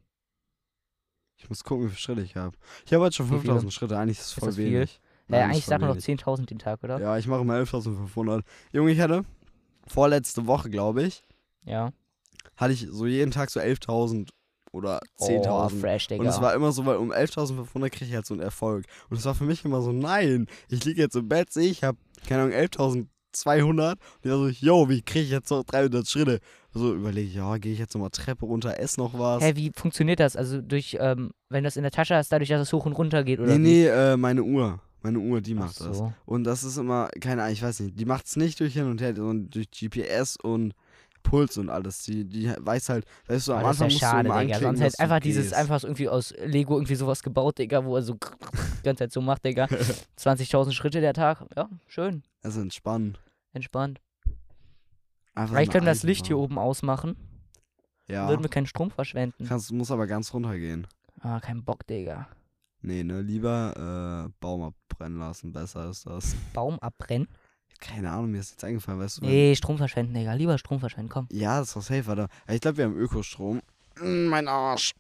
Ich 1.38 1.48
muss 1.50 1.64
gucken, 1.64 1.86
wie 1.86 1.90
viele 1.90 2.00
Schritte 2.00 2.22
ich 2.22 2.36
habe. 2.36 2.58
Ich 2.86 2.94
habe 2.94 3.04
heute 3.04 3.16
schon 3.16 3.28
Wie 3.28 3.40
viele? 3.40 3.42
5000 3.54 3.74
Schritte. 3.74 3.98
Eigentlich 3.98 4.18
ist 4.20 4.26
es 4.26 4.32
Ist 4.34 4.40
voll 4.40 4.52
viel? 4.54 4.74
wenig. 4.74 5.00
Ja, 5.28 5.38
Nein, 5.40 5.42
ist 5.50 5.56
eigentlich 5.56 5.66
sagt 5.66 5.82
man 5.82 5.90
noch 5.90 5.96
wenig. 6.08 6.22
10.000 6.22 6.46
den 6.46 6.60
Tag, 6.60 6.84
oder? 6.84 7.00
Ja, 7.00 7.18
ich 7.18 7.28
mache 7.28 7.42
immer 7.42 7.56
11.500. 7.56 8.44
Junge, 8.72 8.92
ich 8.92 9.00
hatte 9.00 9.24
vorletzte 9.88 10.46
Woche, 10.48 10.70
glaube 10.70 11.04
ich, 11.04 11.24
Ja. 11.66 11.92
hatte 12.58 12.74
ich 12.74 12.88
so 12.90 13.06
jeden 13.06 13.32
Tag 13.32 13.50
so 13.50 13.60
11.000 13.60 14.30
oder 14.72 15.00
Oh, 15.18 15.26
10.000. 15.26 15.80
fresh, 15.80 16.08
Digga. 16.08 16.22
Und 16.22 16.28
es 16.28 16.42
war 16.42 16.54
immer 16.54 16.72
so, 16.72 16.86
weil 16.86 16.98
um 16.98 17.12
11.500 17.12 17.90
kriege 17.90 18.06
ich 18.06 18.14
halt 18.14 18.26
so 18.26 18.34
einen 18.34 18.42
Erfolg. 18.44 18.86
Und 19.10 19.18
es 19.18 19.26
war 19.26 19.34
für 19.36 19.46
mich 19.46 19.64
immer 19.66 19.82
so, 19.82 19.92
nein, 19.92 20.48
ich 20.70 20.84
liege 20.86 21.02
jetzt 21.02 21.16
im 21.16 21.28
Bett, 21.30 21.52
sehe 21.52 21.70
ich, 21.70 21.84
habe, 21.84 21.98
keine 22.28 22.44
Ahnung, 22.44 22.54
11.200. 22.56 23.92
Und 23.94 24.00
ich 24.24 24.30
war 24.32 24.38
so, 24.38 24.48
yo, 24.50 24.90
wie 24.90 25.02
kriege 25.02 25.26
ich 25.26 25.32
jetzt 25.32 25.50
noch 25.50 25.64
300 25.64 26.08
Schritte? 26.08 26.40
Also 26.74 26.94
überlege 26.94 27.28
ich, 27.30 27.36
ja, 27.36 27.58
gehe 27.58 27.72
ich 27.74 27.80
jetzt 27.80 27.94
nochmal 27.94 28.10
Treppe 28.10 28.46
runter, 28.46 28.78
esse 28.80 29.00
noch 29.00 29.18
was. 29.18 29.42
Hä, 29.44 29.54
wie 29.56 29.72
funktioniert 29.74 30.20
das? 30.20 30.36
Also 30.36 30.62
durch, 30.62 30.98
ähm, 31.00 31.32
wenn 31.50 31.64
du 31.64 31.68
das 31.68 31.78
in 31.78 31.84
der 31.84 31.92
Tasche 31.92 32.16
hast, 32.16 32.32
dadurch, 32.32 32.50
dass 32.50 32.62
es 32.62 32.74
hoch 32.74 32.86
und 32.86 32.94
runter 32.94 33.24
geht, 33.24 33.40
oder 33.40 33.58
nee, 33.58 33.64
wie? 33.64 33.84
nee, 33.84 33.88
äh, 33.88 34.18
meine 34.18 34.44
Uhr. 34.44 34.82
Meine 35.06 35.20
Uhr, 35.20 35.40
die 35.40 35.54
Ach 35.54 35.66
macht 35.66 35.80
das. 35.82 35.98
so. 35.98 36.14
Und 36.26 36.46
das 36.46 36.64
ist 36.64 36.78
immer, 36.78 37.10
keine 37.22 37.44
Ahnung, 37.44 37.54
ich 37.54 37.62
weiß 37.62 37.80
nicht, 37.82 38.00
die 38.00 38.06
macht 38.06 38.26
es 38.26 38.38
nicht 38.38 38.60
durch 38.60 38.74
hin 38.74 38.86
und 38.90 39.02
her, 39.02 39.16
sondern 39.16 39.52
durch 39.52 39.70
GPS 39.70 40.36
und 40.36 40.74
Puls 41.22 41.60
und 41.60 41.70
alles. 41.70 42.02
Die, 42.06 42.26
die 42.26 42.52
weiß 42.58 42.90
halt, 42.90 43.06
weißt 43.28 43.48
du, 43.48 43.54
am 43.54 43.62
das 43.62 43.68
Anfang 43.70 43.78
ja 43.78 43.86
musst 43.86 43.96
du 43.96 44.00
schade, 44.00 44.46
Digga. 44.48 44.60
Sonst 44.60 44.82
halt 44.82 45.00
einfach 45.00 45.20
dieses, 45.20 45.44
gehst. 45.44 45.54
einfach 45.54 45.84
irgendwie 45.84 46.10
aus 46.10 46.34
Lego 46.44 46.76
irgendwie 46.76 46.96
sowas 46.96 47.22
gebaut, 47.22 47.60
Digga, 47.60 47.86
wo 47.86 47.96
er 47.96 48.02
so 48.02 48.18
ganze 48.84 49.04
Zeit 49.04 49.12
so 49.12 49.22
macht, 49.22 49.46
Digga. 49.46 49.66
20.000 50.18 50.72
Schritte 50.72 51.02
der 51.02 51.14
Tag. 51.14 51.46
Ja, 51.56 51.70
schön. 51.86 52.24
Also 52.42 52.62
entspannen. 52.62 53.16
Entspannt. 53.54 54.02
Einfach 55.36 55.54
Vielleicht 55.54 55.72
können 55.72 55.86
wir 55.86 55.92
das 55.92 56.02
Licht 56.02 56.26
hier 56.26 56.40
oben 56.40 56.58
ausmachen. 56.58 57.16
Ja. 58.08 58.28
Würden 58.28 58.42
wir 58.42 58.50
keinen 58.50 58.66
Strom 58.66 58.90
verschwenden. 58.90 59.46
Kannst, 59.48 59.72
muss 59.72 59.92
aber 59.92 60.08
ganz 60.08 60.34
runtergehen. 60.34 60.88
Ah, 61.20 61.40
kein 61.40 61.64
Bock, 61.64 61.86
Digga. 61.86 62.28
Nee, 62.86 63.04
ne, 63.04 63.22
lieber 63.22 64.28
äh, 64.28 64.32
Baum 64.40 64.62
abbrennen 64.90 65.18
lassen. 65.18 65.52
Besser 65.52 65.90
ist 65.90 66.06
das. 66.06 66.36
Baum 66.54 66.78
abbrennen? 66.80 67.28
Keine 67.80 68.12
Ahnung, 68.12 68.32
mir 68.32 68.40
ist 68.40 68.52
jetzt 68.52 68.64
eingefallen, 68.64 69.00
weißt 69.00 69.18
du? 69.22 69.26
Nee, 69.26 69.56
Strom 69.56 69.78
verschwenden, 69.78 70.14
Digga. 70.14 70.34
Lieber 70.34 70.58
Strom 70.58 70.80
verschwenden, 70.80 71.10
komm. 71.10 71.28
Ja, 71.32 71.60
das 71.60 71.76
war 71.76 71.82
safe, 71.82 72.10
Alter. 72.10 72.28
Ich 72.48 72.62
glaube, 72.62 72.78
wir 72.78 72.86
haben 72.86 72.96
Ökostrom. 72.96 73.62
Mm, 74.00 74.26
mein 74.28 74.48
Arsch. 74.48 74.94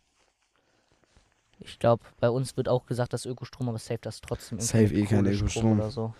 Ich 1.60 1.80
glaube, 1.80 2.04
bei 2.20 2.30
uns 2.30 2.58
wird 2.58 2.68
auch 2.68 2.86
gesagt, 2.86 3.14
dass 3.14 3.26
Ökostrom, 3.26 3.70
aber 3.70 3.78
safe 3.78 4.00
das 4.02 4.20
trotzdem. 4.20 4.58
irgendwie 4.60 4.68
Safe 4.90 4.94
eh 4.96 5.06
kein 5.06 5.26
Ökostrom. 5.26 5.80
Oder 5.80 5.90
so. 5.92 6.14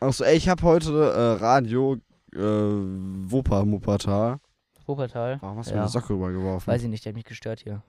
Achso, 0.00 0.24
ey, 0.24 0.36
ich 0.36 0.48
habe 0.48 0.62
heute 0.62 0.90
äh, 1.12 1.42
Radio 1.44 1.96
äh, 2.34 2.38
Wupper 2.40 3.64
Muppertal. 3.64 4.38
Wuppertal. 4.86 5.38
Warum 5.40 5.58
hast 5.58 5.66
du 5.68 5.72
Ja. 5.72 5.76
mir 5.76 5.82
eine 5.82 5.90
Socke 5.90 6.14
rübergeworfen? 6.14 6.66
Weiß 6.72 6.82
ich 6.82 6.88
nicht, 6.88 7.04
der 7.04 7.10
hat 7.10 7.16
mich 7.16 7.24
gestört 7.24 7.60
hier. 7.60 7.82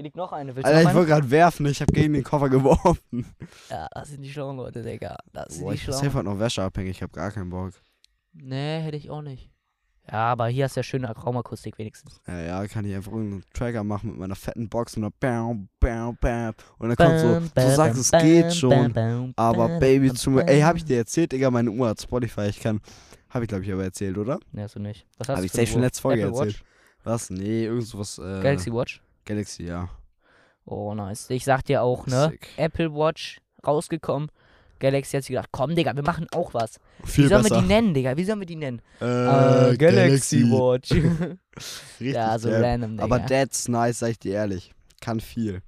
Hier 0.00 0.04
liegt 0.04 0.16
noch 0.16 0.32
eine. 0.32 0.56
Willst 0.56 0.66
Alter, 0.66 0.88
ich 0.88 0.94
wollte 0.94 1.08
gerade 1.10 1.30
werfen, 1.30 1.66
ich 1.66 1.82
habe 1.82 1.92
gegen 1.92 2.14
den 2.14 2.24
Koffer 2.24 2.48
geworfen. 2.48 3.26
Ja, 3.68 3.86
das 3.92 4.08
sind 4.08 4.22
die 4.22 4.30
schlauen 4.30 4.56
Leute, 4.56 4.80
Digga. 4.80 5.18
Das 5.34 5.52
sind 5.52 5.62
Boah, 5.62 5.72
die 5.72 5.76
ich 5.76 5.84
bin 5.84 5.92
schlauen. 5.92 6.10
safe 6.10 6.24
noch 6.24 6.38
Wäsche 6.38 6.62
abhängig, 6.62 6.92
ich 6.92 7.02
habe 7.02 7.12
gar 7.12 7.30
keinen 7.30 7.50
Bock. 7.50 7.74
Nee, 8.32 8.80
hätte 8.80 8.96
ich 8.96 9.10
auch 9.10 9.20
nicht. 9.20 9.50
Ja, 10.10 10.32
aber 10.32 10.48
hier 10.48 10.64
hast 10.64 10.76
du 10.76 10.80
ja 10.80 10.84
schöne 10.84 11.10
Raumakustik 11.14 11.76
wenigstens. 11.76 12.18
Ja, 12.26 12.40
ja, 12.40 12.66
kann 12.66 12.86
ich 12.86 12.94
einfach 12.94 13.12
irgendeinen 13.12 13.44
Tracker 13.52 13.84
machen 13.84 14.08
mit 14.12 14.20
meiner 14.20 14.36
fetten 14.36 14.70
Box 14.70 14.96
und 14.96 15.02
dann 15.02 15.12
bam, 15.20 15.68
bam, 15.78 16.16
bam. 16.18 16.54
Und 16.78 16.88
dann 16.88 16.96
kommt 16.96 17.20
so, 17.20 17.60
du 17.60 17.76
sagst, 17.76 18.00
es 18.00 18.10
geht 18.10 18.54
schon. 18.54 19.34
Aber 19.36 19.68
Baby 19.80 20.14
zu 20.14 20.30
mir. 20.30 20.48
Ey, 20.48 20.62
hab 20.62 20.76
ich 20.76 20.84
dir 20.86 20.96
erzählt, 20.96 21.32
Digga, 21.32 21.50
meine 21.50 21.70
Uhr 21.70 21.88
hat 21.90 22.00
Spotify. 22.00 22.46
Ich 22.48 22.58
kann. 22.58 22.80
Hab 23.28 23.42
ich, 23.42 23.48
glaube 23.48 23.64
ich, 23.64 23.70
aber 23.70 23.84
erzählt, 23.84 24.16
oder? 24.16 24.40
Nee, 24.50 24.62
hast 24.62 24.76
du 24.76 24.80
nicht. 24.80 25.06
Was 25.18 25.28
hast 25.28 25.36
Hab 25.36 25.40
du 25.40 25.44
ich 25.44 25.52
für 25.52 25.58
eine 25.58 25.66
schon 25.66 25.76
Uhr? 25.76 25.84
letzte 25.84 26.00
Folge 26.00 26.22
Apple 26.22 26.38
erzählt. 26.38 26.64
Was? 27.04 27.28
Nee, 27.28 27.66
irgend 27.66 27.86
sowas. 27.86 28.18
Äh, 28.18 28.40
Galaxy 28.42 28.72
Watch? 28.72 29.02
Galaxy, 29.24 29.64
ja. 29.64 29.88
Oh, 30.64 30.94
nice. 30.94 31.30
Ich 31.30 31.44
sag 31.44 31.64
dir 31.64 31.82
auch, 31.82 32.06
ne? 32.06 32.28
Sick. 32.30 32.48
Apple 32.56 32.92
Watch 32.94 33.40
rausgekommen. 33.66 34.30
Galaxy 34.78 35.16
hat 35.16 35.24
sich 35.24 35.30
gedacht, 35.34 35.50
komm, 35.52 35.74
Digga, 35.74 35.94
wir 35.94 36.02
machen 36.02 36.26
auch 36.32 36.54
was. 36.54 36.78
Viel 37.04 37.24
Wie 37.24 37.28
sollen 37.28 37.42
besser. 37.42 37.56
wir 37.56 37.62
die 37.62 37.68
nennen, 37.68 37.92
Digga? 37.92 38.16
Wie 38.16 38.24
sollen 38.24 38.40
wir 38.40 38.46
die 38.46 38.56
nennen? 38.56 38.80
Äh, 39.00 39.72
Äh, 39.72 39.76
Galaxy 39.76 40.42
Watch. 40.50 40.90
Richtig 42.00 42.14
ja, 42.14 42.38
so 42.38 42.48
geil. 42.48 42.64
random, 42.64 42.92
Digga. 42.92 43.04
Aber 43.04 43.26
that's 43.26 43.68
nice, 43.68 43.98
sag 43.98 44.10
ich 44.12 44.18
dir 44.18 44.34
ehrlich. 44.34 44.72
Kann 45.00 45.20
viel. 45.20 45.62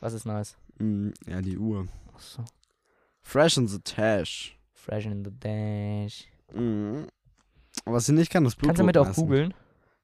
Was 0.00 0.12
ist 0.14 0.24
nice? 0.24 0.56
Mm, 0.78 1.10
ja, 1.26 1.40
die 1.42 1.58
Uhr. 1.58 1.86
Achso. 2.14 2.44
Fresh 3.22 3.56
in 3.58 3.68
the 3.68 3.78
Tash. 3.80 4.58
Fresh 4.72 5.06
in 5.06 5.24
the 5.24 5.30
Dash. 5.38 6.24
Mhm. 6.54 7.08
Was 7.86 8.08
ich 8.08 8.14
nicht 8.14 8.30
kann, 8.30 8.44
ist 8.46 8.56
Blutdruck 8.56 8.76
Kannst 8.86 8.96
du 8.96 9.00
damit 9.00 9.12
auch 9.12 9.14
googeln? 9.14 9.54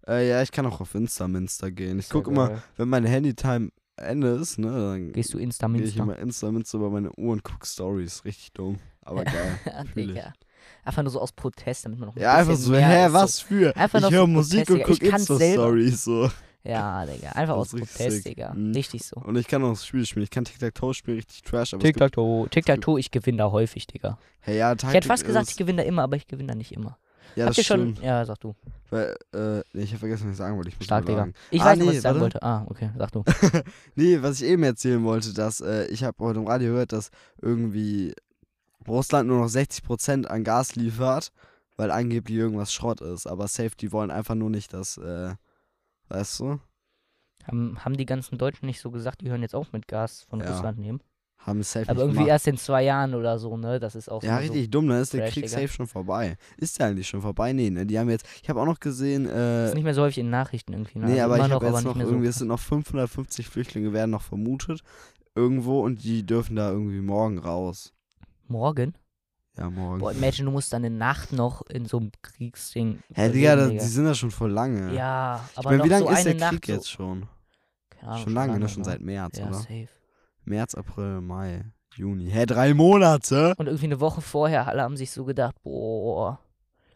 Äh, 0.06 0.28
ja, 0.28 0.42
ich 0.42 0.50
kann 0.52 0.66
auch 0.66 0.80
auf 0.80 0.94
Insta-Minster 0.94 1.70
gehen. 1.70 1.98
Ich 1.98 2.06
Ist 2.06 2.14
ja 2.14 2.20
guck 2.20 2.28
immer, 2.28 2.62
wenn 2.76 2.88
meine 2.88 3.08
Handytime 3.08 3.70
Ende 3.96 4.28
ist, 4.28 4.58
ne, 4.58 4.68
dann 4.70 5.12
Gehst 5.12 5.30
du 5.34 5.36
gehe 5.38 5.42
ich 5.42 5.48
Insta-Minster? 5.48 6.02
immer 6.02 6.18
Insta-Minster 6.18 6.78
über 6.78 6.90
meine 6.90 7.10
Uhr 7.16 7.32
und 7.32 7.44
guck 7.44 7.66
Stories. 7.66 8.24
Richtig 8.24 8.52
dumm. 8.52 8.78
Aber 9.02 9.24
geil. 9.24 9.58
Ich. 9.94 10.06
Digga. 10.06 10.32
Einfach 10.84 11.02
nur 11.02 11.10
so 11.10 11.20
aus 11.20 11.32
Protest, 11.32 11.84
damit 11.84 11.98
man 11.98 12.08
noch 12.08 12.16
ein 12.16 12.22
ja, 12.22 12.34
einfach 12.34 12.56
so, 12.56 12.70
mehr 12.72 12.86
hä, 12.86 13.08
was 13.10 13.40
für? 13.40 13.76
Einfach 13.76 13.98
ich 13.98 14.04
so 14.06 14.10
höre 14.10 14.26
Musik 14.26 14.66
Protest, 14.66 14.70
und 14.70 14.76
Digga. 14.78 14.86
guck 14.88 15.02
Ich 15.02 15.10
kann's 15.10 15.26
selber. 15.26 15.44
Insta-Stories 15.44 16.04
so. 16.04 16.26
So. 16.26 16.32
Ja, 16.62 17.06
Digga. 17.06 17.30
Einfach 17.32 17.54
aus 17.56 17.70
Protest, 17.70 17.96
sick. 17.98 18.24
Digga. 18.24 18.52
Mhm. 18.54 18.72
Richtig 18.72 19.04
so. 19.04 19.16
Und 19.20 19.36
ich 19.36 19.46
kann 19.46 19.62
auch 19.64 19.70
das 19.70 19.86
Spiel 19.86 20.04
spielen. 20.06 20.24
Ich 20.24 20.30
kann 20.30 20.44
Tic-Tac-Toe 20.44 20.92
spielen, 20.94 21.16
richtig 21.16 21.42
trash. 21.42 21.70
Tic-Tac-Toe. 21.78 22.48
Tic-Tac-Toe, 22.50 22.98
ich 23.00 23.10
gewinne 23.10 23.38
da 23.38 23.50
häufig, 23.50 23.86
Digga. 23.86 24.18
hey, 24.40 24.58
ja, 24.58 24.72
Ich 24.74 24.82
hätte 24.84 25.08
fast 25.08 25.24
gesagt, 25.24 25.50
ich 25.50 25.56
gewinne 25.56 25.82
da 25.82 25.88
immer, 25.88 26.02
aber 26.02 26.16
ich 26.16 26.26
gewinne 26.26 26.48
da 26.48 26.54
nicht 26.54 26.72
immer. 26.72 26.98
Ja, 27.36 27.46
Habt 27.46 27.58
das 27.58 27.64
schon. 27.66 27.94
Ja, 28.02 28.24
sag 28.24 28.38
du. 28.40 28.54
Weil, 28.90 29.16
äh, 29.34 29.60
ich 29.78 29.90
habe 29.90 29.98
vergessen, 30.00 30.24
was 30.26 30.32
ich 30.32 30.36
sagen 30.38 30.56
wollte. 30.56 30.70
Ich 30.70 30.84
Stark, 30.84 31.06
Digga. 31.06 31.28
Ich 31.50 31.60
Ah, 31.62 31.66
weiß 31.66 31.78
nicht, 31.78 31.88
was 31.88 31.94
ich 31.94 32.00
sagen 32.00 32.20
warte. 32.20 32.34
wollte. 32.34 32.42
Ah, 32.42 32.64
okay, 32.68 32.90
sag 32.98 33.12
du. 33.12 33.22
Nee, 33.94 34.20
was 34.22 34.40
ich 34.40 34.48
eben 34.48 34.62
erzählen 34.62 35.02
wollte, 35.04 35.32
dass 35.32 35.60
äh, 35.60 35.86
ich 35.86 36.02
habe 36.04 36.16
heute 36.24 36.40
im 36.40 36.46
Radio 36.46 36.72
gehört, 36.72 36.92
dass 36.92 37.10
irgendwie 37.40 38.14
Russland 38.88 39.28
nur 39.28 39.38
noch 39.38 39.48
60% 39.48 40.26
an 40.26 40.42
Gas 40.44 40.74
liefert, 40.74 41.32
weil 41.76 41.90
angeblich 41.90 42.36
irgendwas 42.36 42.72
Schrott 42.72 43.00
ist. 43.00 43.26
Aber 43.26 43.46
safe, 43.48 43.76
die 43.78 43.92
wollen 43.92 44.10
einfach 44.10 44.34
nur 44.34 44.50
nicht, 44.50 44.72
dass, 44.72 44.96
äh, 44.98 45.34
weißt 46.08 46.40
du, 46.40 46.60
Haben, 47.46 47.84
haben 47.84 47.96
die 47.96 48.06
ganzen 48.06 48.38
Deutschen 48.38 48.66
nicht 48.66 48.80
so 48.80 48.90
gesagt, 48.90 49.20
die 49.20 49.30
hören 49.30 49.42
jetzt 49.42 49.54
auf 49.54 49.72
mit 49.72 49.86
Gas 49.88 50.22
von 50.28 50.40
Ja. 50.40 50.50
Russland 50.50 50.78
nehmen? 50.78 51.00
Haben 51.46 51.60
es 51.60 51.72
safe 51.72 51.88
Aber 51.88 52.00
irgendwie 52.00 52.18
gemacht. 52.18 52.28
erst 52.30 52.46
in 52.48 52.56
zwei 52.58 52.82
Jahren 52.84 53.14
oder 53.14 53.38
so, 53.38 53.56
ne? 53.56 53.80
Das 53.80 53.94
ist 53.94 54.10
auch 54.10 54.22
Ja, 54.22 54.36
so. 54.36 54.42
richtig 54.42 54.70
dumm, 54.70 54.88
dann 54.88 55.00
ist 55.00 55.14
der 55.14 55.28
Krieg 55.30 55.48
safe 55.48 55.68
schon 55.68 55.86
vorbei. 55.86 56.36
Ist 56.58 56.78
der 56.78 56.86
eigentlich 56.88 57.08
schon 57.08 57.22
vorbei? 57.22 57.52
Nee, 57.52 57.70
ne? 57.70 57.86
Die 57.86 57.98
haben 57.98 58.10
jetzt, 58.10 58.26
ich 58.42 58.48
habe 58.50 58.60
auch 58.60 58.66
noch 58.66 58.78
gesehen, 58.80 59.26
äh, 59.26 59.66
Ist 59.68 59.74
nicht 59.74 59.84
mehr 59.84 59.94
so 59.94 60.02
häufig 60.02 60.18
in 60.18 60.28
Nachrichten 60.30 60.72
irgendwie, 60.74 60.98
ne? 60.98 61.06
nee, 61.06 61.12
Also 61.20 61.24
aber 61.24 61.36
immer 61.36 61.46
ich 61.46 61.52
habe 61.52 61.66
aber 61.66 61.76
jetzt 61.78 61.86
nicht 61.86 61.96
noch 61.96 62.02
irgendwie, 62.02 62.26
so. 62.26 62.30
es 62.30 62.36
sind 62.36 62.48
noch 62.48 62.60
550 62.60 63.48
Flüchtlinge 63.48 63.92
werden 63.92 64.10
noch 64.10 64.22
vermutet 64.22 64.82
irgendwo 65.34 65.80
und 65.80 66.02
die 66.04 66.24
dürfen 66.26 66.56
da 66.56 66.70
irgendwie 66.70 67.00
morgen 67.00 67.38
raus. 67.38 67.92
Morgen? 68.48 68.94
Ja, 69.56 69.70
morgen. 69.70 69.98
Boah, 70.00 70.12
imagine, 70.12 70.46
du 70.46 70.50
musst 70.52 70.72
dann 70.72 70.84
eine 70.84 70.94
Nacht 70.94 71.32
noch 71.32 71.62
in 71.68 71.86
so 71.86 71.98
einem 71.98 72.10
Kriegsding. 72.22 72.98
Hä, 73.14 73.30
Digga, 73.30 73.68
die 73.68 73.78
sind 73.80 74.04
da 74.04 74.14
schon 74.14 74.30
voll 74.30 74.50
lange. 74.50 74.94
Ja, 74.94 75.44
Ich 75.52 75.58
aber 75.58 75.70
meine, 75.70 75.78
noch 75.78 75.84
wie 75.86 75.88
lange 75.88 76.04
so 76.06 76.10
ist 76.10 76.24
der 76.24 76.34
Nacht 76.34 76.50
Krieg 76.52 76.66
so, 76.66 76.72
jetzt 76.72 76.90
schon? 76.90 77.26
Keine 77.90 78.08
Ahnung, 78.12 78.22
schon 78.24 78.32
lange, 78.34 78.58
ne? 78.58 78.68
Schon 78.68 78.82
ne? 78.82 78.84
seit 78.84 79.00
März, 79.00 79.38
Ja, 79.38 79.48
oder? 79.48 79.54
safe. 79.54 79.88
März, 80.50 80.74
April, 80.74 81.20
Mai, 81.20 81.64
Juni. 81.94 82.28
Hä, 82.28 82.44
drei 82.44 82.74
Monate? 82.74 83.54
Und 83.56 83.66
irgendwie 83.66 83.86
eine 83.86 84.00
Woche 84.00 84.20
vorher, 84.20 84.66
alle 84.66 84.82
haben 84.82 84.96
sich 84.96 85.12
so 85.12 85.24
gedacht, 85.24 85.54
boah, 85.62 86.40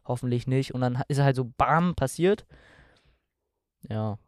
hoffentlich 0.05 0.47
nicht. 0.47 0.75
Und 0.75 0.83
dann 0.83 1.03
ist 1.09 1.21
halt 1.21 1.37
so 1.37 1.51
bam 1.57 1.95
passiert. 1.95 2.45
Ja. 3.89 4.19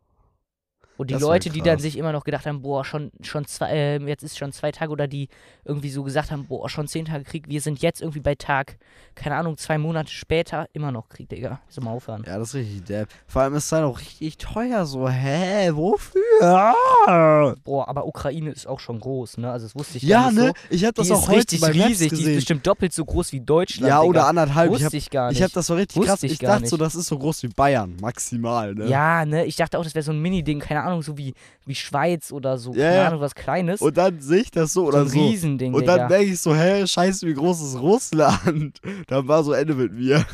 Und 0.96 1.10
die 1.10 1.14
Das 1.14 1.22
Leute, 1.22 1.50
die 1.50 1.60
dann 1.60 1.78
sich 1.78 1.98
immer 1.98 2.12
noch 2.12 2.24
gedacht 2.24 2.46
haben, 2.46 2.62
boah, 2.62 2.84
schon, 2.84 3.10
schon 3.22 3.44
zwei, 3.46 3.70
äh, 3.70 3.98
jetzt 4.06 4.22
ist 4.22 4.38
schon 4.38 4.52
zwei 4.52 4.72
Tage 4.72 4.90
oder 4.92 5.06
die 5.06 5.28
irgendwie 5.64 5.90
so 5.90 6.02
gesagt 6.02 6.30
haben, 6.30 6.46
boah, 6.46 6.68
schon 6.70 6.88
zehn 6.88 7.04
Tage 7.04 7.24
Krieg, 7.24 7.48
wir 7.48 7.60
sind 7.60 7.80
jetzt 7.82 8.00
irgendwie 8.00 8.20
bei 8.20 8.34
Tag, 8.34 8.76
keine 9.14 9.36
Ahnung, 9.36 9.56
zwei 9.58 9.76
Monate 9.78 10.10
später, 10.10 10.68
immer 10.72 10.92
noch 10.92 11.08
Krieg, 11.08 11.28
Digga. 11.28 11.60
Soll 11.68 11.84
mal 11.84 11.90
aufhören. 11.90 12.24
Ja, 12.26 12.38
das 12.38 12.48
ist 12.48 12.54
richtig 12.54 12.84
depp. 12.84 13.08
Vor 13.26 13.42
allem 13.42 13.54
ist 13.54 13.64
es 13.64 13.70
dann 13.70 13.84
auch 13.84 13.98
richtig 14.00 14.38
teuer 14.38 14.86
so. 14.86 15.08
Hä, 15.08 15.70
wofür? 15.72 16.20
Ah! 16.42 17.54
Boah, 17.64 17.88
aber 17.88 18.06
Ukraine 18.06 18.50
ist 18.50 18.66
auch 18.66 18.80
schon 18.80 19.00
groß, 19.00 19.38
ne? 19.38 19.50
Also 19.50 19.66
das 19.66 19.74
wusste 19.74 19.98
ich 19.98 20.08
gar 20.08 20.26
Ja, 20.26 20.30
nicht 20.30 20.40
ne? 20.40 20.46
so. 20.48 20.74
Ich 20.74 20.84
hab 20.84 20.94
das 20.94 21.06
die 21.06 21.12
auch 21.12 21.22
ist 21.22 21.28
heute 21.28 21.36
richtig 21.38 21.62
riesig, 21.62 21.98
die 21.98 22.04
ist 22.04 22.10
gesehen. 22.20 22.34
bestimmt 22.36 22.66
doppelt 22.66 22.92
so 22.92 23.04
groß 23.04 23.32
wie 23.32 23.40
Deutschland, 23.40 23.88
ja, 23.88 24.00
Digga. 24.00 24.08
oder 24.08 24.26
anderthalb. 24.26 24.66
Ich 24.68 24.72
Wusste 24.74 24.86
hab, 24.86 24.94
ich 24.94 25.10
gar 25.10 25.28
nicht. 25.28 25.38
ich 25.38 25.44
hab 25.44 25.52
das 25.52 25.68
war 25.70 25.76
richtig 25.76 25.96
Wusste 25.96 26.10
krass. 26.10 26.22
ich 26.22 26.32
Ich, 26.32 26.38
dachte 26.38 26.66
so, 26.66 26.76
nicht. 26.76 26.86
das 26.86 26.94
ist 26.94 27.06
so 27.06 27.18
groß 27.18 27.42
wie 27.42 27.48
Bayern, 27.48 27.96
maximal, 28.00 28.74
ne? 28.74 28.86
Ja, 28.86 29.24
ne, 29.24 29.44
ich 29.44 29.56
dachte 29.56 29.78
auch, 29.78 29.84
das 29.84 29.94
wäre 29.94 30.02
so 30.02 30.12
ein 30.12 30.20
Mini-Ding, 30.20 30.60
keine 30.60 30.82
Ahnung, 30.82 30.85
so 31.02 31.16
wie, 31.18 31.34
wie 31.64 31.74
Schweiz 31.74 32.32
oder 32.32 32.58
so, 32.58 32.72
Ja, 32.72 32.84
keine 32.86 32.96
ja. 32.96 33.06
Ahnung, 33.08 33.20
was 33.20 33.34
Kleines. 33.34 33.80
Und 33.80 33.96
dann 33.96 34.20
sehe 34.20 34.40
ich 34.42 34.50
das 34.50 34.72
so 34.72 34.82
so 34.82 34.86
oder 34.88 35.00
ein 35.02 35.08
so. 35.08 35.18
Riesending, 35.28 35.74
Und 35.74 35.86
dann 35.86 36.08
denke 36.08 36.32
ich 36.32 36.40
so, 36.40 36.54
hä, 36.54 36.86
scheiße, 36.86 37.26
wie 37.26 37.34
groß 37.34 37.60
ist 37.62 37.80
Russland? 37.80 38.80
Dann 39.08 39.28
war 39.28 39.42
so 39.44 39.52
Ende 39.52 39.74
mit 39.74 39.92
mir. 39.92 40.24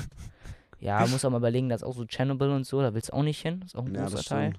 ja, 0.81 1.07
muss 1.07 1.25
auch 1.25 1.31
mal 1.31 1.39
überlegen, 1.39 1.69
das 1.69 1.83
ist 1.83 1.87
auch 1.89 1.95
so 1.95 2.05
Chernobyl 2.07 2.51
und 2.51 2.65
so, 2.67 2.81
da 2.81 2.93
willst 2.95 3.11
du 3.11 3.15
auch 3.15 3.23
nicht 3.23 3.41
hin, 3.41 3.63
ist 3.65 3.77
auch 3.77 3.85
ein 3.85 3.95
Ja, 3.95 4.03
großer 4.03 4.17
das 4.17 4.25
Teil. 4.27 4.53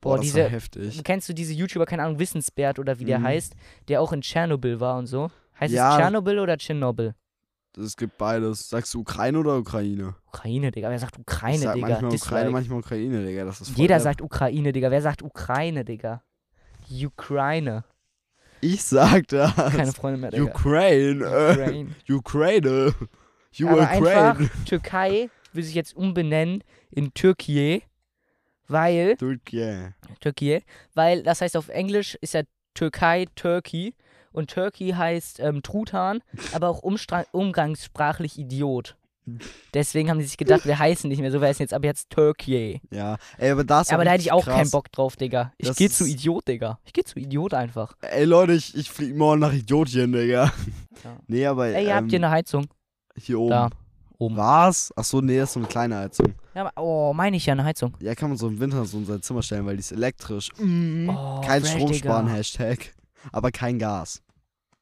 Boah, 0.00 0.16
das 0.16 0.26
diese, 0.26 0.48
heftig. 0.48 1.02
kennst 1.04 1.28
du 1.28 1.32
diese 1.34 1.52
YouTuber, 1.52 1.84
keine 1.86 2.04
Ahnung, 2.04 2.18
Wissensbert 2.18 2.78
oder 2.78 2.98
wie 3.00 3.04
der 3.04 3.18
Mhm. 3.18 3.24
heißt, 3.24 3.54
der 3.88 4.00
auch 4.00 4.12
in 4.12 4.20
Tschernobyl 4.22 4.78
war 4.80 4.96
und 4.96 5.06
so? 5.06 5.30
Heißt 5.58 5.74
Ja. 5.74 5.90
es 5.90 5.96
Tschernobyl 5.96 6.38
oder 6.38 6.56
Tschernobyl? 6.56 7.14
Es 7.76 7.96
gibt 7.96 8.18
beides. 8.18 8.68
Sagst 8.68 8.94
du 8.94 9.00
Ukraine 9.00 9.38
oder 9.38 9.58
Ukraine? 9.58 10.14
Ukraine, 10.26 10.70
Digga, 10.70 10.90
wer 10.90 10.98
sagt 10.98 11.16
ich 11.16 11.20
Ukraine, 11.20 11.58
sag 11.58 11.74
Digga? 11.74 11.88
manchmal 11.88 12.10
Dislike. 12.10 12.26
Ukraine, 12.30 12.50
manchmal 12.50 12.78
Ukraine, 12.78 13.26
Digga. 13.26 13.44
Das 13.44 13.60
ist 13.60 13.76
Jeder 13.76 14.00
sagt 14.00 14.22
Ukraine, 14.22 14.72
Digga, 14.72 14.90
wer 14.90 15.02
sagt 15.02 15.22
Ukraine, 15.22 15.84
Digga? 15.84 16.22
Ukraine. 16.90 17.84
Ich 18.60 18.82
sag 18.82 19.28
das. 19.28 19.54
Keine 19.54 19.92
Freunde 19.92 20.18
mehr, 20.18 20.30
Digga. 20.30 20.44
Ukraine. 20.44 21.24
Ukraine. 21.26 21.94
Ukraine. 22.08 22.94
Ukraine. 23.60 23.88
einfach, 23.88 24.64
Türkei 24.64 25.30
will 25.52 25.62
sich 25.62 25.74
jetzt 25.74 25.96
umbenennen 25.96 26.62
in 26.90 27.12
Türkei, 27.14 27.82
weil, 28.66 29.16
Türkei. 29.16 29.94
Türkei, 30.20 30.62
weil 30.94 31.22
das 31.22 31.40
heißt 31.40 31.56
auf 31.56 31.68
Englisch 31.68 32.16
ist 32.20 32.34
ja 32.34 32.42
Türkei, 32.74 33.26
Turkey 33.34 33.94
und 34.32 34.50
Turkey 34.50 34.90
heißt 34.90 35.40
ähm, 35.40 35.62
Truthahn, 35.62 36.20
aber 36.52 36.68
auch 36.68 36.82
umgangssprachlich 37.32 38.38
Idiot. 38.38 38.96
Deswegen 39.74 40.08
haben 40.08 40.18
die 40.18 40.24
sich 40.24 40.38
gedacht, 40.38 40.64
wir 40.64 40.78
heißen 40.78 41.08
nicht 41.08 41.20
mehr 41.20 41.30
so, 41.30 41.40
wir 41.40 41.48
heißen 41.48 41.62
jetzt 41.62 41.74
aber 41.74 41.84
jetzt 41.86 42.08
Türkei. 42.10 42.80
Ja. 42.90 43.18
Ey, 43.36 43.50
aber 43.50 43.64
das 43.64 43.88
ist 43.88 43.92
Aber 43.92 44.04
da 44.04 44.12
hätte 44.12 44.22
ich 44.22 44.32
auch 44.32 44.44
krass. 44.44 44.54
keinen 44.54 44.70
Bock 44.70 44.90
drauf, 44.90 45.16
Digga. 45.16 45.52
Ich 45.58 45.68
Das 45.68 45.76
geh 45.76 45.88
zu 45.90 46.06
Idiot, 46.06 46.48
Digga. 46.48 46.78
Ich 46.84 46.92
geh 46.94 47.02
zu 47.02 47.18
Idiot 47.18 47.52
einfach. 47.52 47.94
Ey, 48.00 48.24
Leute, 48.24 48.52
ich, 48.54 48.74
ich 48.74 48.90
flieg 48.90 49.14
morgen 49.14 49.40
nach 49.40 49.52
Idiotien, 49.52 50.12
Digga. 50.12 50.44
Ja. 51.04 51.16
Nee, 51.26 51.46
aber. 51.46 51.66
Ey, 51.66 51.84
ihr 51.84 51.90
ähm, 51.90 51.96
habt 51.96 52.10
hier 52.10 52.18
eine 52.20 52.30
Heizung. 52.30 52.66
hier 53.16 53.38
oben. 53.38 53.50
Da. 53.50 53.70
Oben. 54.20 54.36
Was? 54.36 54.92
Achso, 54.96 55.20
nee, 55.20 55.38
das 55.38 55.50
ist 55.50 55.52
so 55.54 55.60
eine 55.60 55.68
kleine 55.68 55.96
Heizung. 55.96 56.34
Ja, 56.54 56.62
aber, 56.66 56.72
oh, 56.82 57.12
meine 57.12 57.36
ich 57.36 57.46
ja, 57.46 57.52
eine 57.52 57.62
Heizung. 57.64 57.94
Ja, 58.00 58.14
kann 58.16 58.30
man 58.30 58.38
so 58.38 58.48
im 58.48 58.58
Winter 58.58 58.84
so 58.84 58.98
in 58.98 59.04
sein 59.06 59.22
Zimmer 59.22 59.42
stellen, 59.42 59.64
weil 59.66 59.76
die 59.76 59.80
ist 59.80 59.92
elektrisch. 59.92 60.48
Oh, 60.58 61.40
Kein 61.42 61.60
fresh, 61.60 61.70
Strom 61.74 61.94
sparen, 61.94 62.26
Digga. 62.26 62.36
Hashtag. 62.38 62.94
Aber 63.32 63.50
kein 63.50 63.78
Gas. 63.78 64.22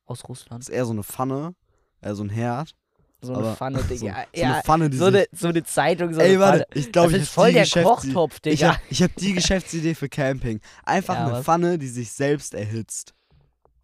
Aus 0.07 0.29
Russland. 0.29 0.63
Das 0.63 0.69
ist 0.69 0.75
eher 0.75 0.85
so 0.85 0.93
eine 0.93 1.03
Pfanne, 1.03 1.55
äh, 2.01 2.15
so 2.15 2.23
ein 2.23 2.29
Herd. 2.31 2.73
So 3.21 3.33
eine 3.33 3.39
aber 3.43 3.57
Pfanne, 3.57 3.79
so, 3.83 3.89
Digga. 3.89 4.25
so 4.35 4.41
ja, 4.41 4.53
eine 4.53 4.63
Pfanne, 4.63 4.91
die 4.91 4.97
so, 4.99 5.07
eine, 5.07 5.27
so 5.33 5.49
eine 5.49 5.65
Zeitung, 5.65 6.13
so 6.15 6.21
Ey, 6.21 6.31
eine 6.31 6.41
warte, 6.41 6.67
ich 6.75 6.93
glaube, 6.93 7.09
das 7.13 7.17
ich 7.17 7.23
ist 7.25 7.29
hab 7.31 7.35
voll 7.35 7.53
der 7.53 7.67
Kochtopf, 7.67 8.37
Ich 8.37 8.41
Digga. 8.61 8.69
habe 8.75 8.81
ich 8.91 9.03
hab 9.03 9.15
die 9.17 9.33
Geschäftsidee 9.35 9.95
für 9.95 10.09
Camping. 10.09 10.61
Einfach 10.85 11.15
Ja, 11.15 11.25
eine 11.25 11.33
was? 11.33 11.45
Pfanne, 11.45 11.79
die 11.79 11.89
sich 11.89 12.13
selbst 12.13 12.55
erhitzt. 12.55 13.15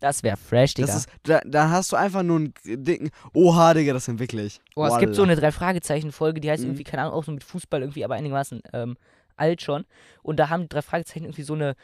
Das 0.00 0.22
wäre 0.24 0.36
fresh, 0.36 0.74
Digga. 0.74 0.86
Das 0.86 0.96
ist, 0.96 1.08
da, 1.22 1.40
da 1.46 1.70
hast 1.70 1.92
du 1.92 1.96
einfach 1.96 2.22
nur 2.24 2.36
einen 2.40 2.54
dicken. 2.64 3.10
Oha, 3.34 3.72
Digga, 3.72 3.92
das 3.92 4.04
sind 4.06 4.18
wirklich. 4.18 4.60
Oh, 4.74 4.84
es 4.84 4.98
gibt 4.98 5.14
so 5.14 5.22
eine 5.22 5.36
Drei-Fragezeichen-Folge, 5.36 6.40
die 6.40 6.50
heißt 6.50 6.62
Mhm. 6.62 6.70
irgendwie, 6.70 6.84
keine 6.84 7.02
Ahnung, 7.02 7.14
auch 7.14 7.24
so 7.24 7.30
mit 7.32 7.44
Fußball 7.44 7.80
irgendwie, 7.80 8.04
aber 8.04 8.14
einigermaßen 8.16 8.62
ähm, 8.72 8.96
alt 9.36 9.62
schon. 9.62 9.84
Und 10.22 10.38
da 10.38 10.50
haben 10.50 10.62
die 10.62 10.68
drei 10.68 10.82
Fragezeichen 10.82 11.24
irgendwie 11.24 11.42
so 11.44 11.54
eine 11.54 11.74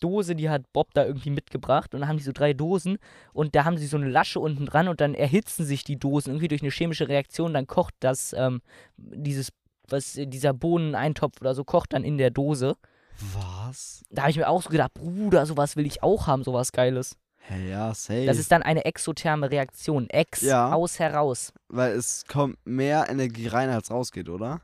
Dose, 0.00 0.34
die 0.34 0.48
hat 0.50 0.72
Bob 0.72 0.92
da 0.94 1.04
irgendwie 1.04 1.30
mitgebracht. 1.30 1.94
Und 1.94 2.00
da 2.02 2.08
haben 2.08 2.16
die 2.18 2.22
so 2.22 2.32
drei 2.32 2.52
Dosen 2.52 2.98
und 3.32 3.54
da 3.54 3.64
haben 3.64 3.78
sie 3.78 3.86
so 3.86 3.96
eine 3.96 4.08
Lasche 4.08 4.40
unten 4.40 4.66
dran 4.66 4.88
und 4.88 5.00
dann 5.00 5.14
erhitzen 5.14 5.64
sich 5.64 5.84
die 5.84 5.98
Dosen 5.98 6.30
irgendwie 6.30 6.48
durch 6.48 6.62
eine 6.62 6.70
chemische 6.70 7.08
Reaktion. 7.08 7.54
Dann 7.54 7.66
kocht 7.66 7.94
das, 8.00 8.34
ähm, 8.36 8.60
dieses, 8.96 9.50
was, 9.88 10.14
dieser 10.20 10.52
Bohneneintopf 10.52 11.40
oder 11.40 11.54
so, 11.54 11.64
kocht 11.64 11.92
dann 11.92 12.04
in 12.04 12.18
der 12.18 12.30
Dose. 12.30 12.76
Was? 13.34 14.04
Da 14.10 14.22
habe 14.22 14.30
ich 14.30 14.36
mir 14.36 14.48
auch 14.48 14.62
so 14.62 14.68
gedacht, 14.68 14.92
Bruder, 14.94 15.46
sowas 15.46 15.76
will 15.76 15.86
ich 15.86 16.02
auch 16.02 16.26
haben, 16.26 16.44
sowas 16.44 16.72
Geiles. 16.72 17.16
Hä, 17.38 17.70
ja, 17.70 17.94
safe. 17.94 18.26
Das 18.26 18.38
ist 18.38 18.50
dann 18.50 18.62
eine 18.62 18.84
exotherme 18.84 19.50
Reaktion. 19.50 20.10
Ex, 20.10 20.42
Ja. 20.42 20.72
aus, 20.72 20.98
heraus. 20.98 21.52
Weil 21.68 21.92
es 21.92 22.24
kommt 22.26 22.58
mehr 22.66 23.06
Energie 23.08 23.46
rein, 23.46 23.70
als 23.70 23.90
rausgeht, 23.90 24.28
oder? 24.28 24.60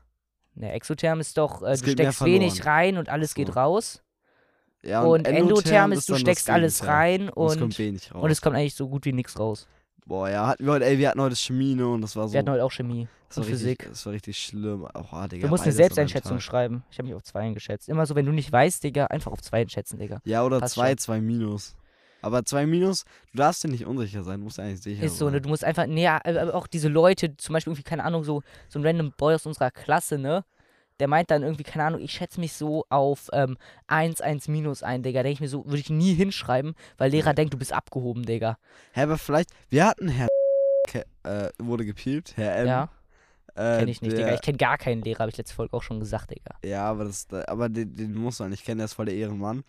Ne, 0.55 0.71
exotherm 0.71 1.19
ist 1.19 1.37
doch, 1.37 1.63
äh, 1.63 1.77
du 1.77 1.89
steckst 1.91 2.23
wenig 2.25 2.65
rein 2.65 2.97
und 2.97 3.09
alles 3.09 3.31
So. 3.31 3.35
geht 3.35 3.55
raus. 3.55 4.02
Ja, 4.85 5.03
und 5.03 5.25
endotherm 5.27 5.91
ist, 5.93 6.09
du 6.09 6.13
dann 6.13 6.23
das 6.23 6.31
steckst 6.31 6.49
alles 6.49 6.85
rein 6.85 7.29
Und 7.29 7.45
es 7.47 7.51
kommt 7.53 7.63
und, 7.63 7.79
wenig 7.79 8.13
raus. 8.13 8.23
und 8.23 8.31
es 8.31 8.41
kommt 8.41 8.55
eigentlich 8.55 8.75
so 8.75 8.89
gut 8.89 9.05
wie 9.05 9.13
nichts 9.13 9.39
raus. 9.39 9.67
Boah, 10.05 10.29
ja, 10.29 10.47
hatten 10.47 10.65
wir 10.65 10.73
heute, 10.73 10.85
ey, 10.85 10.97
wir 10.97 11.09
hatten 11.09 11.21
heute 11.21 11.35
Chemie, 11.37 11.75
ne, 11.75 11.87
und 11.87 12.01
das 12.01 12.15
war 12.17 12.27
so. 12.27 12.33
Wir 12.33 12.39
hatten 12.39 12.49
heute 12.51 12.65
auch 12.65 12.71
Chemie 12.71 13.07
das 13.29 13.37
war 13.37 13.43
und 13.45 13.49
richtig, 13.51 13.63
Physik. 13.79 13.89
Das 13.89 14.05
war 14.05 14.13
richtig 14.13 14.37
schlimm. 14.37 14.85
Oh, 14.93 15.27
Digga, 15.27 15.43
Du 15.43 15.47
musst 15.47 15.63
eine 15.63 15.71
Selbsteinschätzung 15.71 16.41
schreiben. 16.41 16.83
Ich 16.91 16.97
habe 16.97 17.07
mich 17.07 17.15
auf 17.15 17.23
zwei 17.23 17.39
eingeschätzt. 17.39 17.87
Immer 17.87 18.05
so, 18.05 18.13
wenn 18.15 18.25
du 18.25 18.33
nicht 18.33 18.51
weißt, 18.51 18.83
Digga, 18.83 19.05
einfach 19.05 19.31
auf 19.31 19.41
zwei 19.41 19.61
einschätzen, 19.61 19.97
Digga. 19.99 20.19
Ja, 20.25 20.43
oder 20.43 20.59
Passt 20.59 20.73
zwei, 20.75 20.89
schon. 20.89 20.97
zwei 20.97 21.21
Minus. 21.21 21.75
Aber 22.21 22.43
zwei 22.45 22.65
Minus, 22.65 23.05
du 23.31 23.37
darfst 23.37 23.63
dir 23.63 23.69
nicht 23.69 23.85
unsicher 23.85 24.23
sein, 24.23 24.39
du 24.39 24.45
musst 24.45 24.59
eigentlich 24.59 24.81
sicher 24.81 25.03
Ist 25.03 25.17
so, 25.17 25.25
sein. 25.25 25.33
ne? 25.35 25.41
Du 25.41 25.49
musst 25.49 25.63
einfach, 25.63 25.87
ne, 25.87 26.01
ja, 26.01 26.21
auch 26.53 26.67
diese 26.67 26.87
Leute, 26.89 27.35
zum 27.37 27.53
Beispiel 27.53 27.71
irgendwie, 27.71 27.83
keine 27.83 28.03
Ahnung, 28.03 28.23
so, 28.23 28.43
so 28.69 28.79
ein 28.79 28.85
random 28.85 29.11
Boy 29.17 29.35
aus 29.35 29.45
unserer 29.45 29.71
Klasse, 29.71 30.17
ne? 30.17 30.45
Der 31.03 31.09
meint 31.09 31.29
dann 31.31 31.43
irgendwie, 31.43 31.63
keine 31.63 31.83
Ahnung, 31.83 31.99
ich 31.99 32.13
schätze 32.13 32.39
mich 32.39 32.53
so 32.53 32.85
auf 32.87 33.27
ähm, 33.33 33.57
1, 33.87 34.21
1 34.21 34.47
minus 34.47 34.83
ein, 34.83 35.03
Digga. 35.03 35.21
Denke 35.21 35.33
ich 35.33 35.41
mir 35.41 35.49
so, 35.49 35.65
würde 35.65 35.79
ich 35.79 35.89
nie 35.89 36.13
hinschreiben, 36.13 36.75
weil 36.97 37.11
Lehrer 37.11 37.31
Ja. 37.31 37.33
denkt, 37.33 37.53
du 37.53 37.57
bist 37.57 37.73
abgehoben, 37.73 38.25
Digga. 38.25 38.57
Hä, 38.93 39.01
aber 39.01 39.17
vielleicht, 39.17 39.49
wir 39.69 39.85
hatten 39.85 40.07
Herr 40.07 40.29
äh, 41.23 41.49
wurde 41.59 41.83
gepiept, 41.83 42.37
Herr 42.37 42.55
M. 42.55 42.67
ja, 42.67 42.89
äh, 43.55 43.79
kenn 43.79 43.89
ich 43.89 44.01
nicht, 44.01 44.13
der, 44.13 44.19
Digga. 44.19 44.33
Ich 44.33 44.41
kenne 44.41 44.57
gar 44.57 44.77
keinen 44.77 45.01
Lehrer, 45.01 45.19
habe 45.19 45.29
ich 45.29 45.35
letzte 45.35 45.53
Folge 45.55 45.75
auch 45.75 45.83
schon 45.83 45.99
gesagt, 45.99 46.31
Digga. 46.31 46.55
Ja, 46.63 46.85
aber 46.85 47.03
das, 47.03 47.27
aber 47.47 47.67
den, 47.67 47.93
den 47.97 48.13
musst 48.13 48.39
du 48.39 48.45
eigentlich 48.45 48.63
kennen, 48.63 48.77
der 48.77 48.85
ist 48.85 48.93
voll 48.93 49.07
der 49.07 49.15
Ehrenmann. 49.15 49.65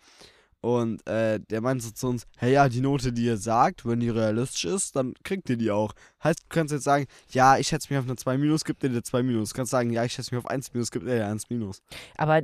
Und 0.65 1.05
äh, 1.07 1.39
der 1.39 1.61
meinte 1.61 1.83
so 1.85 1.91
zu 1.91 2.07
uns, 2.07 2.25
hey 2.37 2.53
ja, 2.53 2.67
die 2.67 2.81
Note, 2.81 3.13
die 3.13 3.25
ihr 3.25 3.37
sagt, 3.37 3.85
wenn 3.87 3.99
die 3.99 4.09
realistisch 4.09 4.65
ist, 4.65 4.95
dann 4.95 5.13
kriegt 5.23 5.47
ihr 5.51 5.57
die 5.57 5.69
auch. 5.69 5.93
Heißt, 6.23 6.39
du 6.39 6.45
kannst 6.49 6.73
jetzt 6.73 6.85
sagen, 6.85 7.05
ja, 7.29 7.57
ich 7.57 7.67
schätze 7.67 7.93
mich 7.93 7.99
auf 7.99 8.05
eine 8.05 8.15
2 8.15 8.37
minus, 8.39 8.65
gibt 8.65 8.81
dir 8.81 8.87
eine 8.89 9.03
2 9.03 9.21
minus. 9.21 9.49
Du 9.49 9.55
kannst 9.57 9.69
sagen, 9.71 9.91
ja, 9.91 10.03
ich 10.03 10.13
schätze 10.13 10.33
mich 10.33 10.43
auf 10.43 10.49
1 10.49 10.73
minus, 10.73 10.89
gibt 10.89 11.05
dir 11.05 11.11
eine 11.13 11.25
1 11.27 11.51
minus. 11.51 11.83
Aber 12.17 12.41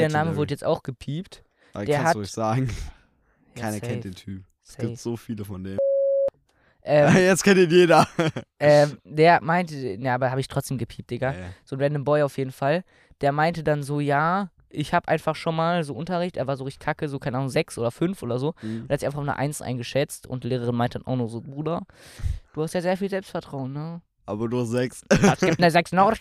der 0.00 0.08
Name 0.08 0.36
wurde 0.36 0.54
jetzt 0.54 0.64
auch 0.64 0.82
gepiept. 0.82 1.44
Aber 1.74 1.84
Der 1.84 1.96
kannst 1.96 2.08
hat- 2.08 2.16
du 2.16 2.20
euch 2.20 2.30
sagen, 2.30 2.70
Ja, 3.56 3.62
keiner 3.62 3.72
safe, 3.74 3.86
kennt 3.86 4.04
den 4.04 4.14
Typ. 4.14 4.42
Es 4.64 4.72
safe. 4.72 4.86
gibt 4.86 4.98
so 4.98 5.16
viele 5.18 5.44
von 5.44 5.62
denen. 5.62 5.78
Ähm, 6.82 7.14
jetzt 7.16 7.44
kennt 7.44 7.58
ihn 7.58 7.68
jeder. 7.70 8.08
ähm, 8.58 8.96
der 9.04 9.42
meinte, 9.42 9.76
ja, 9.76 10.14
aber 10.14 10.30
habe 10.30 10.40
ich 10.40 10.48
trotzdem 10.48 10.78
gepiept, 10.78 11.10
Digga. 11.10 11.32
Äh, 11.32 11.50
So 11.64 11.76
ein 11.76 11.82
random 11.82 12.04
Boy 12.04 12.22
auf 12.22 12.38
jeden 12.38 12.52
Fall. 12.52 12.84
Der 13.20 13.32
meinte 13.32 13.62
dann 13.62 13.82
so, 13.82 14.00
ja, 14.00 14.50
ich 14.70 14.94
habe 14.94 15.08
einfach 15.08 15.34
schon 15.36 15.56
mal 15.56 15.84
so 15.84 15.94
Unterricht, 15.94 16.36
er 16.36 16.46
war 16.46 16.56
so 16.56 16.64
richtig 16.64 16.80
kacke, 16.80 17.08
so 17.08 17.18
keine 17.18 17.36
Ahnung, 17.38 17.50
sechs 17.50 17.76
oder 17.76 17.90
fünf 17.90 18.22
oder 18.22 18.38
so. 18.38 18.54
hm. 18.60 18.82
Und 18.82 18.90
er 18.90 18.94
hat 18.94 19.00
sich 19.00 19.06
einfach 19.06 19.20
eine 19.20 19.36
Eins 19.36 19.60
eingeschätzt 19.60 20.26
und 20.26 20.44
die 20.44 20.48
Lehrerin 20.48 20.74
meinte 20.74 20.98
dann 20.98 21.06
auch 21.06 21.16
nur 21.16 21.28
so, 21.28 21.40
Bruder, 21.40 21.82
du 22.54 22.62
hast 22.62 22.74
ja 22.74 22.80
sehr 22.80 22.96
viel 22.96 23.10
Selbstvertrauen, 23.10 23.72
ne? 23.72 24.02
Aber 24.26 24.48
nur 24.48 24.64
6. 24.64 25.06
Es 25.08 25.40
gibt 25.40 25.58
eine 25.58 25.72
Sechs 25.72 25.90
noch. 25.90 26.14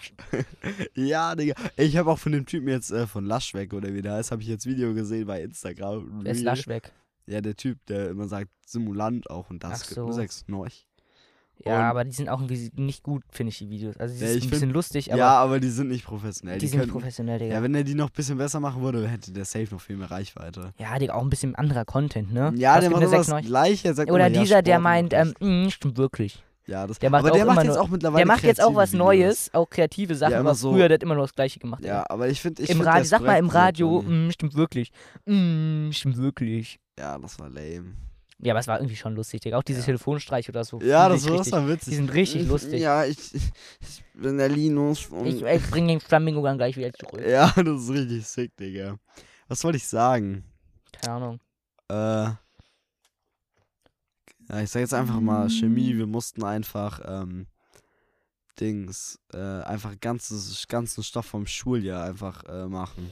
ja, 0.95 1.35
Digga. 1.35 1.53
Ich 1.77 1.95
habe 1.95 2.09
auch 2.09 2.17
von 2.17 2.31
dem 2.31 2.47
Typen 2.47 2.67
jetzt 2.67 2.89
äh, 2.91 3.05
von 3.05 3.23
Laschweg 3.23 3.71
oder 3.71 3.93
wie 3.93 4.01
der 4.01 4.13
heißt, 4.13 4.31
habe 4.31 4.41
ich 4.41 4.47
jetzt 4.47 4.65
Video 4.65 4.95
gesehen 4.95 5.27
bei 5.27 5.43
Instagram. 5.43 6.23
Wer 6.23 6.31
ist 6.31 6.39
Reel. 6.39 6.45
Lasch 6.45 6.67
weg? 6.67 6.91
Ja, 7.27 7.41
der 7.41 7.55
Typ, 7.55 7.85
der 7.85 8.09
immer 8.09 8.27
sagt 8.27 8.49
Simulant 8.65 9.29
auch 9.29 9.51
und 9.51 9.63
das 9.63 9.83
Ach 9.83 9.87
gibt 9.87 9.93
so. 9.93 10.05
eine 10.05 10.13
6. 10.13 10.47
Neuch. 10.47 10.88
Ja, 11.65 11.75
Und- 11.79 11.83
aber 11.85 12.05
die 12.05 12.11
sind 12.11 12.29
auch 12.29 12.39
irgendwie 12.39 12.71
nicht 12.77 13.03
gut, 13.03 13.21
finde 13.31 13.49
ich, 13.51 13.57
die 13.57 13.69
Videos. 13.69 13.97
Also 13.97 14.15
die 14.15 14.21
Ja, 14.21 14.27
sind 14.31 14.43
ein 14.45 14.49
bisschen 14.49 14.69
lustig, 14.71 15.11
aber 15.11 15.19
ja, 15.19 15.31
aber 15.39 15.59
die 15.59 15.67
sind 15.69 15.89
nicht 15.89 16.05
professionell. 16.05 16.57
die, 16.57 16.67
sind 16.67 16.77
nicht 16.77 16.85
könnten- 16.87 16.93
professionell, 16.99 17.37
Digga. 17.39 17.55
Ja, 17.55 17.61
wenn 17.63 17.75
er 17.75 17.83
die 17.83 17.95
noch 17.95 18.07
ein 18.07 18.13
bisschen 18.15 18.37
besser 18.37 18.59
machen 18.61 18.81
würde, 18.81 19.05
hätte 19.07 19.31
der 19.33 19.43
safe 19.45 19.67
noch 19.71 19.81
viel 19.81 19.97
mehr 19.97 20.09
Reichweite. 20.09 20.73
Ja, 20.77 20.97
Digga, 20.97 21.15
auch 21.15 21.21
ein 21.21 21.29
bisschen 21.29 21.55
anderer 21.55 21.83
Content, 21.85 22.31
ne? 22.33 22.53
Ja, 22.55 22.75
Was 22.75 22.81
der 22.81 22.89
macht 22.91 23.03
das? 23.13 23.45
Gleiche. 23.45 23.93
Sagt 23.93 24.09
Oder 24.09 24.27
immer, 24.27 24.35
ja, 24.35 24.41
dieser, 24.41 24.61
der 24.61 24.79
meint, 24.79 25.13
ähm, 25.13 25.27
macht 25.39 25.41
mm, 25.41 25.69
stimmt 25.69 25.97
wirklich. 25.97 26.41
ja, 26.65 26.87
das, 26.87 26.99
der 26.99 27.09
macht 27.09 27.25
aber 27.25 27.31
der 27.35 27.45
macht 27.45 27.63
jetzt 27.63 27.73
nur- 27.73 27.81
auch 27.81 27.87
mittlerweile 27.89 28.19
Der 28.25 28.27
macht 28.27 28.43
jetzt 28.43 28.63
auch 28.63 28.75
was 28.75 28.93
Videos. 28.93 29.05
Neues, 29.05 29.49
auch 29.53 29.69
kreative 29.69 30.15
Sachen, 30.15 30.31
immer 30.33 30.39
aber 30.41 30.55
so- 30.55 30.71
früher, 30.71 30.87
der 30.87 30.95
hat 30.95 31.03
immer 31.03 31.15
nur 31.15 31.25
das 31.25 31.35
Gleiche 31.35 31.59
gemacht. 31.59 31.83
Ja, 31.83 32.05
aber 32.09 32.29
ich 32.29 32.39
finde, 32.39 32.61
ich 32.63 32.69
Im 32.69 32.77
find, 32.77 32.87
Radio, 32.87 33.03
sag 33.03 33.21
mal 33.21 33.37
im 33.37 33.49
Radio, 33.49 34.01
funny. 34.01 34.27
mm, 34.27 34.31
stimmt 34.31 34.55
wirklich. 34.55 34.91
Mm, 35.25 35.91
stimmt 35.91 36.17
wirklich. 36.17 36.79
Ja, 36.97 37.17
das 37.17 37.37
war 37.39 37.49
lame. 37.49 37.95
Ja, 38.41 38.53
aber 38.53 38.59
es 38.61 38.67
war 38.67 38.79
irgendwie 38.79 38.95
schon 38.95 39.15
lustig, 39.15 39.41
Digga. 39.41 39.57
Auch 39.57 39.63
diese 39.63 39.79
Ja. 39.79 39.85
Telefonstreiche 39.85 40.51
oder 40.51 40.63
so. 40.63 40.79
Ja, 40.81 41.09
das 41.09 41.25
war, 41.27 41.33
richtig, 41.33 41.51
war 41.51 41.67
witzig. 41.67 41.89
Die 41.89 41.95
sind 41.95 42.13
richtig 42.13 42.47
lustig. 42.47 42.79
Ja, 42.81 43.03
ich, 43.05 43.33
ich 43.35 44.03
bin 44.13 44.37
der 44.37 44.47
Linus. 44.49 45.07
Und 45.07 45.25
Ich, 45.27 45.41
ich 45.41 45.69
bring 45.69 45.87
den 45.87 45.99
Flamingo 45.99 46.41
dann 46.41 46.57
gleich 46.57 46.77
wieder 46.77 46.93
zurück. 46.93 47.21
ja, 47.27 47.51
das 47.55 47.83
ist 47.83 47.89
richtig 47.89 48.25
sick, 48.25 48.55
Digga. 48.55 48.97
Was 49.49 49.63
wollte 49.63 49.77
ich 49.77 49.87
sagen? 49.87 50.45
Keine 50.93 51.13
Ahnung. 51.15 51.39
Äh. 51.89 52.31
Ja, 54.51 54.61
ich 54.63 54.69
sag 54.69 54.79
jetzt 54.79 54.93
einfach 54.93 55.19
mal 55.19 55.49
Chemie. 55.49 55.95
Wir 55.97 56.07
mussten 56.07 56.43
einfach, 56.43 57.01
ähm, 57.05 57.45
Dings, 58.59 59.19
äh, 59.33 59.37
einfach 59.37 59.99
ganzes, 59.99 60.67
ganzen 60.67 61.03
Stoff 61.03 61.27
vom 61.27 61.45
Schuljahr 61.45 62.03
einfach 62.05 62.43
äh, 62.45 62.65
machen. 62.67 63.11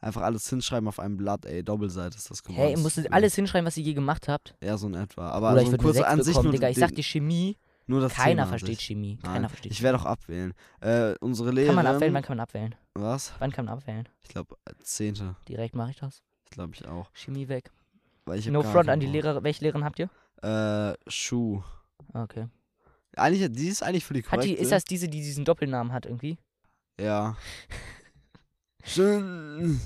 Einfach 0.00 0.22
alles 0.22 0.48
hinschreiben 0.48 0.88
auf 0.88 1.00
einem 1.00 1.16
Blatt, 1.16 1.44
ey, 1.44 1.62
Doppelseite 1.64 2.16
ist 2.16 2.30
das 2.30 2.42
geworden. 2.42 2.60
Hey, 2.62 2.70
ihr 2.72 2.78
musstet 2.78 3.12
alles 3.12 3.34
hinschreiben, 3.34 3.66
was 3.66 3.76
ihr 3.76 3.82
je 3.82 3.94
gemacht 3.94 4.28
habt. 4.28 4.54
Ja, 4.62 4.76
so 4.76 4.86
in 4.86 4.94
etwa. 4.94 5.30
Aber 5.30 5.52
Oder 5.52 5.62
ich 5.62 5.66
so 5.66 5.72
würde 5.72 5.82
eine 5.82 5.92
kurz 5.92 5.96
6 5.96 6.08
an 6.08 6.22
sich 6.22 6.26
bekommen, 6.34 6.44
nur, 6.44 6.52
Digga. 6.52 6.68
Ich 6.68 6.76
sag 6.76 6.94
dir 6.94 7.02
Chemie, 7.02 7.56
nur 7.86 8.00
das 8.00 8.12
keiner 8.14 8.42
Thema 8.42 8.46
versteht. 8.46 8.80
Chemie. 8.80 9.18
Nein, 9.22 9.32
Keiner 9.32 9.48
versteht 9.48 9.72
Ich 9.72 9.82
werde 9.82 9.98
auch 9.98 10.04
abwählen. 10.04 10.52
Äh, 10.80 11.14
unsere 11.20 11.50
Lehrerin. 11.50 11.74
Kann 11.74 11.84
man 11.84 11.94
abwählen? 11.94 12.14
Wann 12.14 12.22
kann 12.22 12.36
man 12.36 12.42
abwählen? 12.44 12.74
Was? 12.94 13.32
Wann 13.38 13.50
kann 13.50 13.64
man 13.64 13.74
abwählen? 13.78 14.08
Ich 14.22 14.28
glaube, 14.28 14.56
Zehnte. 14.82 15.36
Direkt 15.48 15.74
mache 15.74 15.90
ich 15.90 15.96
das. 15.96 16.22
Ich 16.44 16.50
glaube 16.50 16.74
ich 16.74 16.86
auch. 16.86 17.10
Chemie 17.14 17.48
weg. 17.48 17.72
Weil 18.24 18.38
ich 18.38 18.46
No 18.48 18.62
front 18.62 18.88
an 18.88 19.00
die. 19.00 19.06
Lehrer. 19.06 19.42
Welche 19.42 19.64
Lehrerin 19.64 19.84
habt 19.84 19.98
ihr? 19.98 20.10
Äh, 20.42 20.94
Schuh. 21.10 21.62
Okay. 22.12 22.46
Eigentlich, 23.16 23.50
die 23.50 23.68
ist 23.68 23.82
eigentlich 23.82 24.04
für 24.04 24.14
die 24.14 24.22
Hat 24.22 24.30
korrekte. 24.30 24.48
die, 24.54 24.62
ist 24.62 24.70
das 24.70 24.84
diese, 24.84 25.08
die 25.08 25.20
diesen 25.20 25.44
Doppelnamen 25.44 25.92
hat 25.92 26.06
irgendwie? 26.06 26.38
Ja. 27.00 27.36
Schön. 28.88 29.80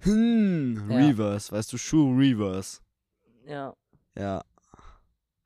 Hm. 0.00 0.90
Ja. 0.90 0.96
Reverse, 0.96 1.52
weißt 1.52 1.72
du, 1.72 1.78
Schuh 1.78 2.16
Reverse. 2.16 2.80
Ja. 3.46 3.74
Ja, 4.16 4.42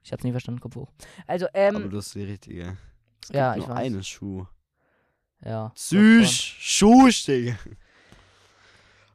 Ich 0.02 0.12
hab's 0.12 0.24
nie 0.24 0.32
verstanden, 0.32 0.60
Kopf 0.60 0.74
hoch. 0.76 0.90
Also, 1.26 1.46
aber 1.48 1.54
ähm, 1.58 1.90
du 1.90 1.98
hast 1.98 2.14
die 2.14 2.24
richtige. 2.24 2.76
Es 3.22 3.28
ja, 3.28 3.52
gibt 3.54 3.62
ich 3.64 3.68
nur 3.68 3.76
weiß. 3.76 3.86
eine 3.86 4.02
Schuh. 4.02 4.46
ja. 5.44 5.72
Süß, 5.76 6.30
Schuh, 6.32 7.08
Digga. 7.28 7.56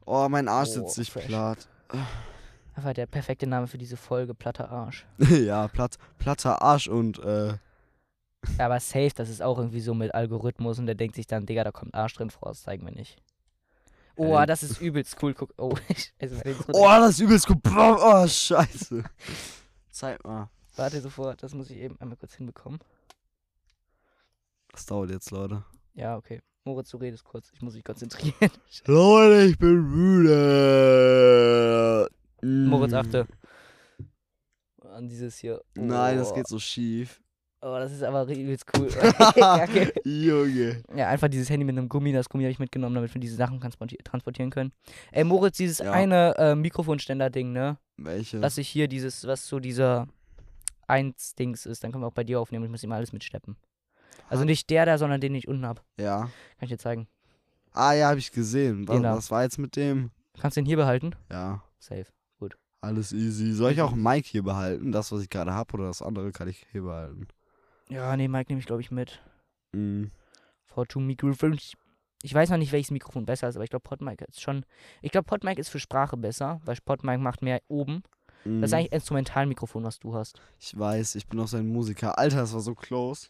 Oh, 0.05 0.27
mein 0.29 0.47
Arsch 0.47 0.69
Oh, 0.69 0.73
sitzt 0.87 0.95
sich 0.95 1.11
platt. 1.13 1.67
Einfach 2.75 2.93
der 2.93 3.05
perfekte 3.07 3.47
Name 3.47 3.67
für 3.67 3.77
diese 3.77 3.97
Folge, 3.97 4.33
platter 4.33 4.69
Arsch. 4.69 5.05
ja, 5.19 5.67
platt, 5.67 5.97
platter 6.17 6.61
Arsch 6.61 6.87
und, 6.87 7.19
äh, 7.19 7.49
Ja, 8.57 8.65
aber 8.65 8.79
safe, 8.79 9.11
das 9.15 9.29
ist 9.29 9.41
auch 9.41 9.57
irgendwie 9.57 9.81
so 9.81 9.93
mit 9.93 10.13
Algorithmus 10.13 10.79
und 10.79 10.85
der 10.85 10.95
denkt 10.95 11.15
sich 11.15 11.27
dann, 11.27 11.45
Digga, 11.45 11.63
da 11.63 11.71
kommt 11.71 11.93
Arsch 11.93 12.13
drin 12.13 12.29
vor, 12.29 12.49
das 12.49 12.63
zeigen 12.63 12.85
wir 12.85 12.93
nicht. 12.93 13.21
Oh, 14.17 14.37
Ey. 14.37 14.45
das 14.45 14.63
ist 14.63 14.81
übelst 14.81 15.17
cool. 15.21 15.33
Guck, 15.33 15.53
oh, 15.57 15.75
ich 15.89 16.13
also, 16.19 16.35
wenn 16.43 16.51
ich's 16.53 16.65
Oh, 16.73 16.85
das 16.85 17.11
ist 17.11 17.19
übelst 17.19 17.47
gut. 17.47 17.57
Oh, 17.75 18.27
scheiße. 18.27 19.03
Zeig 19.89 20.23
mal. 20.23 20.49
Warte 20.75 21.01
sofort, 21.01 21.41
das 21.43 21.53
muss 21.53 21.69
ich 21.69 21.77
eben 21.77 21.99
einmal 21.99 22.17
kurz 22.17 22.33
hinbekommen. 22.35 22.79
Das 24.71 24.85
dauert 24.85 25.09
jetzt, 25.11 25.31
Leute. 25.31 25.63
Ja, 25.93 26.15
okay. 26.17 26.41
Moritz, 26.63 26.89
du 26.91 26.97
redest 26.97 27.23
kurz. 27.23 27.51
Ich 27.53 27.61
muss 27.61 27.73
mich 27.73 27.83
konzentrieren. 27.83 28.51
Leute, 28.85 29.45
ich 29.49 29.57
bin 29.57 29.81
müde. 29.91 30.39
Mm. 32.41 32.67
Moritz, 32.67 32.93
achte. 32.93 33.27
An 34.93 35.07
dieses 35.09 35.37
hier. 35.37 35.61
Nein, 35.75 36.17
das 36.17 36.31
Oh. 36.31 36.35
geht 36.35 36.47
so 36.47 36.59
schief. 36.59 37.21
Oh, 37.63 37.75
das 37.77 37.91
ist 37.91 38.01
aber 38.01 38.27
übelst 38.27 38.65
cool. 38.75 38.87
okay. 39.35 39.91
Junge. 40.03 40.83
ja, 40.95 41.09
einfach 41.09 41.27
dieses 41.27 41.49
Handy 41.49 41.63
mit 41.63 41.77
einem 41.77 41.89
Gummi. 41.89 42.11
Das 42.11 42.27
Gummi 42.27 42.43
habe 42.43 42.51
ich 42.51 42.57
mitgenommen, 42.59 42.95
damit 42.95 43.13
wir 43.13 43.21
diese 43.21 43.35
Sachen 43.35 43.59
transporti 43.59 43.97
transportieren 44.03 44.49
können. 44.49 44.71
Ey, 45.11 45.23
Moritz, 45.23 45.57
dieses 45.57 45.77
Ja. 45.79 45.91
eine 45.91 46.35
äh, 46.37 46.55
Mikrofonständer-Ding, 46.55 47.51
ne? 47.51 47.77
Welche? 47.97 48.39
Dass 48.39 48.57
ich 48.57 48.67
hier 48.67 48.87
dieses, 48.87 49.27
was 49.27 49.47
so 49.47 49.59
dieser 49.59 50.07
1-Dings 50.87 51.65
ist, 51.67 51.83
dann 51.83 51.91
können 51.91 52.03
wir 52.03 52.07
auch 52.07 52.13
bei 52.13 52.23
dir 52.23 52.39
aufnehmen. 52.39 52.65
Ich 52.65 52.71
muss 52.71 52.83
ihm 52.83 52.91
alles 52.91 53.13
mitschleppen. 53.13 53.55
Also 54.27 54.43
nicht 54.43 54.69
der 54.69 54.85
da, 54.85 54.97
sondern 54.97 55.21
den 55.21 55.35
ich 55.35 55.47
unten 55.47 55.65
hab. 55.65 55.83
ja. 55.97 56.21
Kann 56.21 56.29
ich 56.61 56.69
dir 56.69 56.77
zeigen. 56.77 57.07
Ah 57.73 57.93
ja, 57.93 58.09
habe 58.09 58.19
ich 58.19 58.31
gesehen. 58.31 58.87
Was, 58.87 58.95
Den 58.95 59.03
da. 59.03 59.15
was 59.15 59.29
war 59.31 59.43
jetzt 59.43 59.57
mit 59.59 59.75
dem? 59.75 60.11
Kannst 60.39 60.57
den 60.57 60.65
hier 60.65 60.77
behalten? 60.77 61.11
Ja, 61.31 61.63
Safe. 61.79 62.05
alles 62.81 63.11
easy. 63.13 63.53
Soll 63.53 63.73
ich 63.73 63.81
auch 63.81 63.93
ein 63.93 64.01
Mic 64.01 64.27
hier 64.27 64.41
behalten? 64.43 64.91
Das, 64.91 65.11
was 65.11 65.21
ich 65.21 65.29
gerade 65.29 65.53
habe, 65.53 65.73
oder 65.75 65.85
das 65.87 66.01
andere 66.01 66.31
kann 66.31 66.47
ich 66.47 66.65
hier 66.71 66.81
behalten? 66.81 67.27
Ja, 67.91 68.15
nee, 68.15 68.27
Mike 68.27 68.49
nehme 68.51 68.59
ich, 68.59 68.65
glaube 68.65 68.81
ich, 68.81 68.89
mit. 68.91 69.21
Mhm. 69.73 70.11
V2 70.73 70.99
Mikrofon. 70.99 71.59
Ich 72.23 72.33
weiß 72.33 72.49
noch 72.49 72.57
nicht, 72.57 72.71
welches 72.71 72.91
Mikrofon 72.91 73.25
besser 73.25 73.49
ist, 73.49 73.55
aber 73.55 73.63
ich 73.63 73.69
glaube, 73.69 73.83
PodMic 73.83 74.21
ist 74.21 74.41
schon. 74.41 74.65
Ich 75.01 75.11
glaube, 75.11 75.25
PodMic 75.25 75.57
ist 75.59 75.69
für 75.69 75.79
Sprache 75.79 76.15
besser, 76.17 76.61
weil 76.65 76.77
PodMic 76.85 77.19
macht 77.19 77.41
mehr 77.41 77.61
oben. 77.67 78.03
Das 78.43 78.53
ist 78.53 78.71
Mhm. 78.71 78.73
eigentlich 78.77 78.91
Instrumentalmikrofon, 78.93 79.83
was 79.83 79.99
du 79.99 80.15
hast. 80.15 80.39
Ich 80.59 80.77
weiß, 80.77 81.15
ich 81.15 81.27
bin 81.27 81.39
auch 81.39 81.47
so 81.47 81.57
ein 81.57 81.67
Musiker. 81.67 82.17
Alter, 82.17 82.37
das 82.37 82.53
war 82.53 82.61
so 82.61 82.73
close. 82.75 83.27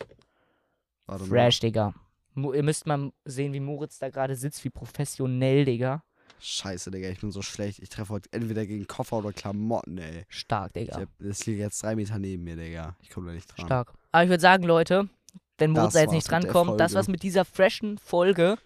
Warte 1.05 1.25
Fresh, 1.25 1.59
Digga. 1.59 1.93
Mo 2.33 2.53
ihr 2.53 2.63
müsst 2.63 2.85
mal 2.85 3.11
sehen, 3.25 3.51
wie 3.53 3.59
Moritz 3.59 3.99
da 3.99 4.09
gerade 4.09 4.35
sitzt, 4.35 4.63
wie 4.63 4.69
professionell, 4.69 5.65
Digga. 5.65 6.03
Scheiße, 6.39 6.91
Digga, 6.91 7.09
ich 7.09 7.19
bin 7.19 7.31
so 7.31 7.41
schlecht. 7.41 7.79
Ich 7.79 7.89
treffe 7.89 8.13
heute 8.13 8.29
entweder 8.31 8.65
gegen 8.65 8.87
Koffer 8.87 9.17
oder 9.17 9.33
Klamotten, 9.33 9.97
ey. 9.97 10.25
Stark, 10.29 10.73
Digga. 10.73 11.01
hab, 11.01 11.09
das 11.19 11.45
liegt 11.45 11.59
jetzt 11.59 11.83
drei 11.83 11.95
Meter 11.95 12.17
neben 12.19 12.43
mir, 12.43 12.55
Digga. 12.55 12.95
Ich 13.01 13.09
komme 13.09 13.27
da 13.27 13.33
nicht 13.33 13.47
dran. 13.47 13.65
Stark. 13.65 13.93
Aber 14.11 14.23
ich 14.23 14.29
würde 14.29 14.41
sagen, 14.41 14.63
Leute, 14.63 15.09
wenn 15.57 15.71
Moritz 15.71 15.93
jetzt 15.93 16.11
nicht 16.11 16.29
drankommt, 16.29 16.79
das 16.79 16.93
war's 16.93 17.07
mit 17.07 17.23
dieser 17.23 17.45
freshen 17.45 17.97
Folge. 17.97 18.57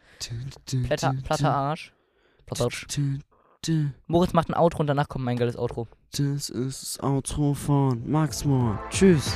Platter, 0.85 1.09
Arsch. 1.53 1.93
Platter 2.45 2.63
Arsch. 2.65 2.87
Moritz 4.07 4.33
macht 4.33 4.49
ein 4.49 4.53
Outro 4.53 4.79
und 4.81 4.87
danach 4.87 5.09
kommt 5.09 5.25
mein 5.25 5.37
geiles 5.37 5.57
Outro. 5.57 5.87
Das 6.11 6.49
ist 6.49 6.81
das 6.81 7.03
Outro 7.03 7.53
von 7.53 8.09
Max 8.09 8.45
Moore. 8.45 8.79
Tschüss. 8.89 9.35